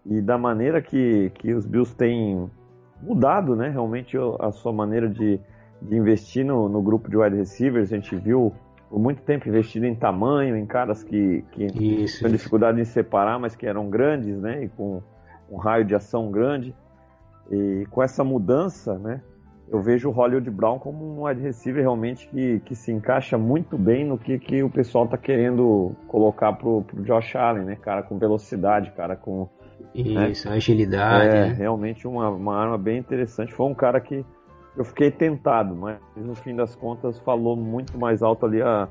e 0.06 0.22
da 0.22 0.38
maneira 0.38 0.80
que, 0.80 1.30
que 1.34 1.52
os 1.52 1.66
Bills 1.66 1.94
têm 1.94 2.48
mudado, 3.02 3.54
né? 3.54 3.68
Realmente 3.68 4.16
a 4.40 4.50
sua 4.50 4.72
maneira 4.72 5.08
de, 5.08 5.40
de 5.82 5.96
investir 5.96 6.44
no, 6.44 6.68
no 6.68 6.80
grupo 6.80 7.10
de 7.10 7.16
wide 7.16 7.36
receivers, 7.36 7.92
a 7.92 7.96
gente 7.96 8.16
viu 8.16 8.54
por 8.88 8.98
muito 8.98 9.22
tempo 9.22 9.48
investindo 9.48 9.84
em 9.84 9.94
tamanho, 9.94 10.56
em 10.56 10.64
caras 10.64 11.02
que, 11.04 11.44
que 11.52 11.66
tinham 11.66 12.30
dificuldade 12.30 12.80
em 12.80 12.84
separar, 12.84 13.38
mas 13.38 13.54
que 13.54 13.66
eram 13.66 13.90
grandes, 13.90 14.38
né? 14.38 14.64
E 14.64 14.68
com 14.68 15.02
um 15.50 15.56
raio 15.56 15.84
de 15.84 15.94
ação 15.94 16.30
grande. 16.30 16.74
E 17.50 17.86
com 17.90 18.02
essa 18.02 18.24
mudança, 18.24 18.98
né? 18.98 19.20
Eu 19.70 19.82
vejo 19.82 20.08
o 20.08 20.12
Hollywood 20.12 20.50
Brown 20.50 20.78
como 20.78 21.04
um 21.04 21.24
wide 21.24 21.40
receiver 21.40 21.82
realmente 21.82 22.26
que, 22.28 22.60
que 22.60 22.74
se 22.74 22.90
encaixa 22.90 23.36
muito 23.36 23.76
bem 23.76 24.04
no 24.04 24.18
que, 24.18 24.38
que 24.38 24.62
o 24.62 24.70
pessoal 24.70 25.04
está 25.04 25.18
querendo 25.18 25.94
colocar 26.06 26.54
pro, 26.54 26.82
pro 26.82 27.02
Josh 27.02 27.36
Allen, 27.36 27.64
né? 27.64 27.76
Cara 27.76 28.02
com 28.02 28.18
velocidade, 28.18 28.90
cara 28.92 29.14
com. 29.14 29.48
Isso, 29.94 30.48
né? 30.48 30.56
agilidade. 30.56 31.28
É, 31.28 31.48
né? 31.48 31.52
realmente 31.54 32.06
uma, 32.06 32.30
uma 32.30 32.56
arma 32.56 32.78
bem 32.78 32.98
interessante. 32.98 33.52
Foi 33.52 33.66
um 33.66 33.74
cara 33.74 34.00
que 34.00 34.24
eu 34.76 34.84
fiquei 34.84 35.10
tentado, 35.10 35.74
mas 35.74 35.98
no 36.16 36.34
fim 36.34 36.54
das 36.54 36.74
contas 36.74 37.18
falou 37.20 37.56
muito 37.56 37.98
mais 37.98 38.22
alto 38.22 38.46
ali 38.46 38.62
a, 38.62 38.88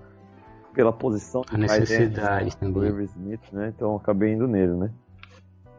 pela 0.74 0.94
posição 0.94 1.42
a 1.52 1.58
necessidade 1.58 2.56
também. 2.56 2.92
Do 2.92 3.02
Smith, 3.02 3.42
né? 3.52 3.74
Então 3.76 3.96
acabei 3.96 4.34
indo 4.34 4.48
nele, 4.48 4.74
né? 4.74 4.92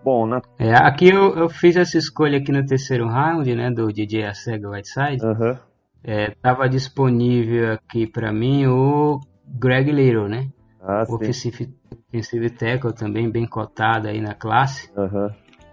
Bom, 0.04 0.26
na... 0.26 0.40
é, 0.58 0.72
aqui 0.74 1.08
eu, 1.08 1.36
eu, 1.36 1.48
fiz 1.48 1.76
essa 1.76 1.98
escolha 1.98 2.38
aqui 2.38 2.52
no 2.52 2.64
terceiro 2.64 3.06
round, 3.06 3.54
né, 3.54 3.70
do 3.70 3.92
DJ 3.92 4.24
Arcega 4.24 4.70
Whiteside. 4.70 5.24
Uhum. 5.24 5.56
É, 6.02 6.30
tava 6.40 6.68
disponível 6.68 7.72
aqui 7.72 8.06
para 8.06 8.32
mim 8.32 8.66
o 8.66 9.20
Greg 9.46 9.90
Little, 9.90 10.28
né? 10.28 10.48
Ah, 10.80 11.04
o 11.08 11.14
offensive, 11.16 11.74
offensive 12.08 12.50
tackle 12.50 12.92
também 12.92 13.28
bem 13.30 13.46
cotado 13.46 14.08
aí 14.08 14.20
na 14.20 14.34
classe. 14.34 14.90
Uhum. 14.96 15.28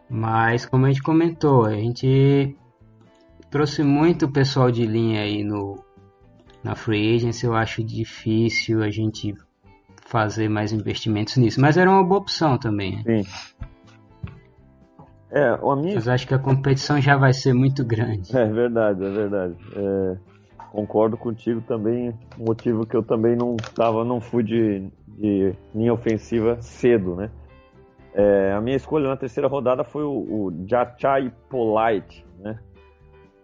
Mas 0.10 0.66
como 0.66 0.86
a 0.86 0.90
gente 0.90 1.04
comentou, 1.04 1.66
a 1.66 1.76
gente 1.76 2.56
trouxe 3.50 3.84
muito 3.84 4.30
pessoal 4.30 4.72
de 4.72 4.86
linha 4.86 5.22
aí 5.22 5.44
no 5.44 5.84
na 6.64 6.76
free 6.76 7.16
agency. 7.16 7.46
Eu 7.46 7.56
acho 7.56 7.84
difícil 7.84 8.82
a 8.82 8.90
gente 8.90 9.34
fazer 10.08 10.50
mais 10.50 10.72
investimentos 10.72 11.38
nisso, 11.38 11.62
mas 11.62 11.78
era 11.78 11.90
uma 11.90 12.04
boa 12.04 12.20
opção 12.20 12.58
também. 12.58 13.04
Né? 13.04 13.24
Sim. 13.24 13.30
É, 15.32 15.50
a 15.50 15.76
minha... 15.76 15.96
Mas 15.96 16.08
acho 16.08 16.28
que 16.28 16.34
a 16.34 16.40
competição 16.40 17.00
já 17.02 17.18
vai 17.18 17.34
ser 17.34 17.54
muito 17.54 17.84
grande. 17.84 18.36
É 18.36 18.46
verdade, 18.46 19.04
é 19.04 19.10
verdade. 19.10 19.56
É, 19.76 20.18
concordo 20.72 21.18
contigo 21.18 21.62
também. 21.62 22.14
Motivo 22.38 22.86
que 22.86 22.96
eu 22.96 23.04
também 23.04 23.36
não 23.36 23.56
tava, 23.76 24.06
não 24.06 24.22
fui 24.22 24.44
de, 24.44 24.88
de 25.08 25.54
linha 25.74 25.94
ofensiva 25.94 26.62
cedo, 26.62 27.16
né? 27.16 27.30
É, 28.14 28.54
a 28.54 28.62
minha 28.62 28.78
escolha 28.78 29.10
na 29.10 29.18
terceira 29.18 29.48
rodada 29.48 29.84
foi 29.84 30.04
o, 30.04 30.12
o 30.12 30.66
Jachai 30.68 31.34
Polite, 31.50 32.26
né? 32.40 32.58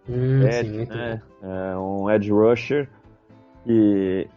Hum, 0.10 0.44
Ed, 0.44 0.70
sim, 0.70 0.86
né? 0.86 1.22
É 1.42 1.78
um 1.78 2.10
edge 2.10 2.32
rusher 2.32 2.88
que 3.66 4.28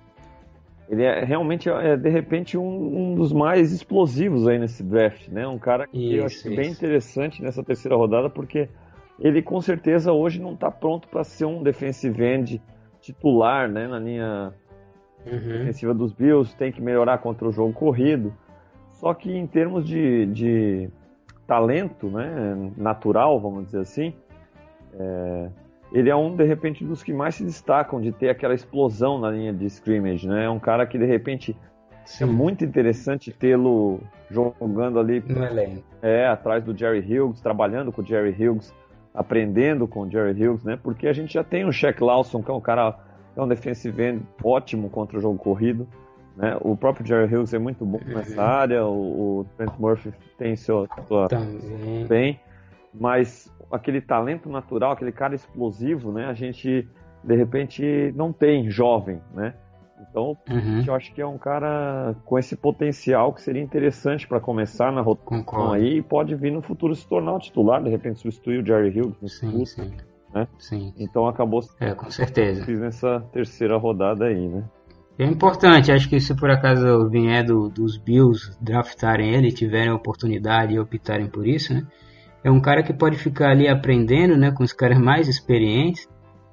ele 0.88 1.02
é 1.02 1.24
realmente, 1.24 1.68
é, 1.68 1.96
de 1.96 2.08
repente, 2.08 2.58
um, 2.58 3.12
um, 3.12 3.14
dos 3.14 3.32
mais 3.32 3.72
explosivos 3.72 4.46
aí 4.46 4.58
nesse 4.58 4.82
draft, 4.82 5.28
né? 5.28 5.46
Um 5.46 5.58
cara 5.58 5.86
que 5.86 5.98
isso, 5.98 6.16
eu 6.16 6.24
acho 6.24 6.36
isso. 6.36 6.56
bem 6.56 6.70
interessante 6.70 7.42
nessa 7.42 7.62
terceira 7.62 7.96
rodada, 7.96 8.28
porque 8.28 8.68
ele 9.18 9.42
com 9.42 9.60
certeza 9.60 10.12
hoje 10.12 10.40
não 10.40 10.54
está 10.54 10.70
pronto 10.70 11.08
para 11.08 11.24
ser 11.24 11.46
um 11.46 11.62
defensive 11.62 12.22
end 12.22 12.62
titular, 13.00 13.70
né? 13.70 13.88
Na 13.88 13.98
linha 13.98 14.52
uhum. 15.26 15.38
defensiva 15.58 15.94
dos 15.94 16.12
Bills, 16.12 16.54
tem 16.56 16.70
que 16.70 16.82
melhorar 16.82 17.18
contra 17.18 17.48
o 17.48 17.52
jogo 17.52 17.72
corrido. 17.72 18.34
Só 18.90 19.14
que 19.14 19.32
em 19.32 19.46
termos 19.46 19.86
de, 19.86 20.26
de 20.26 20.90
talento, 21.46 22.08
né? 22.08 22.72
Natural, 22.76 23.40
vamos 23.40 23.66
dizer 23.66 23.80
assim, 23.80 24.14
é, 24.98 25.48
ele 25.94 26.10
é 26.10 26.16
um, 26.16 26.34
de 26.36 26.44
repente, 26.44 26.84
dos 26.84 27.02
que 27.02 27.12
mais 27.12 27.36
se 27.36 27.44
destacam 27.44 28.00
de 28.00 28.12
ter 28.12 28.28
aquela 28.28 28.52
explosão 28.52 29.18
na 29.18 29.30
linha 29.30 29.52
de 29.52 29.64
scrimmage, 29.66 30.26
né? 30.28 30.44
É 30.44 30.50
um 30.50 30.58
cara 30.58 30.84
que, 30.86 30.98
de 30.98 31.06
repente, 31.06 31.56
Sim. 32.04 32.24
é 32.24 32.26
muito 32.26 32.64
interessante 32.64 33.30
tê-lo 33.32 34.00
jogando 34.30 34.98
ali. 34.98 35.22
É, 36.02 36.26
atrás 36.26 36.62
do 36.64 36.76
Jerry 36.76 36.98
Hughes, 37.00 37.40
trabalhando 37.40 37.90
com 37.92 38.02
o 38.02 38.04
Jerry 38.04 38.30
Hughes 38.46 38.74
aprendendo 39.14 39.86
com 39.86 40.00
o 40.00 40.10
Jerry 40.10 40.32
Hughes, 40.44 40.64
né? 40.64 40.76
Porque 40.82 41.06
a 41.06 41.12
gente 41.12 41.32
já 41.34 41.44
tem 41.44 41.64
o 41.64 41.70
Shaq 41.72 42.02
Lawson, 42.02 42.42
que 42.42 42.50
é 42.50 42.54
um 42.54 42.60
cara, 42.60 42.98
é 43.36 43.40
um 43.40 43.46
defensive 43.46 44.02
end 44.02 44.22
ótimo 44.42 44.90
contra 44.90 45.16
o 45.16 45.20
jogo 45.20 45.38
corrido, 45.38 45.86
né? 46.36 46.56
O 46.60 46.76
próprio 46.76 47.06
Jerry 47.06 47.32
Hughes 47.32 47.54
é 47.54 47.58
muito 47.60 47.86
bom 47.86 48.00
nessa 48.04 48.34
Uhum. 48.34 48.40
área, 48.48 48.84
o, 48.84 48.90
o 49.40 49.46
Trent 49.56 49.72
Murphy 49.78 50.12
tem 50.36 50.56
seu, 50.56 50.88
sua 51.06 51.28
Também. 51.28 52.06
bem, 52.08 52.40
mas 52.92 53.48
aquele 53.70 54.00
talento 54.00 54.48
natural, 54.48 54.92
aquele 54.92 55.12
cara 55.12 55.34
explosivo, 55.34 56.12
né? 56.12 56.26
A 56.26 56.34
gente 56.34 56.88
de 57.22 57.36
repente 57.36 58.12
não 58.16 58.32
tem 58.32 58.68
jovem, 58.70 59.20
né? 59.34 59.54
Então 60.10 60.36
Uhum. 60.50 60.82
eu 60.86 60.94
acho 60.94 61.14
que 61.14 61.20
é 61.22 61.26
um 61.26 61.38
cara 61.38 62.14
com 62.24 62.38
esse 62.38 62.56
potencial 62.56 63.32
que 63.32 63.40
seria 63.40 63.62
interessante 63.62 64.28
para 64.28 64.38
começar 64.40 64.92
na 64.92 65.00
rotação 65.00 65.38
Concordo. 65.42 65.72
aí 65.72 65.98
e 65.98 66.02
pode 66.02 66.34
vir 66.34 66.52
no 66.52 66.60
futuro 66.60 66.94
se 66.94 67.08
tornar 67.08 67.34
o 67.34 67.38
titular, 67.38 67.82
de 67.82 67.88
repente 67.90 68.18
substituir 68.20 68.62
o 68.62 68.66
Jerry 68.66 68.90
Hughes 69.00 69.16
no 69.22 69.28
Sim, 69.28 69.46
futuro. 69.46 69.66
sim. 69.66 69.92
né? 70.34 70.48
Sim. 70.58 70.92
Então 70.98 71.26
acabou 71.26 71.60
É, 71.80 71.94
com 71.94 72.10
certeza. 72.10 72.64
fiz 72.64 72.78
nessa 72.80 73.20
terceira 73.32 73.78
rodada 73.78 74.26
aí, 74.26 74.48
né? 74.48 74.64
É 75.18 75.24
importante, 75.24 75.92
acho 75.92 76.08
que 76.08 76.18
se 76.18 76.34
por 76.36 76.50
acaso 76.50 77.08
vier 77.08 77.44
do, 77.44 77.68
dos 77.68 77.96
Bills 77.96 78.50
draftarem 78.60 79.32
ele, 79.32 79.52
tiverem 79.52 79.90
a 79.90 79.94
oportunidade 79.94 80.74
e 80.74 80.78
optarem 80.78 81.28
por 81.28 81.46
isso, 81.46 81.72
né? 81.72 81.86
É 82.44 82.50
um 82.50 82.60
cara 82.60 82.82
que 82.82 82.92
pode 82.92 83.16
ficar 83.16 83.50
ali 83.50 83.66
aprendendo, 83.66 84.36
né, 84.36 84.50
com 84.52 84.62
os 84.62 84.72
caras 84.72 84.98
mais 84.98 85.26
experientes 85.28 86.06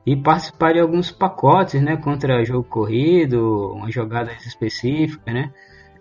e 0.05 0.15
participar 0.15 0.71
de 0.73 0.79
alguns 0.79 1.11
pacotes, 1.11 1.81
né, 1.81 1.97
contra 1.97 2.43
jogo 2.45 2.63
corrido, 2.63 3.73
uma 3.73 3.91
jogada 3.91 4.31
específica, 4.33 5.31
né? 5.31 5.51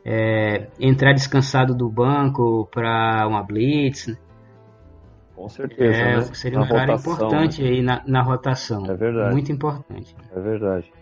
É, 0.05 0.69
entrar 0.81 1.13
descansado 1.13 1.75
do 1.75 1.91
banco 1.91 2.67
para 2.73 3.27
uma 3.29 3.43
blitz, 3.43 4.07
né? 4.07 4.17
Com 5.37 5.49
certeza, 5.49 5.99
É, 5.99 6.17
né? 6.17 6.23
seria 6.35 6.61
um 6.61 6.69
cara 6.69 6.93
rotação, 6.93 7.13
importante 7.13 7.63
aí 7.63 7.83
na, 7.83 8.03
na 8.07 8.23
rotação. 8.23 8.85
É 8.87 8.95
verdade. 8.95 9.33
Muito 9.33 9.51
importante. 9.53 10.15
né? 10.17 10.25
É 10.37 10.41
verdade. 10.41 10.93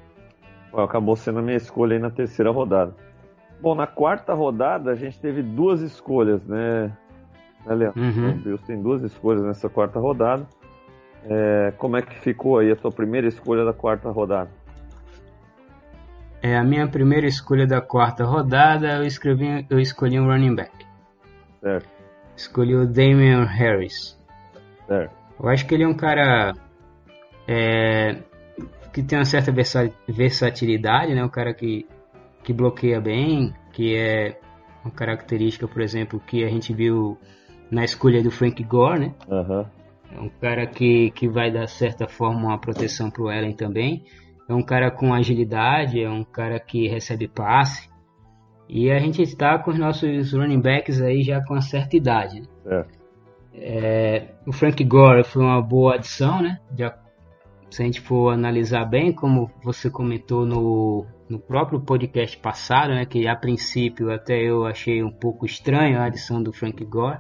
Bom, 0.73 0.81
acabou 0.81 1.15
sendo 1.17 1.41
a 1.41 1.43
minha 1.43 1.57
escolha 1.57 1.97
aí 1.97 2.01
na 2.01 2.11
terceira 2.11 2.51
rodada. 2.51 2.95
Bom, 3.61 3.75
na 3.75 3.87
quarta 3.87 4.35
rodada 4.35 4.93
a 4.93 4.95
gente 4.95 5.19
teve 5.21 5.43
duas 5.43 5.81
escolhas, 5.81 6.45
né, 6.47 6.93
né 7.67 7.75
Leandro? 7.75 8.01
Uhum. 8.01 8.31
O 8.31 8.35
Bills 8.35 8.65
tem 8.67 8.81
duas 8.83 9.03
escolhas 9.03 9.43
nessa 9.45 9.69
quarta 9.69 9.99
rodada. 9.99 10.47
É, 11.25 11.73
como 11.79 11.97
é 11.97 12.03
que 12.03 12.19
ficou 12.21 12.59
aí 12.59 12.71
a 12.71 12.77
sua 12.77 12.91
primeira 12.91 13.27
escolha 13.29 13.65
da 13.65 13.73
quarta 13.73 14.11
rodada? 14.11 14.51
É 16.41 16.57
a 16.57 16.63
minha 16.63 16.87
primeira 16.87 17.27
escolha 17.27 17.67
da 17.67 17.81
quarta 17.81 18.25
rodada, 18.25 18.97
eu 18.99 19.03
escrevi, 19.03 19.67
eu 19.69 19.81
escolhi 19.81 20.19
um 20.21 20.27
running 20.27 20.55
back. 20.55 20.71
Certo, 21.61 21.89
Escolhi 22.37 22.77
o 22.77 22.87
Damian 22.87 23.45
Harris. 23.45 24.17
certo. 24.87 25.13
Eu 25.41 25.49
acho 25.49 25.67
que 25.67 25.75
ele 25.75 25.83
é 25.85 25.89
um 25.89 25.95
cara 25.95 26.55
é, 27.47 28.19
que 28.93 29.03
tem 29.03 29.19
uma 29.19 29.25
certa 29.25 29.51
versa- 29.53 29.91
versatilidade, 30.09 31.15
né? 31.15 31.25
Um 31.25 31.29
cara 31.29 31.53
que, 31.53 31.87
que 32.45 32.53
bloqueia 32.53 33.01
bem, 33.01 33.53
que 33.73 33.97
é 33.97 34.39
uma 34.85 34.93
característica, 34.93 35.67
por 35.67 35.83
exemplo, 35.83 36.21
que 36.21 36.45
a 36.45 36.49
gente 36.49 36.73
viu 36.73 37.19
na 37.71 37.85
escolha 37.85 38.23
do 38.23 38.31
Frank 38.31 38.63
Gore, 38.65 39.01
né? 39.01 39.15
Aham, 39.31 39.67
É 40.17 40.21
um 40.21 40.29
cara 40.29 40.67
que, 40.67 41.11
que 41.11 41.29
vai 41.29 41.51
dar 41.51 41.67
certa 41.67 42.09
forma 42.09 42.49
uma 42.49 42.59
proteção 42.59 43.11
pro 43.11 43.29
Allen 43.29 43.55
também. 43.55 44.05
É 44.49 44.55
um 44.55 44.63
cara 44.63 44.91
com 44.91 45.13
agilidade, 45.13 46.03
é 46.03 46.09
um 46.09 46.25
cara 46.25 46.59
que 46.59 46.89
recebe 46.89 47.29
passe. 47.29 47.89
E 48.69 48.91
a 48.91 48.99
gente 48.99 49.23
está 49.23 49.59
com 49.59 49.71
os 49.71 49.79
nossos 49.79 50.33
running 50.33 50.61
backs 50.61 51.01
aí 51.01 51.23
já 51.23 51.43
com 51.45 51.55
uma 51.55 51.61
certa 51.61 51.97
idade. 51.97 52.41
né? 52.41 52.47
certo. 52.65 52.99
É, 53.61 54.29
o 54.47 54.53
Frank 54.53 54.83
Gore 54.85 55.25
foi 55.25 55.43
uma 55.43 55.61
boa 55.61 55.95
adição, 55.95 56.41
né? 56.41 56.59
Já, 56.77 56.97
se 57.71 57.83
a 57.83 57.85
gente 57.85 58.01
for 58.01 58.33
analisar 58.33 58.85
bem, 58.85 59.13
como 59.13 59.51
você 59.63 59.91
comentou 59.91 60.47
no, 60.47 61.05
no 61.29 61.39
próprio 61.39 61.81
podcast 61.81 62.37
passado, 62.39 62.91
né? 62.91 63.05
Que 63.05 63.27
a 63.27 63.35
princípio 63.35 64.13
até 64.13 64.41
eu 64.41 64.65
achei 64.65 65.03
um 65.03 65.11
pouco 65.11 65.45
estranho 65.45 65.99
a 65.99 66.05
adição 66.05 66.43
do 66.43 66.53
Frank 66.53 66.85
Gore. 66.85 67.19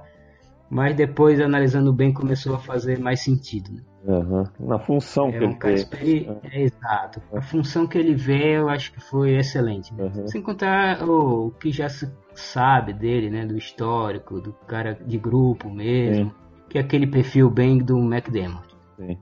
Mas 0.71 0.95
depois, 0.95 1.41
analisando 1.41 1.93
bem, 1.93 2.13
começou 2.13 2.55
a 2.55 2.59
fazer 2.59 2.99
mais 2.99 3.23
sentido. 3.23 3.73
Né? 3.73 3.81
Aham. 4.07 4.45
Na 4.61 4.79
função 4.79 5.31
que 5.31 5.39
É 5.39 5.41
um 5.41 5.45
ele 5.45 5.55
cara 5.55 5.75
tem. 5.75 5.83
experi... 5.83 6.31
é, 6.45 6.63
exato. 6.63 7.23
A 7.33 7.41
função 7.41 7.87
que 7.87 7.97
ele 7.97 8.15
vê, 8.15 8.59
eu 8.59 8.69
acho 8.69 8.93
que 8.93 9.01
foi 9.01 9.37
excelente. 9.37 9.95
né? 9.95 10.05
Uhum. 10.15 10.27
Sem 10.27 10.43
contar 10.43 11.03
o, 11.09 11.47
o 11.47 11.51
que 11.53 11.71
já 11.73 11.89
se 11.89 12.11
sabe 12.35 12.93
dele, 12.93 13.31
né? 13.31 13.47
Do 13.47 13.57
histórico, 13.57 14.41
do 14.41 14.53
cara 14.67 14.93
de 14.95 15.17
grupo 15.19 15.71
mesmo. 15.71 16.35
Que 16.69 16.77
é 16.77 16.83
aquele 16.83 17.07
perfil 17.07 17.49
bem 17.49 17.79
do 17.79 17.99
McDermott. 17.99 18.69
Sim. 18.97 19.17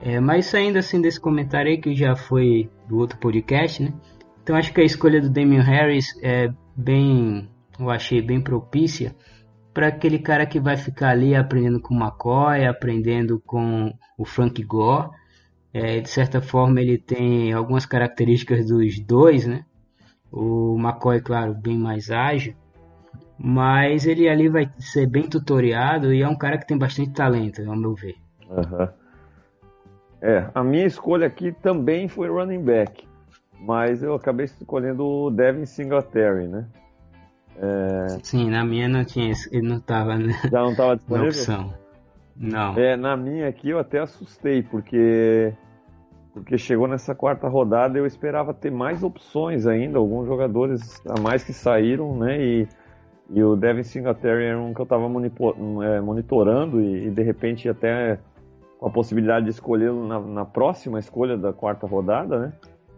É, 0.00 0.18
mas 0.18 0.46
saindo 0.46 0.78
assim 0.78 1.00
desse 1.00 1.20
comentário 1.20 1.70
aí, 1.70 1.78
que 1.78 1.94
já 1.94 2.16
foi 2.16 2.70
do 2.88 2.96
outro 2.98 3.18
podcast, 3.18 3.82
né? 3.82 3.92
Então 4.42 4.56
acho 4.56 4.72
que 4.72 4.80
a 4.80 4.84
escolha 4.84 5.20
do 5.20 5.28
Damian 5.30 5.62
Harris 5.62 6.06
é 6.22 6.48
bem, 6.76 7.48
eu 7.78 7.90
achei 7.90 8.20
bem 8.20 8.40
propícia 8.42 9.14
para 9.74 9.88
aquele 9.88 10.20
cara 10.20 10.46
que 10.46 10.60
vai 10.60 10.76
ficar 10.76 11.10
ali 11.10 11.34
aprendendo 11.34 11.80
com 11.80 11.94
McCoy, 11.94 12.64
aprendendo 12.64 13.40
com 13.44 13.92
o 14.16 14.24
Frank 14.24 14.62
Gore. 14.62 15.10
É, 15.72 15.98
de 15.98 16.08
certa 16.08 16.40
forma 16.40 16.80
ele 16.80 16.96
tem 16.96 17.52
algumas 17.52 17.84
características 17.84 18.64
dos 18.64 19.00
dois, 19.00 19.44
né? 19.44 19.64
O 20.30 20.76
McCoy, 20.78 21.20
claro, 21.20 21.52
bem 21.52 21.76
mais 21.76 22.12
ágil, 22.12 22.54
mas 23.36 24.06
ele 24.06 24.28
ali 24.28 24.48
vai 24.48 24.70
ser 24.78 25.06
bem 25.08 25.28
tutoriado 25.28 26.14
e 26.14 26.22
é 26.22 26.28
um 26.28 26.38
cara 26.38 26.56
que 26.56 26.66
tem 26.66 26.78
bastante 26.78 27.12
talento, 27.12 27.60
ao 27.68 27.76
meu 27.76 27.92
ver. 27.92 28.14
Aham. 28.48 28.92
É, 30.22 30.48
a 30.54 30.62
minha 30.62 30.86
escolha 30.86 31.26
aqui 31.26 31.52
também 31.52 32.08
foi 32.08 32.28
running 32.28 32.62
back, 32.62 33.06
mas 33.60 34.02
eu 34.02 34.14
acabei 34.14 34.46
escolhendo 34.46 35.04
o 35.04 35.30
Devin 35.30 35.66
Singletary, 35.66 36.46
né? 36.46 36.66
Sim, 38.22 38.50
na 38.50 38.64
minha 38.64 38.88
não 38.88 39.04
tinha, 39.04 39.32
ele 39.50 39.68
não 39.68 39.80
tava 39.80 40.16
né, 40.16 40.32
Já 40.50 40.60
não 40.60 40.70
estava 40.70 40.90
na 40.90 40.94
disponível? 40.96 41.28
opção. 41.28 41.74
Não. 42.36 42.76
É, 42.78 42.96
na 42.96 43.16
minha 43.16 43.48
aqui 43.48 43.70
eu 43.70 43.78
até 43.78 44.00
assustei, 44.00 44.62
porque 44.62 45.52
porque 46.32 46.58
chegou 46.58 46.88
nessa 46.88 47.14
quarta 47.14 47.46
rodada 47.46 47.96
eu 47.96 48.04
esperava 48.04 48.52
ter 48.52 48.70
mais 48.70 49.04
opções 49.04 49.66
ainda, 49.68 49.98
alguns 49.98 50.26
jogadores 50.26 51.00
a 51.08 51.20
mais 51.20 51.44
que 51.44 51.52
saíram, 51.52 52.16
né? 52.16 52.42
E, 52.42 52.68
e 53.30 53.42
o 53.42 53.54
Devin 53.54 53.84
Singletary 53.84 54.46
era 54.46 54.60
um 54.60 54.74
que 54.74 54.80
eu 54.80 54.84
estava 54.84 55.08
monitorando 55.08 56.80
e, 56.80 57.06
e, 57.06 57.10
de 57.10 57.22
repente 57.22 57.68
até 57.68 58.18
com 58.80 58.88
a 58.88 58.90
possibilidade 58.90 59.44
de 59.44 59.52
escolhê-lo 59.52 60.06
na, 60.08 60.18
na 60.20 60.44
próxima 60.44 60.98
escolha 60.98 61.38
da 61.38 61.52
quarta 61.52 61.86
rodada, 61.86 62.38
né? 62.38 62.52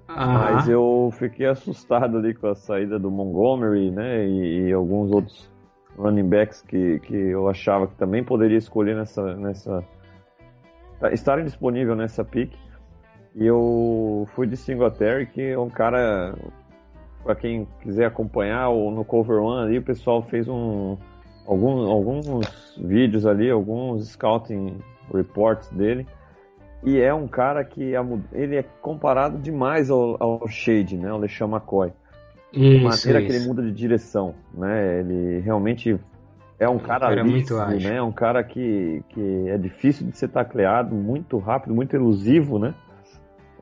Aham. 0.08 0.54
Mas 0.54 0.68
eu 0.68 1.10
fiquei 1.18 1.46
assustado 1.46 2.18
ali 2.18 2.34
com 2.34 2.46
a 2.48 2.54
saída 2.54 2.98
do 2.98 3.10
Montgomery, 3.10 3.90
né? 3.90 4.26
E, 4.26 4.68
e 4.68 4.72
alguns 4.72 5.10
outros 5.10 5.50
running 5.98 6.28
backs 6.28 6.62
que, 6.62 7.00
que 7.00 7.14
eu 7.14 7.48
achava 7.48 7.86
que 7.86 7.94
também 7.96 8.22
poderia 8.22 8.58
escolher 8.58 8.94
nessa. 8.94 9.34
nessa 9.34 9.84
estarem 11.12 11.44
disponível 11.44 11.96
nessa 11.96 12.24
pick. 12.24 12.52
E 13.34 13.44
eu 13.44 14.26
fui 14.34 14.46
de 14.46 14.56
Singletary, 14.56 15.26
que 15.26 15.42
é 15.42 15.58
um 15.58 15.68
cara. 15.68 16.34
Para 17.22 17.34
quem 17.34 17.66
quiser 17.80 18.06
acompanhar, 18.06 18.68
ou 18.68 18.90
no 18.92 19.04
Cover 19.04 19.42
One 19.42 19.66
ali, 19.66 19.78
o 19.78 19.82
pessoal 19.82 20.22
fez 20.22 20.46
um, 20.46 20.96
alguns, 21.44 21.90
alguns 21.90 22.78
vídeos 22.78 23.26
ali, 23.26 23.50
alguns 23.50 24.10
scouting 24.10 24.78
reports 25.12 25.68
dele. 25.70 26.06
E 26.86 27.00
é 27.00 27.12
um 27.12 27.26
cara 27.26 27.64
que 27.64 27.94
ele 28.32 28.54
é 28.56 28.62
comparado 28.80 29.38
demais 29.38 29.90
ao, 29.90 30.16
ao 30.22 30.46
Shade, 30.46 30.96
né? 30.96 31.10
Ao 31.10 31.18
LeSean 31.18 31.48
McCoy. 31.48 31.92
Isso, 32.52 32.80
maneira 32.80 33.20
que 33.20 33.26
ele 33.28 33.38
isso. 33.38 33.48
muda 33.48 33.60
de 33.60 33.72
direção, 33.72 34.34
né? 34.54 35.00
Ele 35.00 35.40
realmente 35.40 35.98
é 36.60 36.68
um 36.68 36.78
cara, 36.78 37.08
cara 37.08 37.22
ágil. 37.22 37.90
né? 37.90 37.96
É 37.96 38.02
um 38.02 38.12
cara 38.12 38.44
que, 38.44 39.02
que 39.08 39.48
é 39.48 39.58
difícil 39.58 40.06
de 40.06 40.16
ser 40.16 40.28
tacleado, 40.28 40.94
muito 40.94 41.38
rápido, 41.38 41.74
muito 41.74 41.94
elusivo, 41.96 42.56
né? 42.58 42.72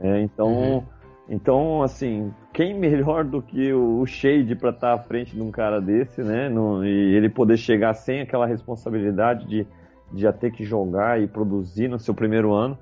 É, 0.01 0.21
então, 0.21 0.53
Uhum. 0.53 0.83
então, 1.31 1.83
assim, 1.83 2.31
quem 2.53 2.79
melhor 2.79 3.25
do 3.25 3.41
que 3.41 3.73
o 3.73 4.05
Shade 4.05 4.55
para 4.55 4.69
estar 4.69 4.93
à 4.93 4.99
frente 4.99 5.35
de 5.35 5.41
um 5.41 5.51
cara 5.51 5.81
desse, 5.81 6.23
né? 6.23 6.51
No- 6.51 6.85
e 6.85 7.15
ele 7.17 7.31
poder 7.31 7.57
chegar 7.57 7.95
sem 7.95 8.21
aquela 8.21 8.47
responsabilidade 8.47 9.47
de, 9.49 9.67
de 10.13 10.21
já 10.21 10.33
ter 10.33 10.53
que 10.53 10.63
jogar 10.63 11.21
e 11.23 11.27
produzir 11.27 11.89
no 11.89 11.99
seu 11.99 12.13
primeiro 12.15 12.53
ano 12.53 12.79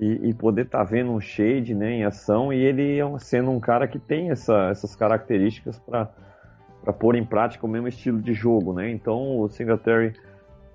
e, 0.00 0.28
e 0.30 0.34
poder 0.34 0.64
estar 0.66 0.82
vendo 0.84 1.12
um 1.12 1.20
Shade 1.20 1.74
né, 1.74 1.90
em 1.92 2.04
ação 2.04 2.52
e 2.52 2.56
ele 2.56 2.98
é 2.98 3.18
sendo 3.18 3.50
um 3.50 3.60
cara 3.60 3.86
que 3.86 3.98
tem 3.98 4.30
essa- 4.30 4.68
essas 4.70 4.96
características 4.96 5.78
para 5.80 6.92
pôr 6.98 7.14
em 7.14 7.24
prática 7.24 7.66
o 7.66 7.68
mesmo 7.68 7.88
estilo 7.88 8.20
de 8.20 8.32
jogo, 8.32 8.72
né? 8.72 8.90
Então 8.90 9.38
o 9.38 9.48
Singletary, 9.48 10.14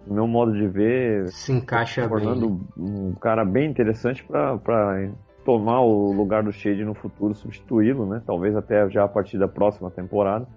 no 0.06 0.14
meu 0.16 0.28
modo 0.28 0.54
de 0.54 0.68
ver, 0.68 1.28
Se 1.30 1.52
encaixa 1.52 2.02
bem. 2.08 2.10
né? 2.10 2.16
tornando 2.26 2.62
um 2.78 3.14
cara 3.16 3.44
bem 3.44 3.70
interessante 3.70 4.24
para 4.24 5.10
tomar 5.44 5.82
o 5.82 6.12
lugar 6.14 6.44
do 6.44 6.52
Shade 6.52 6.86
no 6.86 6.94
futuro, 6.94 7.34
substituí-lo, 7.34 8.06
né? 8.06 8.22
Talvez 8.26 8.56
até 8.56 8.90
já 8.90 9.04
a 9.04 9.08
partir 9.08 9.38
da 9.38 9.48
próxima 9.48 9.90
temporada. 9.90 10.48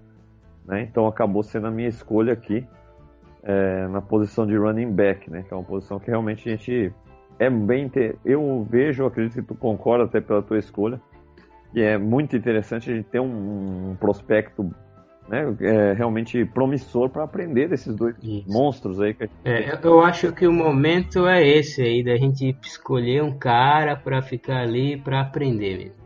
Né? 0.66 0.82
Então 0.82 1.06
acabou 1.06 1.42
sendo 1.42 1.66
a 1.66 1.70
minha 1.70 1.88
escolha 1.88 2.32
aqui. 2.32 2.66
é, 3.42 3.88
na 3.88 4.02
posição 4.02 4.46
de 4.46 4.54
running 4.54 4.92
back, 4.92 5.30
né? 5.30 5.42
Que 5.48 5.54
é 5.54 5.56
uma 5.56 5.64
posição 5.64 5.98
que 5.98 6.11
realmente 6.11 6.46
a 6.46 6.52
gente 6.52 6.92
é 7.41 7.49
bem. 7.49 7.91
Eu 8.22 8.66
vejo, 8.70 9.07
acredito 9.07 9.34
que 9.34 9.43
tu 9.43 9.55
concorda 9.55 10.05
até 10.05 10.20
pela 10.20 10.43
tua 10.43 10.59
escolha, 10.59 11.01
que 11.72 11.80
é 11.80 11.97
muito 11.97 12.36
interessante 12.36 12.91
a 12.91 12.95
gente 12.95 13.07
ter 13.07 13.18
um, 13.18 13.93
um 13.93 13.97
prospecto 13.97 14.70
né, 15.26 15.57
é, 15.61 15.93
realmente 15.95 16.45
promissor 16.45 17.09
para 17.09 17.24
aprender 17.24 17.68
desses 17.68 17.97
dois 17.97 18.14
Isso. 18.22 18.45
monstros 18.47 19.01
aí. 19.01 19.14
Que 19.14 19.30
é, 19.45 19.78
eu 19.82 20.03
acho 20.03 20.32
que 20.32 20.47
o 20.47 20.53
momento 20.53 21.26
é 21.26 21.43
esse 21.43 21.80
aí, 21.80 22.05
da 22.05 22.16
gente 22.16 22.55
escolher 22.62 23.22
um 23.22 23.38
cara 23.38 23.97
para 23.97 24.20
ficar 24.20 24.61
ali 24.61 24.99
para 24.99 25.22
aprender 25.22 25.78
mesmo. 25.78 26.01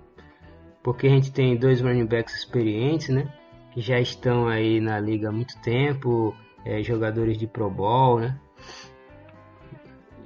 Porque 0.84 1.08
a 1.08 1.10
gente 1.10 1.32
tem 1.32 1.56
dois 1.56 1.80
running 1.80 2.06
backs 2.06 2.36
experientes, 2.36 3.08
né? 3.08 3.26
Que 3.72 3.80
já 3.80 3.98
estão 3.98 4.46
aí 4.46 4.80
na 4.80 5.00
liga 5.00 5.30
há 5.30 5.32
muito 5.32 5.60
tempo, 5.62 6.32
é, 6.64 6.80
jogadores 6.82 7.36
de 7.36 7.46
Pro 7.48 7.68
Bowl, 7.68 8.20
né? 8.20 8.38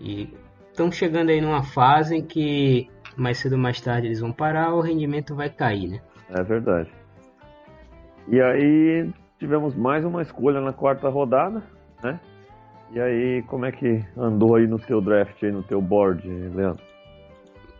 E 0.00 0.28
estão 0.78 0.92
chegando 0.92 1.30
aí 1.30 1.40
numa 1.40 1.64
fase 1.64 2.16
em 2.16 2.22
que 2.22 2.88
mais 3.16 3.38
cedo 3.38 3.54
ou 3.54 3.58
mais 3.58 3.80
tarde 3.80 4.06
eles 4.06 4.20
vão 4.20 4.32
parar, 4.32 4.72
o 4.72 4.80
rendimento 4.80 5.34
vai 5.34 5.50
cair, 5.50 5.88
né? 5.88 6.00
É 6.30 6.42
verdade. 6.44 6.88
E 8.28 8.40
aí 8.40 9.10
tivemos 9.40 9.74
mais 9.74 10.04
uma 10.04 10.22
escolha 10.22 10.60
na 10.60 10.72
quarta 10.72 11.08
rodada, 11.08 11.64
né? 12.02 12.20
E 12.92 13.00
aí, 13.00 13.42
como 13.48 13.66
é 13.66 13.72
que 13.72 14.02
andou 14.16 14.56
aí 14.56 14.66
no 14.66 14.78
teu 14.78 15.00
draft, 15.00 15.42
aí 15.42 15.50
no 15.50 15.62
teu 15.62 15.82
board, 15.82 16.26
Leandro? 16.26 16.82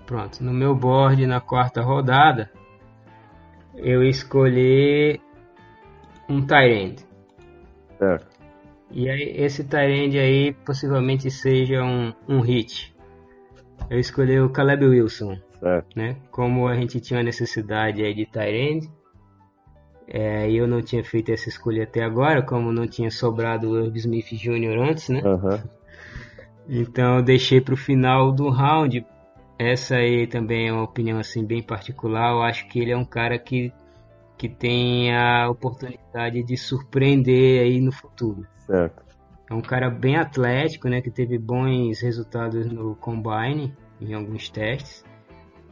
Pronto, 0.04 0.42
no 0.42 0.52
meu 0.52 0.74
board 0.74 1.24
na 1.26 1.40
quarta 1.40 1.80
rodada, 1.80 2.50
eu 3.76 4.02
escolhi 4.02 5.20
um 6.28 6.44
Tyrant. 6.44 6.98
Certo. 7.96 8.37
E 8.90 9.08
aí, 9.08 9.34
esse 9.36 9.64
Tyrande 9.64 10.18
aí 10.18 10.52
possivelmente 10.64 11.30
seja 11.30 11.82
um, 11.82 12.12
um 12.28 12.40
hit. 12.40 12.94
Eu 13.90 13.98
escolhi 13.98 14.40
o 14.40 14.50
Caleb 14.50 14.86
Wilson. 14.86 15.38
Certo. 15.60 15.98
Né? 15.98 16.16
Como 16.30 16.68
a 16.68 16.74
gente 16.74 17.00
tinha 17.00 17.22
necessidade 17.22 18.02
aí 18.02 18.14
de 18.14 18.26
Tyrande, 18.26 18.90
é, 20.06 20.50
eu 20.50 20.66
não 20.66 20.80
tinha 20.80 21.04
feito 21.04 21.30
essa 21.30 21.48
escolha 21.48 21.84
até 21.84 22.02
agora, 22.02 22.42
como 22.42 22.72
não 22.72 22.86
tinha 22.86 23.10
sobrado 23.10 23.70
o 23.70 23.84
Irv 23.84 23.96
Smith 23.96 24.32
Jr. 24.32 24.78
antes, 24.80 25.08
né? 25.10 25.20
Uhum. 25.22 25.60
Então 26.68 27.16
eu 27.16 27.22
deixei 27.22 27.60
para 27.60 27.74
o 27.74 27.76
final 27.76 28.32
do 28.32 28.48
round. 28.48 29.04
Essa 29.58 29.96
aí 29.96 30.26
também 30.26 30.68
é 30.68 30.72
uma 30.72 30.84
opinião 30.84 31.18
assim 31.18 31.44
bem 31.44 31.62
particular. 31.62 32.32
Eu 32.32 32.42
acho 32.42 32.68
que 32.68 32.78
ele 32.78 32.92
é 32.92 32.96
um 32.96 33.04
cara 33.04 33.38
que 33.38 33.72
que 34.36 34.48
tem 34.48 35.12
a 35.12 35.50
oportunidade 35.50 36.44
de 36.44 36.56
surpreender 36.56 37.60
aí 37.60 37.80
no 37.80 37.90
futuro. 37.90 38.46
Certo. 38.68 39.02
É 39.50 39.54
um 39.54 39.62
cara 39.62 39.88
bem 39.88 40.16
atlético, 40.16 40.88
né, 40.88 41.00
que 41.00 41.10
teve 41.10 41.38
bons 41.38 42.00
resultados 42.02 42.70
no 42.70 42.94
combine 42.94 43.74
em 43.98 44.12
alguns 44.12 44.50
testes, 44.50 45.02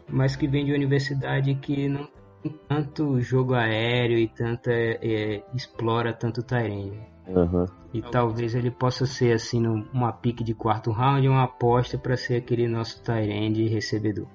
mas 0.09 0.35
que 0.35 0.49
vem 0.49 0.65
de 0.65 0.73
universidade 0.73 1.55
que 1.57 1.87
não 1.89 2.09
tem 2.43 2.59
tanto 2.67 3.21
jogo 3.21 3.55
aéreo 3.55 4.19
e 4.19 4.27
tanta 4.29 4.73
é, 4.73 5.43
explora 5.55 6.13
tanto 6.13 6.43
Tyrene. 6.43 6.99
Uhum. 7.29 7.67
E 7.93 8.01
talvez 8.01 8.55
ele 8.55 8.71
possa 8.71 9.05
ser 9.05 9.35
assim 9.35 9.67
uma 9.93 10.13
pique 10.13 10.43
de 10.43 10.55
quarto 10.55 10.91
round, 10.91 11.29
uma 11.29 11.45
aposta 11.45 11.99
para 11.99 12.17
ser 12.17 12.37
aquele 12.37 12.67
nosso 12.69 13.03
Tyrande 13.03 13.69
recebedor. 13.69 14.27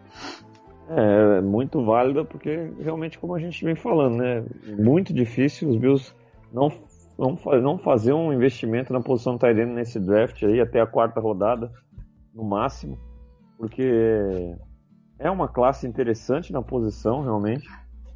É, 0.89 1.37
é 1.37 1.41
muito 1.41 1.83
válida 1.83 2.23
porque 2.23 2.69
realmente 2.79 3.17
como 3.17 3.33
a 3.33 3.39
gente 3.39 3.63
vem 3.63 3.75
falando, 3.75 4.17
né? 4.17 4.43
Muito 4.77 5.13
difícil 5.13 5.69
os 5.69 5.77
Bills 5.77 6.13
não, 6.51 6.69
não, 7.21 7.61
não 7.61 7.77
fazer 7.77 8.13
um 8.13 8.33
investimento 8.33 8.91
na 8.91 8.99
posição 8.99 9.37
Tyrene 9.37 9.73
nesse 9.73 9.99
draft 9.99 10.41
aí 10.43 10.59
até 10.59 10.81
a 10.81 10.87
quarta 10.87 11.19
rodada, 11.19 11.71
no 12.33 12.43
máximo, 12.43 12.97
porque 13.57 14.55
é 15.19 15.29
uma 15.29 15.47
classe 15.47 15.87
interessante 15.87 16.51
na 16.51 16.61
posição 16.61 17.21
realmente, 17.21 17.67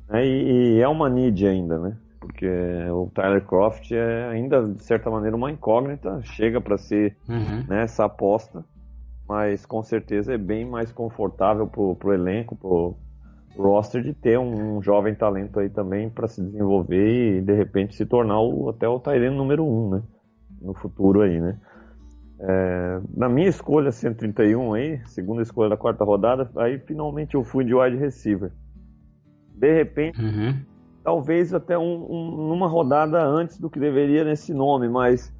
né? 0.09 0.25
e, 0.25 0.77
e 0.77 0.81
é 0.81 0.87
uma 0.87 1.09
need 1.09 1.45
ainda, 1.45 1.77
né? 1.77 1.97
Porque 2.19 2.49
o 2.91 3.11
Tyler 3.13 3.45
Croft 3.45 3.91
é 3.91 4.29
ainda, 4.29 4.63
de 4.63 4.81
certa 4.83 5.11
maneira, 5.11 5.35
uma 5.35 5.51
incógnita, 5.51 6.21
chega 6.23 6.59
para 6.59 6.77
ser 6.77 7.15
uhum. 7.29 7.63
né, 7.67 7.83
essa 7.83 8.05
aposta 8.05 8.65
mas 9.27 9.65
com 9.65 9.81
certeza 9.81 10.33
é 10.33 10.37
bem 10.37 10.65
mais 10.65 10.91
confortável 10.91 11.67
pro, 11.67 11.95
pro 11.95 12.13
elenco, 12.13 12.55
pro 12.55 12.95
roster 13.57 14.01
de 14.01 14.13
ter 14.13 14.37
um, 14.37 14.81
jovem 14.81 15.15
talento 15.15 15.59
aí 15.59 15.69
também 15.69 16.09
para 16.09 16.27
se 16.27 16.41
desenvolver 16.41 17.37
e 17.37 17.41
de 17.41 17.53
repente 17.53 17.95
se 17.95 18.05
tornar 18.05 18.39
o, 18.39 18.69
até 18.69 18.87
o 18.87 18.99
Tyrene 18.99 19.35
número 19.35 19.65
um, 19.65 19.89
né? 19.89 20.03
No 20.61 20.73
futuro 20.73 21.21
aí, 21.21 21.39
né? 21.39 21.59
É, 22.39 23.01
na 23.15 23.29
minha 23.29 23.47
escolha 23.47 23.91
131 23.91 24.73
aí, 24.73 25.01
segunda 25.05 25.41
escolha 25.41 25.69
da 25.69 25.77
quarta 25.77 26.03
rodada, 26.03 26.49
aí 26.57 26.77
finalmente 26.79 27.35
eu 27.35 27.43
fui 27.43 27.63
de 27.63 27.73
wide 27.73 27.97
receiver. 27.97 28.51
De 29.53 29.73
repente, 29.73 30.21
uhum. 30.21 30.59
talvez 31.03 31.53
até 31.53 31.77
um, 31.77 32.05
um, 32.09 32.47
numa 32.49 32.67
rodada 32.67 33.23
antes 33.23 33.57
do 33.57 33.69
que 33.69 33.79
deveria 33.79 34.25
nesse 34.25 34.53
nome, 34.53 34.89
mas, 34.89 35.33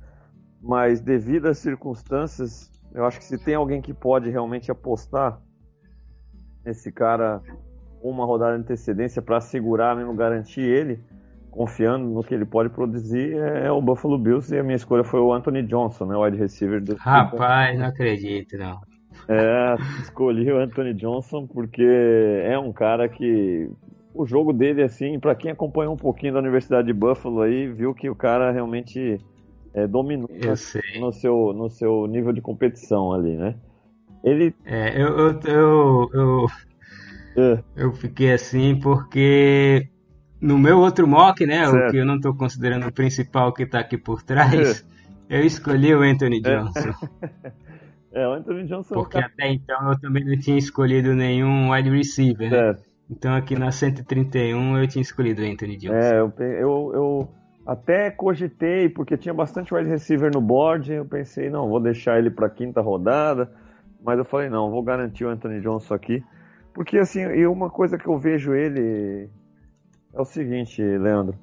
mas 0.62 1.02
devido 1.02 1.48
às 1.48 1.58
circunstâncias, 1.58 2.72
eu 2.94 3.06
acho 3.06 3.20
que 3.20 3.26
se 3.26 3.38
tem 3.38 3.56
alguém 3.56 3.82
que 3.82 3.94
pode 3.94 4.30
realmente 4.30 4.72
apostar 4.72 5.42
nesse 6.66 6.92
cara 6.94 7.42
uma 8.10 8.26
rodada 8.26 8.56
de 8.56 8.62
antecedência 8.62 9.22
para 9.22 9.40
segurar 9.42 9.96
mesmo, 9.96 10.14
garantir 10.14 10.62
ele, 10.62 11.00
confiando 11.52 12.06
no 12.06 12.24
que 12.24 12.34
ele 12.34 12.46
pode 12.46 12.70
produzir, 12.70 13.36
é, 13.38 13.68
é 13.68 13.72
o 13.72 13.82
Buffalo 13.82 14.18
Bills 14.18 14.54
e 14.54 14.60
a 14.60 14.64
minha 14.64 14.76
escolha 14.76 15.04
foi 15.04 15.20
o 15.20 15.34
Anthony 15.34 15.64
Johnson, 15.64 16.06
né, 16.06 16.16
o 16.16 16.24
wide 16.24 16.38
receiver 16.38 16.84
do 16.84 16.96
Rapaz, 16.96 17.78
não 17.80 17.86
acredito, 17.86 18.58
não. 18.58 18.80
É, 19.28 19.76
escolhi 20.02 20.52
o 20.52 20.58
Anthony 20.60 20.94
Johnson 20.94 21.48
porque 21.48 21.86
é 22.44 22.60
um 22.60 22.72
cara 22.72 23.08
que 23.10 23.70
o 24.14 24.26
jogo 24.26 24.54
dele 24.54 24.84
assim, 24.84 25.20
para 25.20 25.36
quem 25.36 25.52
acompanhou 25.52 25.94
um 25.94 25.98
pouquinho 25.98 26.34
da 26.34 26.40
Universidade 26.40 26.88
de 26.88 26.94
Buffalo 26.94 27.42
aí, 27.42 27.68
viu 27.68 27.94
que 27.94 28.10
o 28.10 28.16
cara 28.16 28.52
realmente 28.52 29.20
é, 29.74 29.86
dominou 29.86 30.30
no 31.00 31.12
seu, 31.12 31.54
no 31.54 31.70
seu 31.70 32.08
nível 32.08 32.32
de 32.32 32.42
competição 32.42 33.12
ali, 33.12 33.36
né? 33.36 33.56
Ele. 34.24 34.56
É, 34.66 35.00
eu, 35.00 35.18
eu, 35.18 35.40
eu, 35.46 36.10
eu, 36.14 36.48
é. 37.38 37.60
eu 37.76 37.92
fiquei 37.94 38.34
assim 38.34 38.80
porque 38.80 39.90
no 40.40 40.58
meu 40.58 40.80
outro 40.80 41.08
mock, 41.08 41.46
né? 41.46 41.66
Certo. 41.66 41.88
O 41.88 41.92
que 41.92 41.98
eu 41.98 42.06
não 42.06 42.16
estou 42.16 42.36
considerando 42.36 42.88
o 42.88 42.92
principal 42.92 43.52
que 43.54 43.64
está 43.64 43.80
aqui 43.80 43.98
por 43.98 44.22
trás, 44.22 44.86
é. 45.30 45.40
eu 45.40 45.46
escolhi 45.46 45.94
o 45.94 46.02
Anthony 46.02 46.42
é. 46.44 46.58
Johnson. 46.58 46.94
É, 48.16 48.26
o 48.26 48.32
Anthony 48.32 48.64
Johnson. 48.64 48.94
Porque 48.94 49.20
tá... 49.20 49.26
até 49.26 49.52
então 49.52 49.92
eu 49.92 50.00
também 50.00 50.24
não 50.24 50.40
tinha 50.40 50.58
escolhido 50.58 51.14
nenhum 51.14 51.72
wide 51.72 51.90
receiver, 51.90 52.50
né? 52.50 52.78
Então 53.10 53.36
aqui 53.36 53.60
na 53.60 53.74
131 53.74 54.78
eu 54.78 54.88
tinha 54.88 55.02
escolhido 55.02 55.42
o 55.42 55.46
Anthony 55.46 55.76
Johnson. 55.76 55.98
É, 55.98 56.20
eu, 56.22 56.34
eu, 56.40 56.92
eu 56.94 57.30
até 57.66 58.10
cogitei, 58.10 58.88
porque 58.88 59.18
tinha 59.18 59.34
bastante 59.34 59.74
wide 59.74 59.90
receiver 59.90 60.32
no 60.34 60.40
board, 60.40 60.94
eu 60.94 61.04
pensei, 61.04 61.50
não, 61.50 61.68
vou 61.68 61.82
deixar 61.82 62.18
ele 62.18 62.30
para 62.30 62.50
quinta 62.50 62.80
rodada, 62.80 63.52
mas 64.02 64.18
eu 64.18 64.24
falei, 64.24 64.50
não, 64.50 64.72
vou 64.72 64.82
garantir 64.82 65.26
o 65.26 65.30
Anthony 65.30 65.60
Johnson 65.60 65.94
aqui. 65.94 66.24
Porque 66.76 66.98
assim, 66.98 67.22
e 67.22 67.48
uma 67.48 67.70
coisa 67.70 67.98
que 67.98 68.06
eu 68.06 68.20
vejo 68.20 68.54
ele 68.54 69.30
é 70.14 70.22
o 70.22 70.26
seguinte, 70.26 70.82
Leandro. 70.84 71.40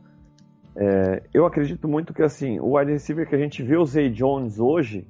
É, 0.76 1.22
eu 1.32 1.46
acredito 1.46 1.88
muito 1.88 2.12
que 2.12 2.22
assim, 2.22 2.60
o 2.60 2.76
wide 2.76 2.92
receiver 2.92 3.26
que 3.26 3.34
a 3.34 3.38
gente 3.38 3.62
vê 3.62 3.76
o 3.78 3.84
Zay 3.84 4.10
Jones 4.10 4.60
hoje, 4.60 5.06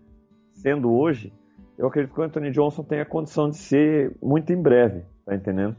sendo 0.53 0.93
hoje, 0.93 1.33
eu 1.77 1.89
acredito 1.89 2.15
que 2.15 2.21
o 2.21 2.23
Anthony 2.23 2.53
Johnson 2.53 2.85
tem 2.85 3.01
a 3.01 3.05
condição 3.05 3.51
de 3.51 3.57
ser 3.57 4.13
muito 4.23 4.53
em 4.53 4.63
breve, 4.63 5.03
tá 5.27 5.35
entendendo? 5.35 5.75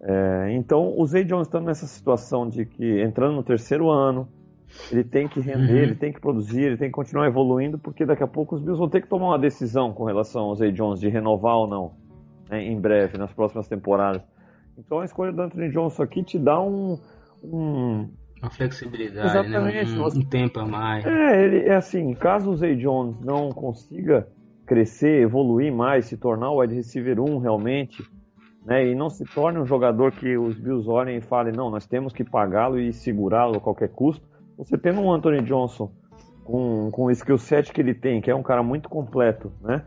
É, 0.00 0.52
então, 0.52 0.94
o 0.96 1.06
Zay 1.06 1.24
Jones 1.24 1.46
estando 1.46 1.66
nessa 1.66 1.86
situação 1.86 2.48
de 2.48 2.64
que 2.64 3.00
entrando 3.00 3.34
no 3.34 3.44
terceiro 3.44 3.88
ano, 3.88 4.28
ele 4.90 5.04
tem 5.04 5.28
que 5.28 5.38
render, 5.38 5.72
uhum. 5.72 5.78
ele 5.78 5.94
tem 5.94 6.12
que 6.12 6.20
produzir, 6.20 6.62
ele 6.62 6.76
tem 6.76 6.88
que 6.88 6.94
continuar 6.94 7.28
evoluindo, 7.28 7.78
porque 7.78 8.04
daqui 8.04 8.24
a 8.24 8.28
pouco 8.28 8.56
os 8.56 8.60
Bills 8.60 8.78
vão 8.78 8.88
ter 8.88 9.00
que 9.00 9.08
tomar 9.08 9.28
uma 9.28 9.38
decisão 9.38 9.92
com 9.92 10.04
relação 10.04 10.42
ao 10.42 10.54
Zay 10.56 10.72
Jones 10.72 10.98
de 10.98 11.08
renovar 11.08 11.56
ou 11.56 11.66
não, 11.68 12.07
né, 12.48 12.62
em 12.64 12.80
breve, 12.80 13.18
nas 13.18 13.32
próximas 13.32 13.68
temporadas. 13.68 14.22
Então 14.76 15.00
a 15.00 15.04
escolha 15.04 15.32
do 15.32 15.42
Anthony 15.42 15.70
Johnson 15.70 16.02
aqui 16.02 16.22
te 16.22 16.38
dá 16.38 16.60
um. 16.60 16.98
um... 17.42 18.08
Uma 18.40 18.50
flexibilidade, 18.50 19.48
né? 19.48 19.58
um, 19.58 20.06
um, 20.06 20.24
tempo 20.24 20.60
a 20.60 20.64
mais. 20.64 21.04
É, 21.04 21.44
ele, 21.44 21.68
é 21.68 21.74
assim, 21.74 22.14
caso 22.14 22.50
o 22.50 22.56
Zay 22.56 22.76
Jones 22.76 23.20
não 23.20 23.50
consiga 23.50 24.28
crescer, 24.64 25.22
evoluir 25.22 25.72
mais, 25.72 26.04
se 26.04 26.16
tornar 26.16 26.50
o 26.50 26.60
wide 26.60 26.74
receiver 26.74 27.18
1 27.18 27.38
realmente, 27.38 28.04
né, 28.64 28.86
e 28.86 28.94
não 28.94 29.08
se 29.08 29.24
torne 29.24 29.58
um 29.58 29.64
jogador 29.64 30.12
que 30.12 30.36
os 30.36 30.56
Bills 30.58 30.88
olhem 30.88 31.16
e 31.16 31.20
falem, 31.22 31.54
não, 31.54 31.70
nós 31.70 31.86
temos 31.86 32.12
que 32.12 32.22
pagá-lo 32.22 32.78
e 32.78 32.92
segurá-lo 32.92 33.56
a 33.56 33.60
qualquer 33.60 33.88
custo, 33.88 34.24
você 34.58 34.76
tendo 34.76 35.00
um 35.00 35.10
Anthony 35.10 35.40
Johnson 35.40 35.90
com, 36.44 36.90
com 36.90 37.04
o 37.04 37.10
skill 37.10 37.38
set 37.38 37.72
que 37.72 37.80
ele 37.80 37.94
tem, 37.94 38.20
que 38.20 38.30
é 38.30 38.34
um 38.34 38.42
cara 38.42 38.62
muito 38.62 38.88
completo, 38.88 39.52
né? 39.62 39.84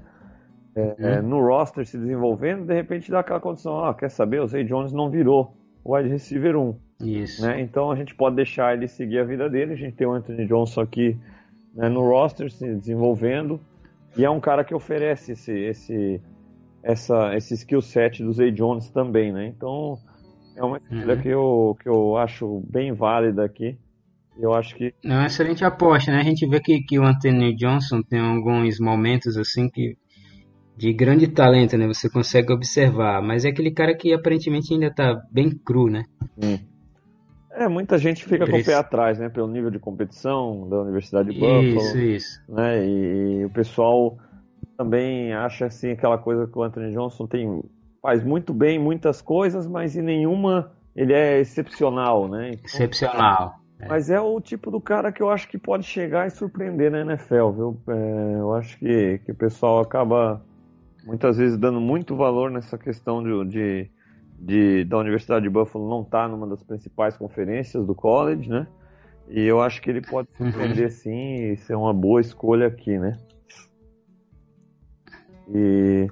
É, 0.74 1.20
uhum. 1.20 1.28
no 1.28 1.46
roster 1.46 1.86
se 1.86 1.98
desenvolvendo, 1.98 2.66
de 2.66 2.74
repente 2.74 3.12
dá 3.12 3.20
aquela 3.20 3.42
condição, 3.42 3.84
ah, 3.84 3.94
quer 3.94 4.10
saber, 4.10 4.42
o 4.42 4.48
Zay 4.48 4.64
Jones 4.64 4.94
não 4.94 5.10
virou 5.10 5.54
o 5.84 5.96
wide 5.96 6.08
receiver 6.10 6.56
1. 6.56 6.76
Isso. 7.04 7.42
Né? 7.42 7.62
Então 7.62 7.92
a 7.92 7.96
gente 7.96 8.16
pode 8.16 8.38
deixar 8.38 8.74
ele 8.74 8.88
seguir 8.88 9.20
a 9.20 9.24
vida 9.24 9.50
dele, 9.50 9.74
a 9.74 9.76
gente 9.76 9.96
tem 9.96 10.08
o 10.08 10.14
Anthony 10.14 10.46
Johnson 10.48 10.82
aqui 10.82 11.18
né, 11.74 11.90
no 11.90 12.02
roster, 12.02 12.50
se 12.50 12.76
desenvolvendo, 12.76 13.60
e 14.18 14.24
é 14.24 14.30
um 14.30 14.40
cara 14.40 14.64
que 14.64 14.74
oferece 14.74 15.34
esse, 15.34 15.52
esse, 15.52 16.22
essa, 16.84 17.36
esse 17.36 17.54
skill 17.54 17.82
set 17.82 18.24
do 18.24 18.32
Zay 18.32 18.52
Jones 18.52 18.90
também, 18.90 19.32
né? 19.32 19.48
Então 19.48 19.98
é 20.56 20.64
uma 20.64 20.78
escolha 20.78 21.16
Uhum. 21.16 21.22
que, 21.22 21.30
eu, 21.30 21.78
que 21.82 21.90
eu 21.90 22.18
acho 22.18 22.64
bem 22.70 22.94
válida 22.94 23.44
aqui. 23.44 23.78
Eu 24.40 24.54
acho 24.54 24.76
que 24.76 24.94
É 25.04 25.08
uma 25.08 25.26
excelente 25.26 25.64
aposta, 25.64 26.12
né? 26.12 26.20
A 26.20 26.24
gente 26.24 26.48
vê 26.48 26.60
que, 26.60 26.82
que 26.82 26.98
o 26.98 27.04
Anthony 27.04 27.56
Johnson 27.56 28.02
tem 28.02 28.20
alguns 28.20 28.80
momentos 28.80 29.38
assim 29.38 29.70
que 29.70 29.98
de 30.82 30.92
grande 30.92 31.28
talento, 31.28 31.78
né? 31.78 31.86
Você 31.86 32.10
consegue 32.10 32.52
observar, 32.52 33.22
mas 33.22 33.46
é 33.46 33.50
aquele 33.50 33.70
cara 33.70 33.96
que 33.96 34.12
aparentemente 34.12 34.74
ainda 34.74 34.92
tá 34.92 35.22
bem 35.32 35.52
cru, 35.52 35.88
né? 35.92 36.06
é, 37.54 37.68
muita 37.68 38.00
gente 38.00 38.26
fica 38.26 38.48
com 38.48 38.54
o 38.54 38.58
Isso. 38.58 38.66
pé 38.66 38.74
atrás, 38.74 39.20
né? 39.20 39.30
Pelo 39.30 39.48
nível 39.48 39.70
de 39.70 39.78
competição 39.78 40.68
da 40.68 40.82
Universidade 40.82 41.32
de 41.32 41.40
Buffalo. 41.40 41.62
Isso, 41.62 41.98
isso. 42.00 42.42
né? 42.50 42.84
E, 42.84 43.42
e 43.42 43.46
o 43.46 43.50
pessoal 43.52 44.18
também 44.76 45.32
acha 45.34 45.68
assim 45.68 45.92
aquela 45.92 46.18
coisa 46.18 46.48
que 46.48 46.58
o 46.58 46.64
Anthony 46.64 46.92
Johnson 46.94 47.28
tem 47.28 47.62
faz 48.02 48.24
muito 48.24 48.52
bem 48.52 48.80
muitas 48.80 49.22
coisas, 49.22 49.68
mas 49.68 49.96
em 49.96 50.02
nenhuma 50.02 50.72
ele 50.96 51.14
é 51.14 51.40
excepcional, 51.40 52.28
né? 52.28 52.54
Então, 52.54 52.66
Excepcional. 52.66 53.54
mas 53.88 54.10
é 54.10 54.20
o 54.20 54.42
tipo 54.42 54.72
do 54.72 54.82
cara 54.82 55.12
que 55.12 55.22
eu 55.22 55.30
acho 55.30 55.48
que 55.48 55.60
pode 55.60 55.84
chegar 55.84 56.26
e 56.26 56.32
surpreender 56.32 56.90
na 56.90 57.02
NFL, 57.02 57.50
viu? 57.52 57.78
É, 57.88 58.36
eu 58.40 58.56
acho 58.56 58.80
que, 58.80 59.20
que 59.20 59.32
o 59.32 59.36
pessoal 59.36 59.80
acaba 59.80 60.42
muitas 61.04 61.38
vezes 61.38 61.58
dando 61.58 61.80
muito 61.82 62.16
valor 62.16 62.52
nessa 62.52 62.78
questão 62.78 63.24
de, 63.24 63.46
de, 63.50 63.92
de- 64.40 64.86
da 64.86 64.98
Universidade 64.98 65.44
de 65.44 65.50
Buffalo 65.50 65.90
não 65.90 66.02
estar 66.04 66.28
numa 66.30 66.48
das 66.48 66.64
principais 66.64 67.18
conferências 67.18 67.86
do 67.86 67.96
college, 67.96 68.50
né? 68.50 68.68
E 69.30 69.42
eu 69.42 69.62
acho 69.62 69.82
que 69.82 69.90
ele 69.90 70.02
pode 70.02 70.28
surpreender 70.38 70.92
sim 70.92 71.52
e 71.52 71.58
ser 71.58 71.76
uma 71.76 71.94
boa 71.94 72.20
escolha 72.22 72.68
aqui, 72.68 72.98
né? 72.98 73.18
E 75.54 76.08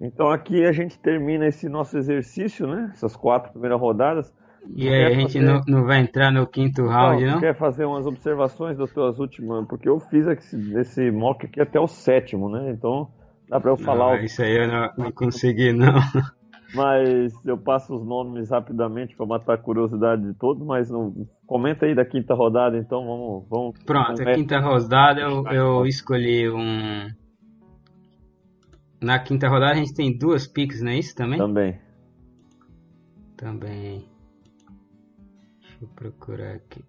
então 0.00 0.30
aqui 0.30 0.64
a 0.64 0.72
gente 0.72 0.98
termina 0.98 1.46
esse 1.46 1.68
nosso 1.68 1.96
exercício, 1.98 2.66
né? 2.66 2.90
Essas 2.92 3.16
quatro 3.16 3.50
primeiras 3.50 3.80
rodadas. 3.80 4.32
E 4.76 4.88
aí 4.88 5.04
a 5.04 5.10
gente 5.10 5.40
não, 5.40 5.60
não 5.66 5.84
vai 5.84 6.00
entrar 6.00 6.30
no 6.30 6.46
quinto 6.46 6.86
round, 6.86 7.24
Não, 7.24 7.32
não? 7.32 7.40
Quer 7.40 7.56
fazer 7.56 7.84
umas 7.84 8.06
observações 8.06 8.76
das 8.76 8.90
tuas 8.92 9.18
últimas? 9.18 9.66
Porque 9.66 9.88
eu 9.88 9.98
fiz 9.98 10.26
esse, 10.26 10.56
esse 10.78 11.10
mock 11.10 11.46
aqui 11.46 11.60
até 11.60 11.80
o 11.80 11.86
sétimo, 11.88 12.48
né? 12.48 12.70
Então 12.70 13.08
dá 13.48 13.60
pra 13.60 13.70
eu 13.70 13.76
falar. 13.76 14.16
Não, 14.16 14.22
o- 14.22 14.24
isso 14.24 14.42
aí 14.42 14.56
eu 14.56 14.68
não, 14.68 14.90
não 14.96 15.12
consegui, 15.12 15.72
não. 15.72 15.94
Mas 16.74 17.32
eu 17.46 17.56
passo 17.56 17.94
os 17.94 18.04
nomes 18.06 18.50
rapidamente 18.50 19.16
para 19.16 19.24
matar 19.24 19.54
a 19.54 19.58
curiosidade 19.58 20.22
de 20.22 20.34
todos. 20.34 20.66
Mas 20.66 20.90
não... 20.90 21.26
comenta 21.46 21.86
aí 21.86 21.94
da 21.94 22.04
quinta 22.04 22.34
rodada, 22.34 22.76
então 22.76 23.06
vamos. 23.06 23.48
vamos 23.48 23.78
Pronto, 23.84 24.20
a 24.20 24.34
quinta 24.34 24.60
rodada 24.60 25.20
eu, 25.20 25.46
eu 25.46 25.86
escolhi 25.86 26.50
um. 26.50 27.08
Na 29.00 29.18
quinta 29.18 29.48
rodada 29.48 29.72
a 29.72 29.76
gente 29.76 29.94
tem 29.94 30.16
duas 30.16 30.46
picks, 30.46 30.82
não 30.82 30.90
é 30.90 30.98
isso 30.98 31.14
também? 31.14 31.38
também. 31.38 31.80
Também. 33.36 34.04
Deixa 35.60 35.84
eu 35.84 35.88
procurar 35.94 36.56
aqui. 36.56 36.84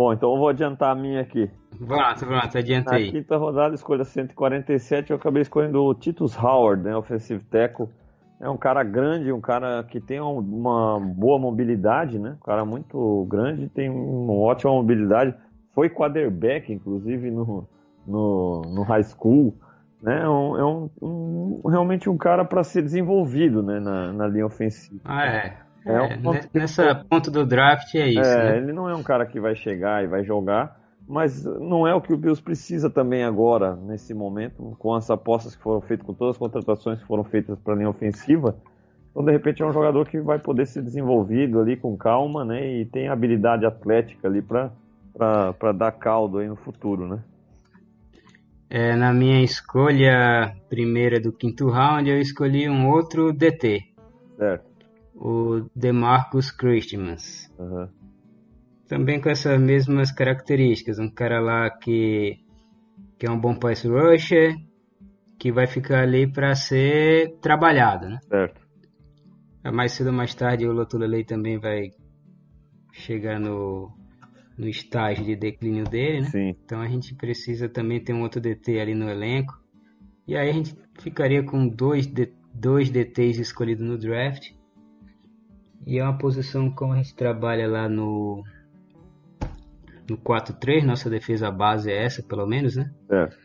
Bom, 0.00 0.14
então 0.14 0.32
eu 0.32 0.38
vou 0.38 0.48
adiantar 0.48 0.92
a 0.92 0.94
minha 0.94 1.20
aqui. 1.20 1.50
Pronto, 1.86 2.26
pronto, 2.26 2.56
adianta 2.56 2.90
Na 2.90 2.96
aí. 2.96 3.10
quinta 3.10 3.36
rodada, 3.36 3.74
escolha 3.74 4.02
147, 4.02 5.10
eu 5.10 5.18
acabei 5.18 5.42
escolhendo 5.42 5.84
o 5.84 5.92
Titus 5.92 6.34
Howard, 6.42 6.82
né, 6.82 6.96
offensive 6.96 7.44
tackle. 7.50 7.86
É 8.40 8.48
um 8.48 8.56
cara 8.56 8.82
grande, 8.82 9.30
um 9.30 9.42
cara 9.42 9.84
que 9.84 10.00
tem 10.00 10.18
um- 10.18 10.38
uma 10.38 10.98
boa 10.98 11.38
mobilidade, 11.38 12.18
né? 12.18 12.34
Um 12.40 12.46
cara 12.46 12.64
muito 12.64 13.26
grande, 13.28 13.68
tem 13.68 13.90
uma 13.90 14.32
ótima 14.32 14.72
mobilidade. 14.72 15.34
Foi 15.74 15.90
quarterback, 15.90 16.72
inclusive, 16.72 17.30
no, 17.30 17.68
no, 18.06 18.62
no 18.74 18.82
high 18.84 19.04
school. 19.04 19.52
Né? 20.02 20.22
É, 20.22 20.26
um, 20.30 20.56
é 20.56 20.64
um- 20.64 20.90
um- 21.02 21.68
realmente 21.68 22.08
um 22.08 22.16
cara 22.16 22.42
para 22.42 22.64
ser 22.64 22.80
desenvolvido 22.80 23.62
né, 23.62 23.78
na, 23.78 24.14
na 24.14 24.26
linha 24.26 24.46
ofensiva. 24.46 25.02
Ah, 25.04 25.26
é. 25.26 25.56
É 25.86 25.92
É, 25.92 26.02
um 26.02 26.22
ponto 26.22 26.48
ne- 26.54 26.60
nessa 26.60 26.94
ponto 26.94 27.30
do 27.30 27.46
draft 27.46 27.94
é 27.94 28.08
isso, 28.08 28.20
É, 28.20 28.50
né? 28.50 28.58
ele 28.58 28.72
não 28.72 28.88
é 28.88 28.94
um 28.94 29.02
cara 29.02 29.24
que 29.26 29.40
vai 29.40 29.54
chegar 29.56 30.04
e 30.04 30.06
vai 30.06 30.24
jogar, 30.24 30.78
mas 31.08 31.44
não 31.44 31.86
é 31.86 31.94
o 31.94 32.00
que 32.00 32.12
o 32.12 32.16
Bills 32.16 32.42
precisa 32.42 32.90
também 32.90 33.24
agora, 33.24 33.74
nesse 33.76 34.14
momento, 34.14 34.76
com 34.78 34.94
as 34.94 35.10
apostas 35.10 35.56
que 35.56 35.62
foram 35.62 35.80
feitas, 35.80 36.06
com 36.06 36.14
todas 36.14 36.34
as 36.36 36.38
contratações 36.38 37.00
que 37.00 37.06
foram 37.06 37.24
feitas 37.24 37.58
para 37.58 37.74
a 37.74 37.76
linha 37.76 37.90
ofensiva. 37.90 38.56
Então, 39.10 39.24
de 39.24 39.32
repente, 39.32 39.60
é 39.62 39.66
um 39.66 39.72
jogador 39.72 40.06
que 40.06 40.20
vai 40.20 40.38
poder 40.38 40.66
ser 40.66 40.82
desenvolvido 40.82 41.58
ali 41.60 41.76
com 41.76 41.96
calma, 41.96 42.44
né? 42.44 42.64
E 42.64 42.84
tem 42.84 43.08
habilidade 43.08 43.66
atlética 43.66 44.28
ali 44.28 44.40
para 44.40 45.72
dar 45.74 45.90
caldo 45.92 46.38
aí 46.38 46.46
no 46.46 46.56
futuro, 46.56 47.08
né? 47.08 47.18
É, 48.68 48.94
na 48.94 49.12
minha 49.12 49.42
escolha 49.42 50.54
primeira 50.68 51.18
do 51.18 51.32
quinto 51.32 51.68
round, 51.68 52.08
eu 52.08 52.20
escolhi 52.20 52.68
um 52.68 52.88
outro 52.88 53.32
DT, 53.32 53.82
Certo. 54.36 54.69
O 55.20 55.68
DeMarcus 55.76 56.50
Christmas. 56.50 57.52
Aham. 57.58 57.90
Também 58.88 59.20
com 59.20 59.28
essas 59.28 59.60
mesmas 59.60 60.10
características, 60.10 60.98
um 60.98 61.08
cara 61.08 61.38
lá 61.38 61.70
que, 61.70 62.38
que 63.18 63.26
é 63.26 63.30
um 63.30 63.38
bom 63.38 63.54
pass 63.54 63.84
rusher, 63.84 64.56
que 65.38 65.52
vai 65.52 65.66
ficar 65.66 66.02
ali 66.02 66.26
para 66.26 66.54
ser 66.54 67.38
trabalhado, 67.40 68.08
né? 68.08 68.18
Certo. 68.28 68.60
Mais 69.72 69.92
cedo 69.92 70.08
ou 70.08 70.12
mais 70.12 70.34
tarde 70.34 70.66
o 70.66 70.72
Lotulelei 70.72 71.22
também 71.22 71.58
vai 71.58 71.90
chegar 72.92 73.38
no, 73.38 73.92
no 74.56 74.66
estágio 74.66 75.24
de 75.24 75.36
declínio 75.36 75.84
dele, 75.84 76.22
né? 76.22 76.28
Sim. 76.30 76.56
Então 76.64 76.80
a 76.80 76.88
gente 76.88 77.14
precisa 77.14 77.68
também 77.68 78.02
ter 78.02 78.14
um 78.14 78.22
outro 78.22 78.40
DT 78.40 78.80
ali 78.80 78.94
no 78.94 79.08
elenco. 79.08 79.52
E 80.26 80.36
aí 80.36 80.48
a 80.48 80.52
gente 80.52 80.74
ficaria 80.98 81.42
com 81.42 81.68
dois, 81.68 82.06
D- 82.06 82.32
dois 82.54 82.90
DTs 82.90 83.40
escolhidos 83.40 83.86
no 83.86 83.98
draft. 83.98 84.50
E 85.86 85.98
é 85.98 86.02
uma 86.04 86.16
posição 86.16 86.70
como 86.70 86.92
a 86.92 86.96
gente 86.96 87.14
trabalha 87.14 87.66
lá 87.66 87.88
no, 87.88 88.42
no 90.08 90.18
4-3, 90.18 90.84
nossa 90.84 91.08
defesa 91.08 91.50
base 91.50 91.90
é 91.90 92.04
essa, 92.04 92.22
pelo 92.22 92.46
menos, 92.46 92.76
né? 92.76 92.90
Certo. 93.06 93.36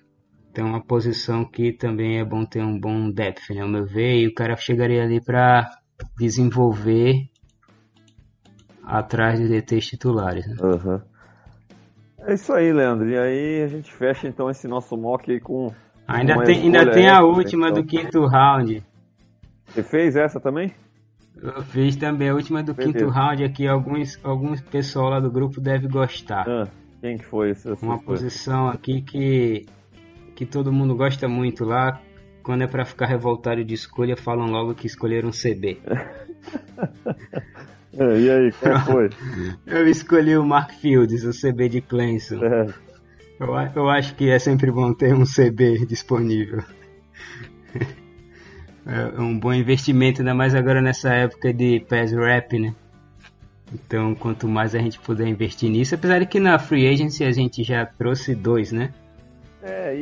Então 0.51 0.67
é 0.67 0.69
uma 0.69 0.83
posição 0.83 1.43
que 1.43 1.73
também 1.73 2.19
é 2.19 2.25
bom 2.25 2.45
ter 2.45 2.63
um 2.63 2.79
bom 2.79 3.11
depth, 3.11 3.49
né? 3.49 3.61
Ao 3.61 3.67
meu 3.67 3.85
ver, 3.85 4.19
e 4.19 4.27
o 4.27 4.33
cara 4.33 4.55
chegaria 4.55 5.03
ali 5.03 5.23
para 5.23 5.69
desenvolver 6.17 7.29
atrás 8.83 9.39
de 9.39 9.47
DTs 9.47 9.87
titulares, 9.87 10.47
né? 10.47 10.55
Aham. 10.61 11.01
É 12.19 12.33
isso 12.33 12.53
aí, 12.53 12.71
Leandro. 12.71 13.07
E 13.07 13.17
aí 13.17 13.63
a 13.63 13.67
gente 13.67 13.91
fecha 13.91 14.27
então 14.27 14.49
esse 14.49 14.67
nosso 14.67 14.97
mock 14.97 15.31
aí 15.31 15.39
com. 15.39 15.71
Ainda 16.07 16.43
tem, 16.43 16.61
ainda 16.61 16.91
tem 16.91 17.09
a 17.09 17.21
última 17.21 17.69
então. 17.69 17.81
do 17.81 17.87
quinto 17.87 18.25
round. 18.25 18.83
Você 19.67 19.83
fez 19.83 20.15
essa 20.15 20.39
também? 20.39 20.73
Eu 21.55 21.63
fiz 21.63 21.95
também 21.95 22.29
a 22.29 22.33
última 22.33 22.63
do 22.63 22.73
Beleza. 22.73 22.97
quinto 22.97 23.09
round 23.09 23.43
aqui. 23.43 23.67
Alguns, 23.67 24.19
alguns 24.23 24.61
pessoal 24.61 25.09
lá 25.09 25.19
do 25.19 25.29
grupo 25.31 25.61
deve 25.61 25.87
gostar. 25.87 26.47
Ah, 26.47 26.67
quem 27.01 27.17
que 27.17 27.25
foi 27.25 27.51
esse? 27.51 27.67
Uma 27.81 27.97
foi? 27.97 28.05
posição 28.05 28.67
aqui 28.67 29.01
que, 29.01 29.65
que 30.35 30.45
todo 30.45 30.71
mundo 30.73 30.95
gosta 30.95 31.27
muito 31.27 31.63
lá. 31.63 32.01
Quando 32.41 32.63
é 32.63 32.67
pra 32.67 32.85
ficar 32.85 33.07
revoltado 33.07 33.63
de 33.63 33.73
escolha, 33.73 34.15
falam 34.15 34.47
logo 34.47 34.75
que 34.75 34.87
escolheram 34.87 35.29
CB. 35.31 35.79
É, 37.97 38.19
e 38.19 38.29
aí, 38.29 38.51
qual 38.51 38.79
foi? 38.81 39.09
Eu 39.65 39.87
escolhi 39.87 40.35
o 40.35 40.43
Mark 40.45 40.71
Fields, 40.71 41.23
o 41.23 41.31
CB 41.31 41.69
de 41.69 41.79
Clemson. 41.81 42.43
É, 42.43 42.65
Eu, 43.39 43.47
eu 43.73 43.89
acho 43.89 44.15
que 44.15 44.29
é 44.29 44.37
sempre 44.37 44.69
bom 44.69 44.93
ter 44.93 45.13
um 45.15 45.23
CB 45.23 45.85
disponível. 45.85 46.61
É 48.85 49.19
um 49.19 49.37
bom 49.39 49.53
investimento, 49.53 50.21
ainda 50.21 50.33
mais 50.35 50.53
agora 50.53 50.81
nessa 50.81 51.13
época 51.13 51.51
de 51.53 51.79
pass 51.89 52.11
rap, 52.11 52.59
né? 52.59 52.73
Então, 53.73 54.13
quanto 54.13 54.47
mais 54.47 54.75
a 54.75 54.79
gente 54.79 54.99
puder 54.99 55.27
investir 55.27 55.69
nisso, 55.71 55.95
apesar 55.95 56.19
de 56.19 56.27
que 56.27 56.39
na 56.39 56.59
Free 56.59 56.87
Agency 56.87 57.23
a 57.23 57.31
gente 57.31 57.63
já 57.63 57.83
trouxe 57.85 58.35
dois, 58.35 58.71
né? 58.71 58.93
É, 59.63 59.95
e, 59.95 59.99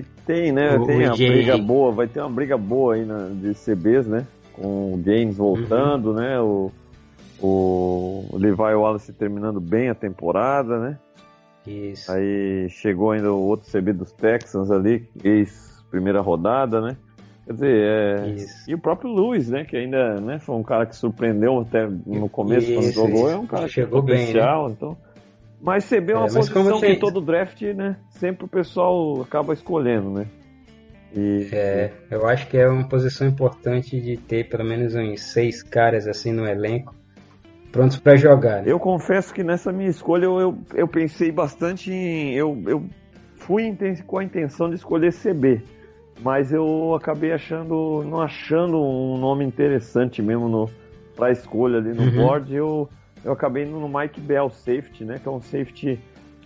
e 0.00 0.04
tem, 0.26 0.50
né? 0.50 0.76
O- 0.76 0.84
tem 0.84 1.06
o 1.06 1.12
a 1.12 1.14
Jay- 1.14 1.30
briga 1.30 1.56
boa, 1.58 1.92
vai 1.92 2.08
ter 2.08 2.20
uma 2.20 2.28
briga 2.30 2.58
boa 2.58 2.94
aí 2.96 3.04
na, 3.04 3.28
de 3.28 3.54
CBs, 3.54 4.08
né? 4.08 4.26
Com 4.52 4.94
o 4.94 4.96
Gaines 4.96 5.36
voltando, 5.36 6.08
Uhum. 6.10 6.14
né? 6.16 6.40
O, 6.40 6.72
o 7.40 8.28
Levi 8.36 8.56
Wallace 8.60 9.12
terminando 9.12 9.60
bem 9.60 9.88
a 9.90 9.94
temporada, 9.94 10.80
né? 10.80 10.98
Isso. 11.66 12.10
Aí 12.10 12.68
chegou 12.68 13.12
ainda 13.12 13.32
o 13.32 13.40
outro 13.40 13.70
CB 13.70 13.92
dos 13.92 14.10
Texans 14.12 14.70
ali, 14.72 15.08
ex 15.22 15.72
primeira 15.90 16.20
rodada, 16.20 16.80
né? 16.80 16.96
Quer 17.46 17.52
dizer, 17.52 17.76
é... 17.76 18.36
E 18.68 18.74
o 18.74 18.78
próprio 18.78 19.12
Lewis, 19.12 19.48
né? 19.50 19.64
Que 19.64 19.76
ainda 19.76 20.18
né, 20.20 20.38
foi 20.38 20.54
um 20.56 20.62
cara 20.62 20.86
que 20.86 20.96
surpreendeu 20.96 21.60
até 21.60 21.86
no 22.06 22.28
começo 22.28 22.72
quando 22.72 22.86
Isso, 22.86 22.94
jogou, 22.94 23.26
isso. 23.28 23.36
é 23.36 23.38
um 23.38 23.46
cara 23.46 23.68
Chegou 23.68 24.00
bem, 24.02 24.18
potencial, 24.26 24.70
então. 24.70 24.96
Mas 25.60 25.84
CB 25.88 26.12
é 26.12 26.16
uma 26.16 26.26
É, 26.26 26.32
posição 26.32 26.62
você- 26.78 26.86
que 26.94 26.96
todo 26.96 27.20
draft, 27.20 27.60
né? 27.62 27.96
Sempre 28.10 28.44
o 28.44 28.48
pessoal 28.48 29.20
acaba 29.22 29.52
escolhendo, 29.52 30.10
né? 30.10 30.26
E 31.14 31.48
É, 31.52 31.90
eu 32.10 32.26
acho 32.26 32.48
que 32.48 32.56
é 32.56 32.66
uma 32.68 32.88
posição 32.88 33.26
importante 33.28 34.00
de 34.00 34.16
ter 34.16 34.48
pelo 34.48 34.64
menos 34.64 34.94
uns 34.94 35.20
seis 35.22 35.62
caras 35.62 36.08
assim 36.08 36.32
no 36.32 36.46
elenco 36.46 36.94
prontos 37.70 37.98
para 37.98 38.16
jogar. 38.16 38.62
né? 38.62 38.64
eu 38.66 38.78
confesso 38.80 39.32
que 39.34 39.42
nessa 39.44 39.72
minha 39.72 39.88
escolha 39.90 40.24
eu, 40.24 40.40
eu, 40.40 40.58
eu 40.74 40.88
pensei 40.88 41.30
bastante 41.30 41.92
em. 41.92 42.32
Eu, 42.34 42.60
eu 42.66 42.84
fui 43.36 43.76
com 44.06 44.18
a 44.18 44.24
intenção 44.24 44.68
de 44.68 44.76
escolher 44.76 45.12
CB, 45.12 45.62
mas 46.20 46.52
eu 46.52 46.94
acabei 46.94 47.32
achando, 47.32 48.04
não 48.06 48.20
achando 48.20 48.80
um 48.80 49.18
nome 49.18 49.44
interessante 49.44 50.22
mesmo 50.22 50.48
no 50.48 50.70
para 51.16 51.30
escolha 51.30 51.78
ali 51.78 51.92
no 51.92 52.02
uhum. 52.02 52.26
board. 52.26 52.54
Eu 52.54 52.88
eu 53.24 53.32
acabei 53.32 53.64
indo 53.64 53.78
no 53.80 53.88
Mike 53.88 54.20
Bell 54.20 54.50
safety, 54.50 55.04
né? 55.04 55.18
Que 55.18 55.26
é 55.26 55.30
um 55.30 55.40
safety 55.40 55.98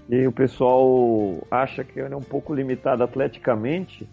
e 0.09 0.27
o 0.27 0.33
pessoal 0.33 1.39
acha 1.51 1.85
que 1.85 2.01
ele 2.01 2.15
é 2.15 2.17
um 2.17 2.23
pouco 2.23 2.55
limitado 2.55 3.03
atleticamente, 3.03 4.09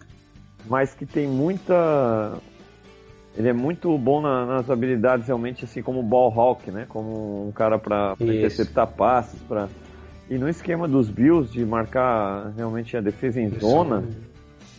mas 0.66 0.92
que 0.92 1.06
tem 1.06 1.26
muita 1.26 2.34
ele 3.36 3.48
é 3.48 3.52
muito 3.52 3.96
bom 3.98 4.20
na, 4.20 4.46
nas 4.46 4.70
habilidades 4.70 5.26
realmente 5.26 5.64
assim 5.64 5.82
como 5.82 6.02
ball 6.02 6.32
hawk, 6.38 6.70
né? 6.70 6.86
Como 6.88 7.48
um 7.48 7.52
cara 7.52 7.78
para 7.78 8.16
interceptar 8.20 8.86
passes, 8.88 9.40
para 9.42 9.68
e 10.28 10.36
no 10.36 10.48
esquema 10.48 10.88
dos 10.88 11.08
Bills 11.08 11.52
de 11.52 11.64
marcar 11.64 12.52
realmente 12.56 12.96
a 12.96 13.00
defesa 13.00 13.40
em 13.40 13.48
zona, 13.60 14.04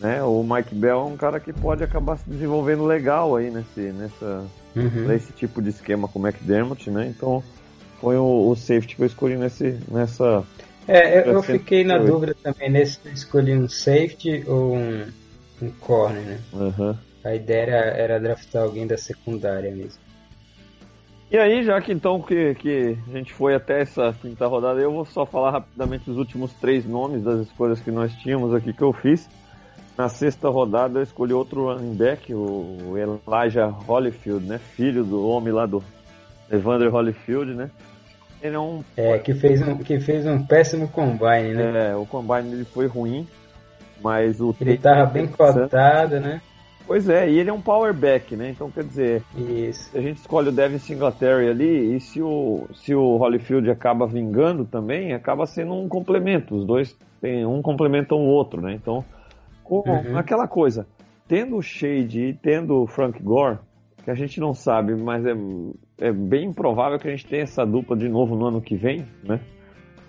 né? 0.00 0.22
O 0.22 0.42
Mike 0.42 0.74
Bell 0.74 1.00
é 1.00 1.04
um 1.04 1.16
cara 1.16 1.40
que 1.40 1.52
pode 1.52 1.82
acabar 1.82 2.18
se 2.18 2.28
desenvolvendo 2.28 2.84
legal 2.84 3.36
aí 3.36 3.50
nesse 3.50 3.80
nessa 3.92 4.44
uhum. 4.76 5.06
nesse 5.06 5.32
tipo 5.32 5.60
de 5.60 5.70
esquema 5.70 6.08
com 6.08 6.18
o 6.18 6.26
McDermott, 6.26 6.90
né? 6.90 7.06
Então 7.08 7.42
foi 8.00 8.16
o, 8.16 8.48
o 8.48 8.56
safety 8.56 8.96
que 8.96 9.02
eu 9.02 9.06
escolhi 9.06 9.36
nesse 9.36 9.78
nessa 9.90 10.44
é, 10.88 11.18
eu, 11.20 11.34
eu 11.34 11.42
fiquei 11.42 11.84
na 11.84 11.98
dúvida 11.98 12.34
também 12.42 12.70
nesse 12.70 12.98
se 13.00 13.08
escolhi 13.10 13.54
um 13.54 13.68
safety 13.68 14.42
ou 14.46 14.74
um, 14.74 15.04
um 15.60 15.70
corner, 15.80 16.22
né? 16.22 16.38
Uhum. 16.54 16.96
A 17.22 17.34
ideia 17.34 17.62
era, 17.62 17.76
era 17.96 18.20
draftar 18.20 18.62
alguém 18.62 18.86
da 18.86 18.96
secundária 18.96 19.70
mesmo. 19.70 20.00
E 21.30 21.36
aí, 21.36 21.62
já 21.62 21.78
que 21.82 21.92
então 21.92 22.22
que, 22.22 22.54
que 22.54 22.96
a 23.06 23.18
gente 23.18 23.34
foi 23.34 23.54
até 23.54 23.82
essa 23.82 24.14
quinta 24.18 24.46
rodada, 24.46 24.80
eu 24.80 24.90
vou 24.90 25.04
só 25.04 25.26
falar 25.26 25.50
rapidamente 25.50 26.10
os 26.10 26.16
últimos 26.16 26.54
três 26.54 26.86
nomes 26.86 27.22
das 27.22 27.40
escolhas 27.40 27.80
que 27.80 27.90
nós 27.90 28.10
tínhamos 28.14 28.54
aqui 28.54 28.72
que 28.72 28.80
eu 28.80 28.94
fiz. 28.94 29.28
Na 29.98 30.08
sexta 30.08 30.48
rodada 30.48 31.00
eu 31.00 31.02
escolhi 31.02 31.32
outro 31.32 31.64
running 31.64 31.96
back, 31.96 32.32
o 32.32 32.94
Elijah 32.96 33.66
Holyfield, 33.66 34.46
né? 34.46 34.56
Filho 34.56 35.02
do 35.02 35.26
homem 35.26 35.52
lá 35.52 35.66
do 35.66 35.82
Evander 36.48 36.88
Holyfield, 36.88 37.52
né? 37.52 37.68
Ele 38.40 38.54
é 38.54 38.60
um. 38.60 38.84
É, 38.96 39.18
que 39.18 39.34
fez 39.34 39.60
um, 39.60 39.76
que 39.78 39.98
fez 39.98 40.24
um 40.24 40.40
péssimo 40.46 40.86
combine, 40.86 41.52
né? 41.52 41.90
É, 41.90 41.96
o 41.96 42.06
combine 42.06 42.48
dele 42.48 42.64
foi 42.64 42.86
ruim, 42.86 43.26
mas 44.00 44.40
o. 44.40 44.54
Ele 44.60 44.78
tava 44.78 45.04
bem 45.06 45.26
cotado, 45.26 46.20
né? 46.20 46.40
Pois 46.86 47.08
é, 47.08 47.28
e 47.28 47.36
ele 47.36 47.50
é 47.50 47.52
um 47.52 47.60
power 47.60 47.92
back, 47.92 48.36
né? 48.36 48.50
Então 48.50 48.70
quer 48.70 48.84
dizer, 48.84 49.24
Isso. 49.36 49.90
a 49.98 50.00
gente 50.00 50.18
escolhe 50.18 50.48
o 50.48 50.52
Devin 50.52 50.78
Singletary 50.78 51.48
ali, 51.48 51.96
e 51.96 52.00
se 52.00 52.22
o, 52.22 52.68
se 52.72 52.94
o 52.94 53.16
Holyfield 53.16 53.68
acaba 53.68 54.06
vingando 54.06 54.64
também, 54.64 55.12
acaba 55.12 55.44
sendo 55.44 55.74
um 55.74 55.88
complemento. 55.88 56.54
Os 56.54 56.64
dois 56.64 56.96
tem 57.20 57.44
um 57.44 57.60
complementam 57.60 58.18
o 58.18 58.28
outro, 58.28 58.62
né? 58.62 58.72
Então, 58.72 59.04
com 59.68 59.82
uhum. 59.86 60.16
aquela 60.16 60.48
coisa, 60.48 60.86
tendo 61.28 61.56
o 61.56 61.62
Shade 61.62 62.28
e 62.28 62.34
tendo 62.34 62.82
o 62.82 62.86
Frank 62.86 63.22
Gore, 63.22 63.58
que 64.02 64.10
a 64.10 64.14
gente 64.14 64.40
não 64.40 64.54
sabe, 64.54 64.96
mas 64.96 65.26
é, 65.26 65.34
é 66.00 66.10
bem 66.10 66.50
provável 66.50 66.98
que 66.98 67.06
a 67.06 67.10
gente 67.10 67.26
tenha 67.26 67.42
essa 67.42 67.66
dupla 67.66 67.94
de 67.94 68.08
novo 68.08 68.34
no 68.34 68.46
ano 68.46 68.62
que 68.62 68.74
vem, 68.74 69.04
né? 69.22 69.38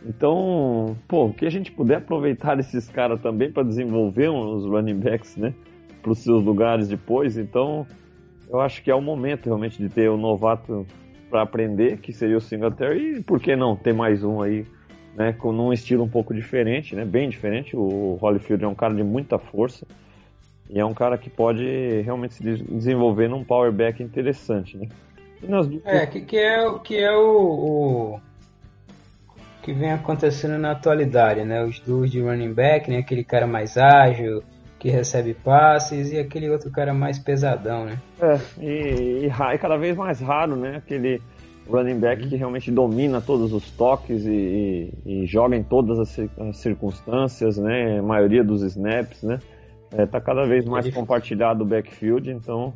Então, 0.05 0.95
pô, 1.05 1.25
o 1.25 1.33
que 1.33 1.45
a 1.45 1.49
gente 1.49 1.73
puder 1.73 1.97
aproveitar 1.97 2.55
desses 2.55 2.89
caras 2.89 3.19
também 3.21 3.51
para 3.51 3.63
desenvolver 3.63 4.29
uns 4.29 4.65
running 4.65 4.97
backs, 4.97 5.35
né? 5.35 5.53
Para 6.01 6.13
os 6.13 6.19
seus 6.19 6.41
lugares 6.41 6.87
depois. 6.87 7.37
Então, 7.37 7.85
eu 8.49 8.61
acho 8.61 8.81
que 8.81 8.89
é 8.89 8.95
o 8.95 9.01
momento 9.01 9.47
realmente 9.47 9.77
de 9.77 9.89
ter 9.89 10.09
o 10.09 10.13
um 10.13 10.17
novato 10.17 10.87
para 11.29 11.41
aprender, 11.41 11.97
que 11.97 12.13
seria 12.13 12.37
o 12.37 12.41
Singletary, 12.41 13.17
e 13.17 13.21
por 13.21 13.41
que 13.41 13.53
não 13.57 13.75
ter 13.75 13.93
mais 13.93 14.23
um 14.23 14.41
aí, 14.41 14.65
né? 15.15 15.33
Com 15.33 15.51
um 15.51 15.73
estilo 15.73 16.03
um 16.03 16.09
pouco 16.09 16.33
diferente, 16.33 16.95
né? 16.95 17.05
Bem 17.05 17.29
diferente. 17.29 17.75
O 17.75 18.17
Holyfield 18.21 18.63
é 18.63 18.67
um 18.67 18.75
cara 18.75 18.93
de 18.93 19.03
muita 19.03 19.37
força. 19.37 19.85
E 20.69 20.79
é 20.79 20.85
um 20.85 20.93
cara 20.93 21.17
que 21.17 21.29
pode 21.29 22.01
realmente 22.01 22.35
se 22.35 22.43
desenvolver 22.43 23.27
num 23.27 23.43
power 23.43 23.71
back 23.71 24.03
interessante, 24.03 24.77
né? 24.77 24.87
É, 25.85 26.05
que, 26.05 26.21
que 26.21 26.37
é, 26.37 26.79
que 26.79 26.97
é 26.97 27.11
o, 27.11 28.17
o, 28.17 28.19
que 29.63 29.73
vem 29.73 29.91
acontecendo 29.91 30.57
na 30.57 30.71
atualidade, 30.71 31.43
né? 31.43 31.63
Os 31.63 31.79
duos 31.79 32.11
de 32.11 32.21
running 32.21 32.53
back, 32.53 32.89
né? 32.89 32.97
Aquele 32.97 33.23
cara 33.23 33.47
mais 33.47 33.77
ágil, 33.77 34.43
que 34.77 34.89
recebe 34.89 35.33
passes, 35.33 36.11
e 36.11 36.19
aquele 36.19 36.49
outro 36.49 36.69
cara 36.71 36.93
mais 36.93 37.17
pesadão, 37.17 37.85
né? 37.85 37.97
É, 38.21 38.39
e, 38.59 39.25
e, 39.25 39.27
e 39.27 39.57
cada 39.57 39.77
vez 39.77 39.95
mais 39.95 40.19
raro, 40.19 40.55
né? 40.55 40.77
Aquele 40.77 41.21
running 41.69 41.99
back 41.99 42.27
que 42.27 42.35
realmente 42.35 42.71
domina 42.71 43.21
todos 43.21 43.53
os 43.53 43.69
toques 43.71 44.25
e, 44.25 44.91
e, 45.05 45.23
e 45.23 45.25
joga 45.25 45.55
em 45.55 45.63
todas 45.63 45.99
as, 45.99 46.19
as 46.39 46.57
circunstâncias, 46.57 47.57
né? 47.57 47.99
A 47.99 48.03
maioria 48.03 48.43
dos 48.43 48.63
snaps, 48.63 49.23
né? 49.23 49.39
É, 49.91 50.05
tá 50.05 50.19
cada 50.19 50.45
vez 50.45 50.65
mais 50.65 50.89
compartilhado 50.93 51.63
o 51.63 51.67
backfield, 51.67 52.29
então 52.29 52.73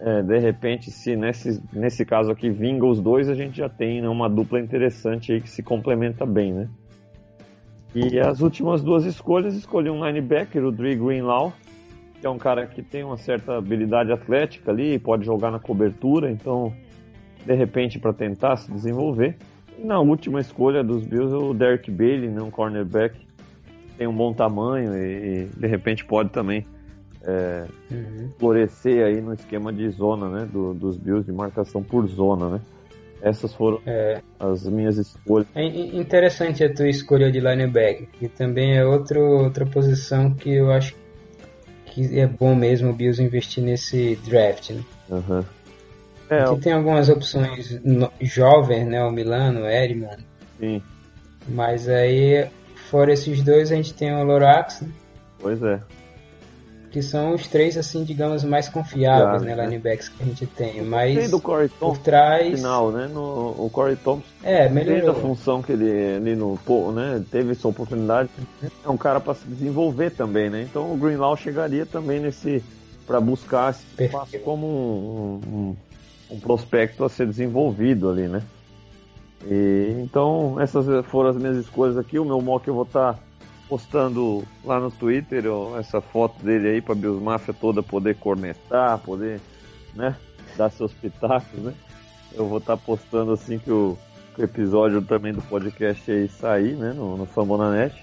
é, 0.00 0.22
de 0.22 0.38
repente, 0.38 0.90
se 0.90 1.14
nesse, 1.14 1.62
nesse 1.72 2.06
caso 2.06 2.30
aqui 2.30 2.48
vinga 2.48 2.86
os 2.86 3.00
dois, 3.00 3.28
a 3.28 3.34
gente 3.34 3.58
já 3.58 3.68
tem 3.68 4.00
né, 4.00 4.08
uma 4.08 4.28
dupla 4.28 4.58
interessante 4.58 5.32
aí 5.32 5.40
que 5.40 5.50
se 5.50 5.62
complementa 5.62 6.24
bem, 6.24 6.54
né? 6.54 6.68
E 7.94 8.18
as 8.18 8.40
últimas 8.40 8.82
duas 8.82 9.04
escolhas, 9.04 9.54
escolhi 9.54 9.90
um 9.90 10.04
linebacker, 10.04 10.64
o 10.64 10.70
Dre 10.70 10.94
Greenlaw, 10.94 11.52
que 12.18 12.26
é 12.26 12.30
um 12.30 12.38
cara 12.38 12.66
que 12.66 12.82
tem 12.82 13.02
uma 13.02 13.16
certa 13.16 13.58
habilidade 13.58 14.12
atlética 14.12 14.70
ali, 14.70 14.98
pode 14.98 15.26
jogar 15.26 15.50
na 15.50 15.58
cobertura, 15.58 16.30
então, 16.30 16.72
de 17.44 17.54
repente, 17.54 17.98
para 17.98 18.12
tentar 18.12 18.56
se 18.56 18.70
desenvolver. 18.70 19.36
E 19.78 19.84
na 19.84 20.00
última 20.00 20.40
escolha 20.40 20.82
dos 20.82 21.04
Bills, 21.04 21.34
o 21.34 21.54
Derek 21.54 21.90
Bailey, 21.90 22.28
né, 22.28 22.42
um 22.42 22.50
cornerback, 22.50 23.16
tem 23.96 24.06
um 24.06 24.14
bom 24.14 24.32
tamanho 24.32 24.96
e, 24.96 25.44
e 25.44 25.44
de 25.44 25.66
repente 25.66 26.04
pode 26.04 26.30
também 26.30 26.66
é, 27.22 27.66
uhum. 27.90 28.30
florescer 28.38 29.04
aí 29.04 29.20
no 29.20 29.34
esquema 29.34 29.72
de 29.72 29.88
zona, 29.90 30.28
né? 30.28 30.48
Do, 30.50 30.72
dos 30.74 30.96
Bills 30.96 31.26
de 31.26 31.32
marcação 31.32 31.82
por 31.82 32.06
zona, 32.06 32.48
né? 32.48 32.60
Essas 33.22 33.52
foram 33.52 33.80
é. 33.84 34.22
as 34.38 34.66
minhas 34.66 34.96
escolhas. 34.96 35.46
É 35.54 35.62
interessante 35.62 36.64
a 36.64 36.72
tua 36.72 36.88
escolha 36.88 37.30
de 37.30 37.38
linebacker, 37.38 38.08
que 38.12 38.28
também 38.28 38.78
é 38.78 38.84
outro, 38.84 39.20
outra 39.20 39.66
posição 39.66 40.32
que 40.32 40.50
eu 40.50 40.70
acho 40.70 40.94
que 41.84 42.18
é 42.18 42.26
bom 42.26 42.54
mesmo 42.54 42.90
o 42.90 42.92
Bills 42.94 43.22
investir 43.22 43.62
nesse 43.62 44.16
draft, 44.24 44.70
né? 44.70 44.82
Uhum. 45.10 45.44
É, 46.30 46.42
Aqui 46.42 46.60
tem 46.60 46.72
algumas 46.72 47.08
opções 47.08 47.80
no, 47.82 48.10
jovens, 48.20 48.86
né? 48.86 49.02
O 49.04 49.10
Milano, 49.10 49.62
o 49.62 49.68
Edman. 49.68 50.16
Sim. 50.58 50.80
Mas 51.48 51.88
aí 51.88 52.48
Fora 52.90 53.12
esses 53.12 53.40
dois, 53.40 53.70
a 53.70 53.76
gente 53.76 53.94
tem 53.94 54.12
o 54.12 54.24
Lorax. 54.24 54.80
Né? 54.80 54.88
Pois 55.38 55.62
é. 55.62 55.80
Que 56.90 57.00
são 57.00 57.34
os 57.34 57.46
três, 57.46 57.78
assim, 57.78 58.02
digamos, 58.02 58.42
mais 58.42 58.68
confiáveis, 58.68 59.42
né, 59.42 59.54
né? 59.54 59.64
Linebacks 59.64 60.08
que 60.08 60.20
a 60.20 60.26
gente 60.26 60.44
tem. 60.44 60.82
Mas 60.82 61.16
tem 61.16 61.30
do 61.30 61.40
Corey 61.40 61.68
por 61.68 61.96
trás. 61.98 62.56
Final, 62.56 62.90
né? 62.90 63.06
No, 63.06 63.54
o 63.56 63.70
Corey 63.72 63.94
Thompson. 63.94 64.26
É, 64.42 64.68
melhorou. 64.68 65.12
a 65.12 65.14
função 65.14 65.62
que 65.62 65.70
ele 65.70 66.16
ali 66.16 66.34
no. 66.34 66.58
né? 66.92 67.24
Teve 67.30 67.52
essa 67.52 67.68
oportunidade. 67.68 68.28
É 68.84 68.88
um 68.88 68.96
cara 68.96 69.20
para 69.20 69.34
se 69.34 69.46
desenvolver 69.46 70.10
também, 70.10 70.50
né? 70.50 70.62
Então 70.62 70.92
o 70.92 70.96
Greenlaw 70.96 71.36
chegaria 71.36 71.86
também 71.86 72.18
nesse. 72.18 72.60
para 73.06 73.20
buscar 73.20 73.70
esse 73.70 74.38
como 74.40 74.66
um, 74.66 75.40
um, 75.48 75.76
um 76.30 76.38
prospecto 76.38 77.04
a 77.04 77.08
ser 77.08 77.26
desenvolvido 77.26 78.08
ali, 78.08 78.28
né? 78.28 78.42
E, 79.46 79.96
então, 80.02 80.60
essas 80.60 81.04
foram 81.06 81.30
as 81.30 81.36
minhas 81.36 81.56
escolhas 81.56 81.96
aqui. 81.96 82.18
O 82.18 82.24
meu 82.24 82.40
mock 82.40 82.66
eu 82.68 82.74
vou 82.74 82.84
estar 82.84 83.14
tá 83.14 83.20
postando 83.68 84.44
lá 84.64 84.78
no 84.80 84.90
Twitter 84.90 85.44
essa 85.78 86.00
foto 86.00 86.42
dele 86.44 86.68
aí 86.68 86.80
para 86.80 86.94
Bills 86.94 87.22
Mafia 87.22 87.54
toda 87.54 87.82
poder 87.82 88.16
cornetar, 88.16 88.98
poder 88.98 89.40
né, 89.94 90.16
dar 90.56 90.70
seus 90.70 90.92
pitacos, 90.92 91.58
né? 91.60 91.72
Eu 92.32 92.46
vou 92.46 92.58
estar 92.58 92.76
tá 92.76 92.82
postando 92.84 93.32
assim 93.32 93.58
que 93.58 93.70
o, 93.70 93.96
que 94.34 94.42
o, 94.42 94.44
episódio 94.44 95.02
também 95.02 95.32
do 95.32 95.42
podcast 95.42 96.10
aí 96.10 96.28
sair, 96.28 96.74
né, 96.74 96.92
no, 96.92 97.16
no 97.16 97.26
Fambonanet. 97.26 97.94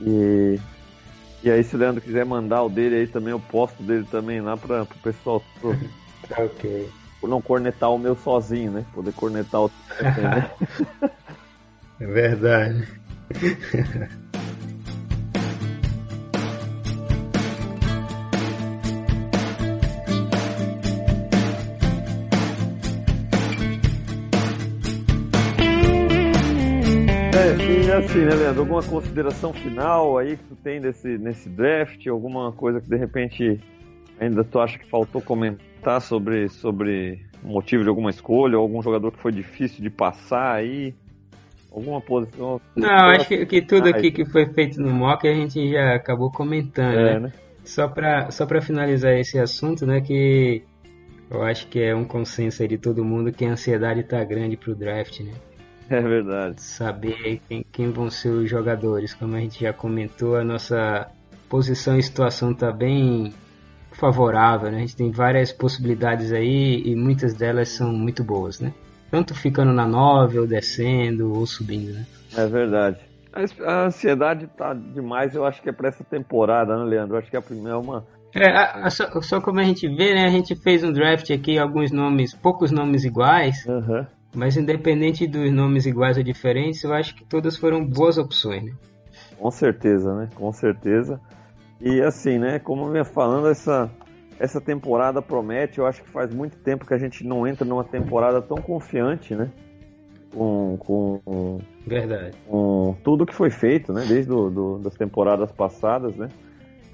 E, 0.00 0.58
e 1.42 1.50
aí, 1.50 1.62
se 1.62 1.76
o 1.76 1.78
Leandro 1.78 2.00
quiser 2.00 2.24
mandar 2.24 2.62
o 2.62 2.68
dele 2.68 2.96
aí 2.96 3.06
também, 3.06 3.30
eu 3.30 3.40
posto 3.40 3.82
dele 3.82 4.06
também 4.10 4.40
lá 4.40 4.56
para 4.56 4.82
o 4.82 4.86
pessoal. 5.02 5.42
ok 6.36 7.05
não 7.22 7.40
cornetar 7.40 7.92
o 7.92 7.98
meu 7.98 8.16
sozinho, 8.16 8.70
né? 8.70 8.84
Poder 8.94 9.12
cornetar 9.12 9.62
o. 9.62 9.70
né? 10.00 10.50
é 12.00 12.06
verdade. 12.06 12.86
É, 27.36 27.54
e 27.56 27.92
assim, 27.92 28.24
né, 28.24 28.34
Leandro? 28.34 28.60
Alguma 28.60 28.82
consideração 28.82 29.52
final 29.52 30.18
aí 30.18 30.36
que 30.36 30.44
tu 30.44 30.56
tem 30.56 30.80
desse, 30.80 31.18
nesse 31.18 31.48
draft? 31.48 32.06
Alguma 32.06 32.52
coisa 32.52 32.80
que 32.80 32.88
de 32.88 32.96
repente 32.96 33.60
ainda 34.20 34.44
tu 34.44 34.58
acha 34.60 34.78
que 34.78 34.86
faltou 34.86 35.20
comentar 35.20 36.00
sobre, 36.00 36.48
sobre 36.48 37.20
o 37.42 37.48
motivo 37.48 37.82
de 37.82 37.88
alguma 37.88 38.10
escolha, 38.10 38.56
ou 38.56 38.62
algum 38.62 38.82
jogador 38.82 39.12
que 39.12 39.18
foi 39.18 39.32
difícil 39.32 39.82
de 39.82 39.90
passar 39.90 40.54
aí? 40.54 40.94
Alguma 41.70 42.00
posição? 42.00 42.60
Não, 42.74 43.10
acho 43.10 43.28
que, 43.28 43.44
que 43.44 43.62
tudo 43.62 43.88
aqui 43.88 44.10
que 44.10 44.24
foi 44.24 44.46
feito 44.46 44.80
no 44.80 44.90
mock 44.90 45.28
a 45.28 45.34
gente 45.34 45.70
já 45.70 45.94
acabou 45.94 46.30
comentando, 46.30 46.98
É, 46.98 47.14
né? 47.14 47.20
né? 47.20 47.32
Só 47.64 47.88
para 47.88 48.30
só 48.30 48.46
pra 48.46 48.62
finalizar 48.62 49.12
esse 49.14 49.38
assunto, 49.38 49.84
né, 49.84 50.00
que 50.00 50.62
eu 51.28 51.42
acho 51.42 51.66
que 51.66 51.80
é 51.80 51.94
um 51.94 52.04
consenso 52.04 52.62
aí 52.62 52.68
de 52.68 52.78
todo 52.78 53.04
mundo 53.04 53.32
que 53.32 53.44
a 53.44 53.50
ansiedade 53.50 54.04
tá 54.04 54.22
grande 54.24 54.56
pro 54.56 54.74
draft, 54.74 55.20
né? 55.20 55.32
É 55.88 56.00
verdade. 56.00 56.60
Saber 56.60 57.40
quem, 57.48 57.64
quem 57.70 57.90
vão 57.92 58.10
ser 58.10 58.30
os 58.30 58.50
jogadores. 58.50 59.14
Como 59.14 59.36
a 59.36 59.40
gente 59.40 59.62
já 59.62 59.72
comentou, 59.72 60.36
a 60.36 60.42
nossa 60.42 61.08
posição 61.48 61.96
e 61.96 62.02
situação 62.02 62.52
tá 62.52 62.72
bem 62.72 63.32
favorável, 63.98 64.70
né? 64.70 64.78
A 64.78 64.80
gente 64.80 64.96
tem 64.96 65.10
várias 65.10 65.52
possibilidades 65.52 66.32
aí 66.32 66.82
e 66.84 66.94
muitas 66.94 67.34
delas 67.34 67.68
são 67.70 67.92
muito 67.92 68.22
boas, 68.22 68.60
né? 68.60 68.72
Tanto 69.10 69.34
ficando 69.34 69.72
na 69.72 69.86
9, 69.86 70.38
ou 70.38 70.46
descendo, 70.46 71.32
ou 71.32 71.46
subindo, 71.46 71.92
né? 71.92 72.04
É 72.36 72.46
verdade. 72.46 72.98
A 73.66 73.84
ansiedade 73.86 74.46
tá 74.56 74.72
demais, 74.72 75.34
eu 75.34 75.44
acho 75.44 75.60
que 75.62 75.68
é 75.68 75.72
pra 75.72 75.88
essa 75.88 76.02
temporada, 76.02 76.76
né, 76.76 76.84
Leandro? 76.84 77.14
Eu 77.16 77.18
acho 77.20 77.30
que 77.30 77.36
a 77.36 77.42
primeira 77.42 77.72
é 77.74 77.76
uma. 77.76 78.04
É, 78.34 78.48
a- 78.50 78.86
a- 78.86 78.90
só, 78.90 79.20
só 79.22 79.40
como 79.40 79.60
a 79.60 79.62
gente 79.64 79.86
vê, 79.88 80.14
né? 80.14 80.24
A 80.26 80.30
gente 80.30 80.54
fez 80.56 80.82
um 80.82 80.92
draft 80.92 81.30
aqui, 81.30 81.58
alguns 81.58 81.90
nomes, 81.90 82.34
poucos 82.34 82.70
nomes 82.70 83.04
iguais, 83.04 83.66
Aham. 83.68 84.06
mas 84.34 84.56
independente 84.56 85.26
dos 85.26 85.52
nomes 85.52 85.86
iguais 85.86 86.16
ou 86.16 86.22
diferentes, 86.22 86.82
eu 86.82 86.92
acho 86.92 87.14
que 87.14 87.24
todas 87.24 87.56
foram 87.56 87.84
boas 87.84 88.18
opções, 88.18 88.64
né? 88.64 88.72
Com 89.38 89.50
certeza, 89.50 90.14
né? 90.14 90.28
Com 90.34 90.50
certeza. 90.52 91.20
E 91.80 92.00
assim, 92.00 92.38
né? 92.38 92.58
Como 92.58 92.86
eu 92.86 92.92
vinha 92.92 93.04
falando, 93.04 93.48
essa, 93.48 93.90
essa 94.38 94.60
temporada 94.60 95.20
promete. 95.20 95.78
Eu 95.78 95.86
acho 95.86 96.02
que 96.02 96.08
faz 96.08 96.32
muito 96.34 96.56
tempo 96.58 96.86
que 96.86 96.94
a 96.94 96.98
gente 96.98 97.24
não 97.26 97.46
entra 97.46 97.64
numa 97.64 97.84
temporada 97.84 98.40
tão 98.40 98.58
confiante, 98.58 99.34
né? 99.34 99.50
Com, 100.34 100.76
com, 100.78 101.58
Verdade. 101.86 102.36
com 102.46 102.94
tudo 103.02 103.24
que 103.24 103.34
foi 103.34 103.50
feito, 103.50 103.92
né? 103.92 104.04
Desde 104.06 104.26
do, 104.28 104.50
do- 104.50 104.78
das 104.78 104.94
temporadas 104.94 105.50
passadas, 105.52 106.14
né? 106.16 106.28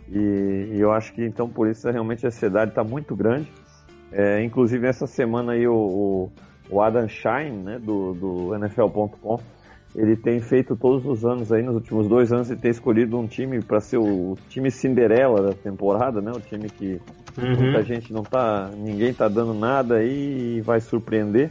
E, 0.09 0.73
e 0.75 0.81
eu 0.81 0.93
acho 0.93 1.13
que 1.15 1.25
então 1.25 1.49
por 1.49 1.69
isso 1.69 1.89
realmente 1.91 2.25
a 2.27 2.29
ansiedade 2.29 2.71
está 2.73 2.85
muito 2.85 3.17
grande. 3.17 3.51
É, 4.13 4.43
inclusive 4.45 4.87
essa 4.87 5.07
semana 5.07 5.53
aí 5.53 5.67
o, 5.67 5.75
o, 5.75 6.33
o 6.71 6.83
Adam 6.83 7.09
Shine, 7.09 7.51
né? 7.63 7.79
Do, 7.79 8.13
do 8.15 8.55
NFL.com, 8.57 9.41
ele 9.95 10.17
tem 10.17 10.41
feito 10.41 10.75
todos 10.75 11.05
os 11.07 11.25
anos 11.25 11.53
aí, 11.53 11.63
nos 11.63 11.75
últimos 11.75 12.09
dois 12.09 12.33
anos, 12.33 12.51
ele 12.51 12.61
tem 12.61 12.71
escolhido 12.71 13.19
um 13.19 13.27
time 13.27 13.61
para 13.61 13.81
ser 13.81 13.99
o 13.99 14.37
time 14.49 14.71
Cinderela 14.71 15.43
da 15.43 15.53
temporada, 15.53 16.21
né? 16.21 16.33
O 16.35 16.41
time 16.41 16.69
que 16.71 16.99
muita 17.39 17.79
Uhum. 17.79 17.85
gente 17.85 18.13
não 18.13 18.23
tá. 18.23 18.71
ninguém 18.77 19.13
tá 19.13 19.29
dando 19.29 19.55
nada 19.55 19.97
aí 19.97 20.57
e 20.57 20.61
vai 20.61 20.81
surpreender. 20.81 21.51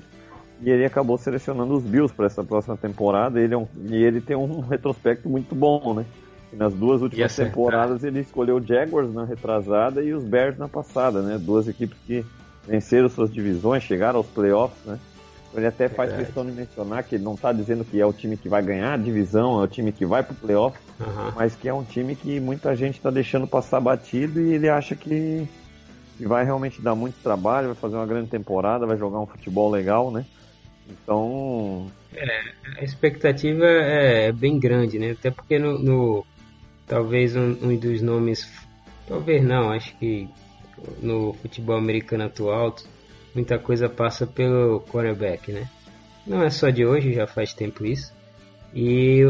E 0.64 0.70
ele 0.70 0.86
acabou 0.86 1.18
selecionando 1.18 1.74
os 1.74 1.84
Bills 1.84 2.14
para 2.14 2.28
essa 2.28 2.44
próxima 2.44 2.78
temporada. 2.78 3.39
Ele 3.39 3.54
é 3.54 3.58
um, 3.58 3.68
e 3.89 3.96
ele 4.04 4.22
tem 4.22 4.36
um 4.36 4.60
retrospecto 4.60 5.28
muito 5.28 5.56
bom, 5.56 5.94
né? 5.96 6.06
Nas 6.54 6.74
duas 6.74 7.02
últimas 7.02 7.34
temporadas 7.36 8.04
ele 8.04 8.20
escolheu 8.20 8.58
o 8.58 8.62
Jaguars 8.62 9.12
na 9.14 9.24
retrasada 9.24 10.04
e 10.04 10.14
os 10.14 10.24
Bears 10.24 10.58
na 10.58 10.68
passada, 10.68 11.22
né? 11.22 11.38
Duas 11.39 11.68
equipes 11.68 11.98
que 12.06 12.26
venceram 12.68 13.08
suas 13.10 13.32
divisões, 13.34 13.84
chegaram 13.84 14.18
aos 14.18 14.28
playoffs, 14.28 14.84
né? 14.86 15.00
Ele 15.54 15.68
até 15.68 15.89
faz 15.89 16.10
Verdade. 16.10 16.26
questão 16.26 16.45
de 16.45 16.52
mencionar 16.52 17.04
que 17.04 17.16
ele 17.16 17.24
não 17.24 17.34
está 17.34 17.52
dizendo 17.52 17.84
que 17.84 17.99
é 17.99 18.06
o 18.06 18.14
time 18.14 18.38
que 18.38 18.47
vai 18.47 18.62
ganhar 18.64 18.93
a 18.93 18.97
divisão, 18.97 19.60
é 19.62 19.64
o 19.66 19.68
time 19.68 19.91
que 19.91 20.06
vai 20.06 20.24
pro 20.24 20.34
playoff, 20.36 20.80
Aham. 20.99 21.34
mas 21.36 21.56
que 21.56 21.68
é 21.68 21.74
um 21.74 21.84
time 21.84 22.16
que 22.16 22.39
muita 22.39 22.74
gente 22.76 22.95
está 22.95 23.12
deixando 23.12 23.45
passar 23.45 23.82
batido 23.82 24.39
e 24.39 24.54
ele 24.54 24.70
acha 24.70 24.95
que, 24.95 25.45
vai 26.22 26.45
realmente 26.45 26.82
dar 26.82 26.95
muito 26.95 27.16
trabalho, 27.22 27.68
vai 27.68 27.76
fazer 27.76 27.95
uma 27.95 28.06
grande 28.06 28.30
temporada, 28.30 28.86
vai 28.86 28.97
jogar 28.97 29.20
um 29.20 29.28
futebol 29.28 29.70
legal, 29.70 30.10
né? 30.12 30.26
Então, 30.89 31.88
A 32.80 32.84
expectativa 32.84 33.66
é 33.66 34.32
bem 34.32 34.60
grande, 34.60 34.99
né? 34.99 35.12
Até 35.12 35.32
porque 35.32 35.58
no, 35.60 35.78
no- 35.80 36.26
talvez 36.88 37.36
um, 37.36 37.58
um 37.62 37.76
dos 37.78 38.02
nomes, 38.02 38.49
talvez 39.08 39.43
não, 39.43 39.72
acho 39.72 39.95
que 39.97 40.30
no 41.02 41.34
futebol 41.34 41.76
americano 41.78 42.24
atual 42.26 42.76
muita 43.34 43.58
coisa 43.58 43.90
passa 43.90 44.26
pelo 44.28 44.82
quarterback, 44.82 45.52
né? 45.52 45.70
Não 46.26 46.44
é 46.44 46.50
só 46.50 46.70
de 46.70 46.86
hoje, 46.86 47.14
já 47.14 47.28
faz 47.28 47.54
tempo 47.54 47.86
isso. 47.86 48.14
E 48.74 49.22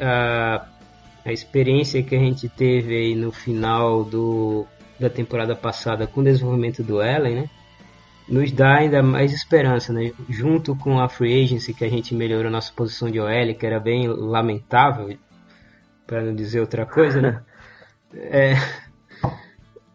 a, 0.00 0.06
a, 0.06 0.68
a 1.24 1.32
experiência 1.32 2.02
que 2.02 2.14
a 2.14 2.18
gente 2.18 2.48
teve 2.48 2.96
aí 2.96 3.14
no 3.14 3.32
final 3.32 4.04
do, 4.04 4.66
da 4.98 5.10
temporada 5.10 5.54
passada 5.56 6.06
com 6.06 6.20
o 6.20 6.24
desenvolvimento 6.24 6.82
do 6.82 7.00
Allen, 7.00 7.34
né? 7.34 7.50
nos 8.28 8.50
dá 8.52 8.76
ainda 8.76 9.02
mais 9.02 9.32
esperança, 9.32 9.92
né? 9.92 10.12
Junto 10.28 10.74
com 10.74 10.98
a 10.98 11.08
free 11.08 11.44
agency 11.44 11.74
que 11.74 11.84
a 11.84 11.88
gente 11.88 12.14
melhorou 12.14 12.50
nossa 12.50 12.72
posição 12.72 13.10
de 13.10 13.20
OL, 13.20 13.54
que 13.58 13.66
era 13.66 13.78
bem 13.78 14.08
lamentável, 14.08 15.16
para 16.06 16.22
não 16.22 16.34
dizer 16.34 16.60
outra 16.60 16.86
coisa, 16.86 17.20
né? 17.20 17.42
É, 18.16 18.54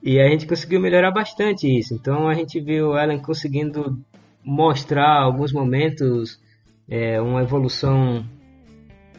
e 0.02 0.20
a 0.20 0.28
gente 0.30 0.48
conseguiu 0.48 0.80
melhorar 0.80 1.12
bastante 1.12 1.68
isso. 1.68 1.94
Então 1.94 2.28
a 2.28 2.34
gente 2.34 2.60
viu 2.60 2.90
o 2.90 2.94
Allen 2.94 3.22
conseguindo 3.22 4.00
mostrar 4.44 5.22
alguns 5.22 5.52
momentos 5.52 6.40
é, 6.88 7.22
uma 7.22 7.42
evolução, 7.42 8.26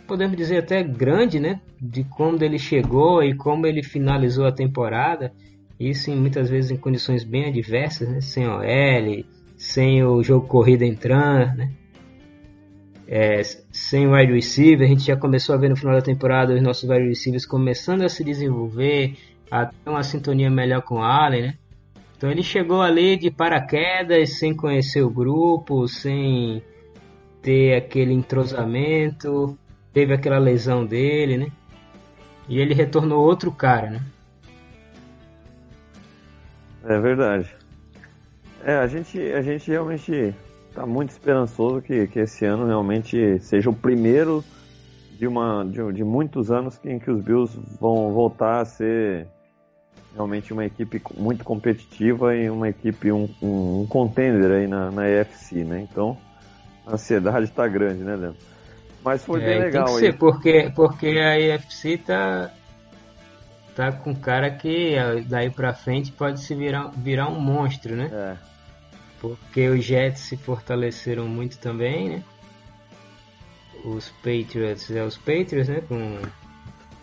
podemos 0.06 0.36
dizer 0.36 0.58
até 0.58 0.82
grande, 0.82 1.38
né? 1.38 1.60
De 1.80 2.04
como 2.04 2.42
ele 2.42 2.58
chegou 2.58 3.22
e 3.22 3.34
como 3.34 3.66
ele 3.66 3.82
finalizou 3.82 4.46
a 4.46 4.52
temporada. 4.52 5.32
Isso 5.78 6.10
em, 6.10 6.16
muitas 6.16 6.50
vezes 6.50 6.70
em 6.70 6.76
condições 6.76 7.24
bem 7.24 7.46
adversas, 7.46 8.08
né? 8.08 8.20
sem 8.20 8.46
OL, 8.46 9.24
sem 9.56 10.02
o 10.04 10.22
jogo 10.22 10.46
corrido 10.46 10.82
entrando, 10.82 11.56
né? 11.56 11.70
É, 13.12 13.42
sem 13.72 14.06
o 14.06 14.14
wide 14.14 14.32
receiver, 14.32 14.86
a 14.86 14.88
gente 14.88 15.04
já 15.04 15.16
começou 15.16 15.54
a 15.54 15.58
ver 15.58 15.68
no 15.68 15.76
final 15.76 15.96
da 15.96 16.00
temporada 16.00 16.54
os 16.54 16.62
nossos 16.62 16.88
wide 16.88 17.08
receivers 17.08 17.44
começando 17.44 18.02
a 18.02 18.08
se 18.08 18.22
desenvolver, 18.22 19.14
a 19.50 19.66
ter 19.66 19.90
uma 19.90 20.02
sintonia 20.02 20.50
melhor 20.50 20.82
com 20.82 20.96
o 20.96 21.02
Allen, 21.02 21.42
né? 21.42 21.54
Então 22.16 22.30
ele 22.30 22.42
chegou 22.42 22.82
ali 22.82 23.16
de 23.16 23.30
paraquedas, 23.30 24.38
sem 24.38 24.54
conhecer 24.54 25.02
o 25.02 25.10
grupo, 25.10 25.88
sem 25.88 26.62
ter 27.42 27.74
aquele 27.74 28.12
entrosamento, 28.12 29.58
teve 29.92 30.12
aquela 30.12 30.38
lesão 30.38 30.84
dele, 30.84 31.38
né? 31.38 31.46
E 32.48 32.60
ele 32.60 32.74
retornou 32.74 33.24
outro 33.24 33.50
cara, 33.50 33.90
né? 33.90 34.00
é 36.84 36.98
verdade. 36.98 37.54
É, 38.64 38.74
a 38.74 38.86
gente, 38.86 39.18
a 39.32 39.40
gente 39.40 39.70
realmente 39.70 40.34
está 40.68 40.84
muito 40.84 41.10
esperançoso 41.10 41.80
que, 41.80 42.06
que 42.06 42.20
esse 42.20 42.44
ano 42.44 42.66
realmente 42.66 43.38
seja 43.40 43.70
o 43.70 43.74
primeiro 43.74 44.44
de, 45.18 45.26
uma, 45.26 45.64
de, 45.64 45.92
de 45.92 46.04
muitos 46.04 46.50
anos 46.50 46.78
em 46.84 46.98
que 46.98 47.10
os 47.10 47.22
Bills 47.22 47.58
vão 47.80 48.12
voltar 48.12 48.60
a 48.60 48.64
ser 48.64 49.26
realmente 50.14 50.52
uma 50.52 50.64
equipe 50.64 51.02
muito 51.16 51.44
competitiva 51.44 52.34
e 52.34 52.50
uma 52.50 52.68
equipe, 52.68 53.12
um, 53.12 53.28
um, 53.40 53.82
um 53.82 53.86
contender 53.86 54.50
aí 54.50 54.66
na, 54.66 54.90
na 54.90 55.08
EFC, 55.08 55.64
né? 55.64 55.86
Então, 55.90 56.16
a 56.86 56.94
ansiedade 56.94 57.44
está 57.44 57.66
grande, 57.68 58.02
né, 58.02 58.16
Leandro? 58.16 58.38
Mas 59.04 59.24
foi 59.24 59.40
É, 59.42 59.44
bem 59.46 59.58
legal 59.60 59.84
tem 59.86 59.94
que 59.94 60.00
ser, 60.00 60.18
porque, 60.18 60.72
porque 60.74 61.06
a 61.06 61.54
UFC 61.54 61.96
tá, 61.96 62.50
tá 63.74 63.92
com 63.92 64.14
cara 64.14 64.50
que 64.50 64.96
ah, 64.96 65.22
daí 65.26 65.50
pra 65.50 65.72
frente 65.72 66.12
pode 66.12 66.40
se 66.40 66.54
virar, 66.54 66.88
virar 66.96 67.28
um 67.28 67.40
monstro, 67.40 67.96
né? 67.96 68.10
É, 68.12 68.36
Porque 69.20 69.68
os 69.68 69.84
Jets 69.84 70.20
se 70.22 70.36
fortaleceram 70.36 71.26
muito 71.26 71.58
também, 71.58 72.08
né? 72.10 72.22
Os 73.84 74.10
Patriots 74.10 74.90
é 74.90 75.02
os 75.02 75.16
Patriots, 75.16 75.68
né? 75.68 75.80
Com 75.80 76.18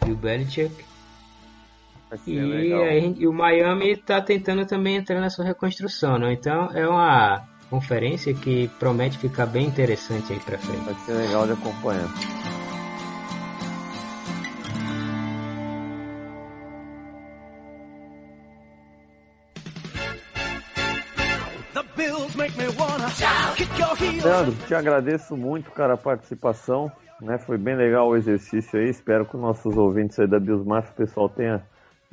Bill 0.05 0.15
Belichick. 0.15 0.86
Vai 2.09 2.17
ser 2.17 2.31
E, 2.31 2.39
legal. 2.41 2.83
aí- 2.83 3.15
e 3.17 3.27
o 3.27 3.33
Miami 3.33 3.95
tá 3.97 4.21
tentando 4.21 4.65
também 4.65 4.95
entrar 4.97 5.19
nessa 5.19 5.43
reconstrução, 5.43 6.17
né? 6.17 6.33
Então 6.33 6.69
é 6.73 6.87
uma 6.87 7.43
conferência 7.69 8.33
que 8.33 8.69
promete 8.79 9.17
ficar 9.17 9.45
bem 9.45 9.65
interessante 9.65 10.33
aí 10.33 10.39
pra 10.39 10.57
frente. 10.57 10.83
Vai 10.85 10.93
ser 11.05 11.13
legal 11.13 11.45
de 11.45 11.53
acompanhar. 11.53 12.07
Leandro, 24.23 24.55
te 24.67 24.75
agradeço 24.75 25.35
muito, 25.35 25.71
cara, 25.71 25.93
a 25.93 25.97
participação. 25.97 26.91
Né? 27.21 27.37
Foi 27.39 27.57
bem 27.57 27.75
legal 27.75 28.07
o 28.09 28.15
exercício 28.15 28.79
aí. 28.79 28.89
Espero 28.89 29.25
que 29.25 29.35
os 29.35 29.41
nossos 29.41 29.75
ouvintes 29.75 30.19
aí 30.19 30.27
da 30.27 30.39
Biosmaf, 30.39 30.91
o 30.91 30.95
pessoal 30.95 31.27
tenha 31.27 31.63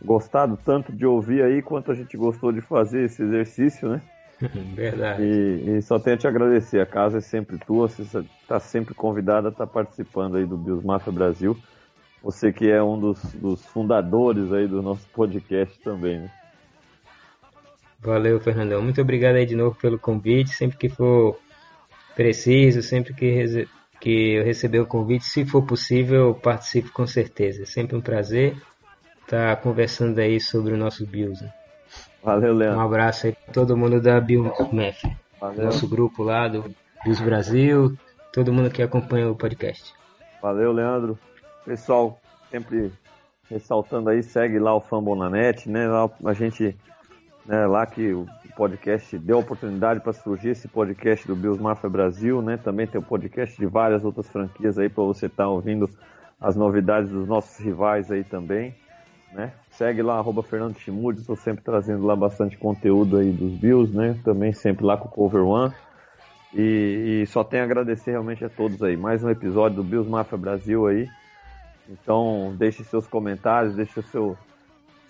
gostado 0.02 0.58
tanto 0.64 0.92
de 0.92 1.06
ouvir 1.06 1.42
aí 1.42 1.62
quanto 1.62 1.90
a 1.90 1.94
gente 1.94 2.16
gostou 2.16 2.52
de 2.52 2.60
fazer 2.60 3.04
esse 3.04 3.22
exercício, 3.22 3.88
né? 3.88 4.02
Verdade. 4.74 5.22
E, 5.22 5.76
e 5.76 5.82
só 5.82 5.98
tenho 5.98 6.16
a 6.16 6.18
te 6.18 6.26
agradecer. 6.26 6.80
A 6.80 6.86
casa 6.86 7.18
é 7.18 7.20
sempre 7.20 7.58
tua, 7.58 7.88
você 7.88 8.02
está 8.42 8.58
sempre 8.58 8.94
convidada 8.94 9.48
a 9.48 9.50
estar 9.50 9.66
participando 9.66 10.36
aí 10.36 10.44
do 10.44 10.56
Biosmafia 10.56 11.12
Brasil. 11.12 11.56
Você 12.22 12.52
que 12.52 12.70
é 12.70 12.82
um 12.82 12.98
dos, 12.98 13.22
dos 13.34 13.64
fundadores 13.66 14.52
aí 14.52 14.66
do 14.66 14.80
nosso 14.82 15.06
podcast 15.10 15.78
também, 15.80 16.20
né? 16.20 16.30
Valeu, 18.00 18.40
Fernandão. 18.40 18.82
Muito 18.82 19.00
obrigado 19.00 19.36
aí 19.36 19.46
de 19.46 19.54
novo 19.54 19.76
pelo 19.80 19.98
convite. 19.98 20.50
Sempre 20.50 20.76
que 20.76 20.88
for 20.88 21.38
preciso, 22.14 22.82
sempre 22.82 23.14
que 23.14 23.66
que 24.00 24.34
eu 24.34 24.44
recebi 24.44 24.78
o 24.78 24.86
convite. 24.86 25.24
Se 25.24 25.46
for 25.46 25.62
possível, 25.62 26.28
eu 26.28 26.34
participo 26.34 26.92
com 26.92 27.06
certeza. 27.06 27.62
É 27.62 27.66
sempre 27.66 27.96
um 27.96 28.02
prazer 28.02 28.54
estar 29.24 29.56
conversando 29.56 30.18
aí 30.18 30.40
sobre 30.40 30.74
o 30.74 30.76
nosso 30.76 31.06
Bills. 31.06 31.42
Né? 31.42 31.52
Valeu, 32.22 32.54
Leandro. 32.54 32.78
Um 32.78 32.82
abraço 32.82 33.26
aí 33.26 33.32
para 33.32 33.52
todo 33.52 33.76
mundo 33.76 34.00
da 34.00 34.20
BillMath. 34.20 35.02
Nosso 35.56 35.88
grupo 35.88 36.22
lá 36.22 36.48
do 36.48 36.64
Bills 37.02 37.22
Brasil, 37.22 37.96
todo 38.32 38.52
mundo 38.52 38.70
que 38.70 38.82
acompanha 38.82 39.30
o 39.30 39.36
podcast. 39.36 39.92
Valeu, 40.40 40.72
Leandro. 40.72 41.18
Pessoal, 41.64 42.18
sempre 42.50 42.92
ressaltando 43.50 44.10
aí, 44.10 44.22
segue 44.22 44.58
lá 44.58 44.74
o 44.74 44.80
Fumble 44.80 45.18
na 45.18 45.28
net, 45.28 45.68
né? 45.68 45.86
Lá 45.86 46.10
a 46.24 46.32
gente, 46.32 46.76
né, 47.46 47.66
lá 47.66 47.84
que 47.84 48.12
o 48.12 48.26
podcast 48.56 49.18
deu 49.18 49.38
oportunidade 49.38 50.00
para 50.00 50.12
surgir 50.12 50.50
esse 50.50 50.68
podcast 50.68 51.26
do 51.26 51.36
Bills 51.36 51.62
Mafia 51.62 51.90
Brasil, 51.90 52.40
né? 52.40 52.56
Também 52.56 52.86
tem 52.86 53.00
o 53.00 53.04
podcast 53.04 53.56
de 53.58 53.66
várias 53.66 54.04
outras 54.04 54.28
franquias 54.28 54.78
aí 54.78 54.88
para 54.88 55.04
você 55.04 55.26
estar 55.26 55.44
tá 55.44 55.48
ouvindo 55.48 55.88
as 56.40 56.56
novidades 56.56 57.10
dos 57.10 57.26
nossos 57.26 57.58
rivais 57.58 58.10
aí 58.10 58.24
também, 58.24 58.74
né? 59.34 59.52
Segue 59.70 60.00
lá, 60.00 60.16
arroba 60.16 60.42
Fernando 60.42 60.78
Chimude, 60.78 61.20
estou 61.20 61.36
sempre 61.36 61.64
trazendo 61.64 62.06
lá 62.06 62.14
bastante 62.14 62.56
conteúdo 62.56 63.16
aí 63.18 63.32
dos 63.32 63.52
Bills, 63.52 63.94
né? 63.94 64.18
Também 64.24 64.52
sempre 64.52 64.84
lá 64.84 64.96
com 64.96 65.08
o 65.08 65.10
Cover 65.10 65.42
One. 65.42 65.74
E, 66.54 67.22
e, 67.22 67.26
só 67.26 67.42
tenho 67.42 67.64
a 67.64 67.66
agradecer 67.66 68.12
realmente 68.12 68.44
a 68.44 68.48
todos 68.48 68.80
aí. 68.80 68.96
Mais 68.96 69.24
um 69.24 69.28
episódio 69.28 69.78
do 69.78 69.82
Bills 69.82 70.08
Mafia 70.08 70.38
Brasil 70.38 70.86
aí. 70.86 71.08
Então, 71.88 72.54
deixe 72.56 72.84
seus 72.84 73.08
comentários, 73.08 73.74
deixe 73.74 74.00
seu, 74.02 74.38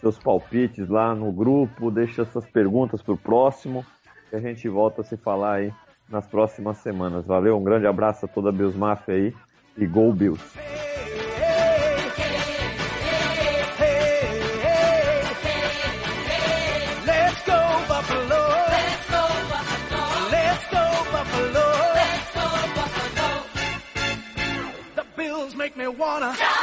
seus 0.01 0.19
palpites 0.19 0.89
lá 0.89 1.15
no 1.15 1.31
grupo, 1.31 1.91
deixe 1.91 2.25
suas 2.25 2.47
perguntas 2.47 3.03
para 3.03 3.13
o 3.13 3.19
próximo. 3.19 3.85
E 4.33 4.37
a 4.37 4.41
gente 4.41 4.67
volta 4.71 5.03
a 5.03 5.05
se 5.05 5.19
falar 5.19 5.57
aí 5.57 5.73
nas 6.09 6.27
próximas 6.27 6.79
semanas. 6.79 7.27
Valeu, 7.27 7.59
um 7.59 7.63
grande 7.63 7.87
abraço 7.87 8.25
a 8.25 8.29
toda 8.29 8.49
a 8.49 8.53
Bills 8.53 8.79
Mafia 8.79 9.15
aí 9.15 9.35
e 9.77 9.87
Go 9.87 10.15
Bills! 10.15 10.94
Wanna. 25.99 26.54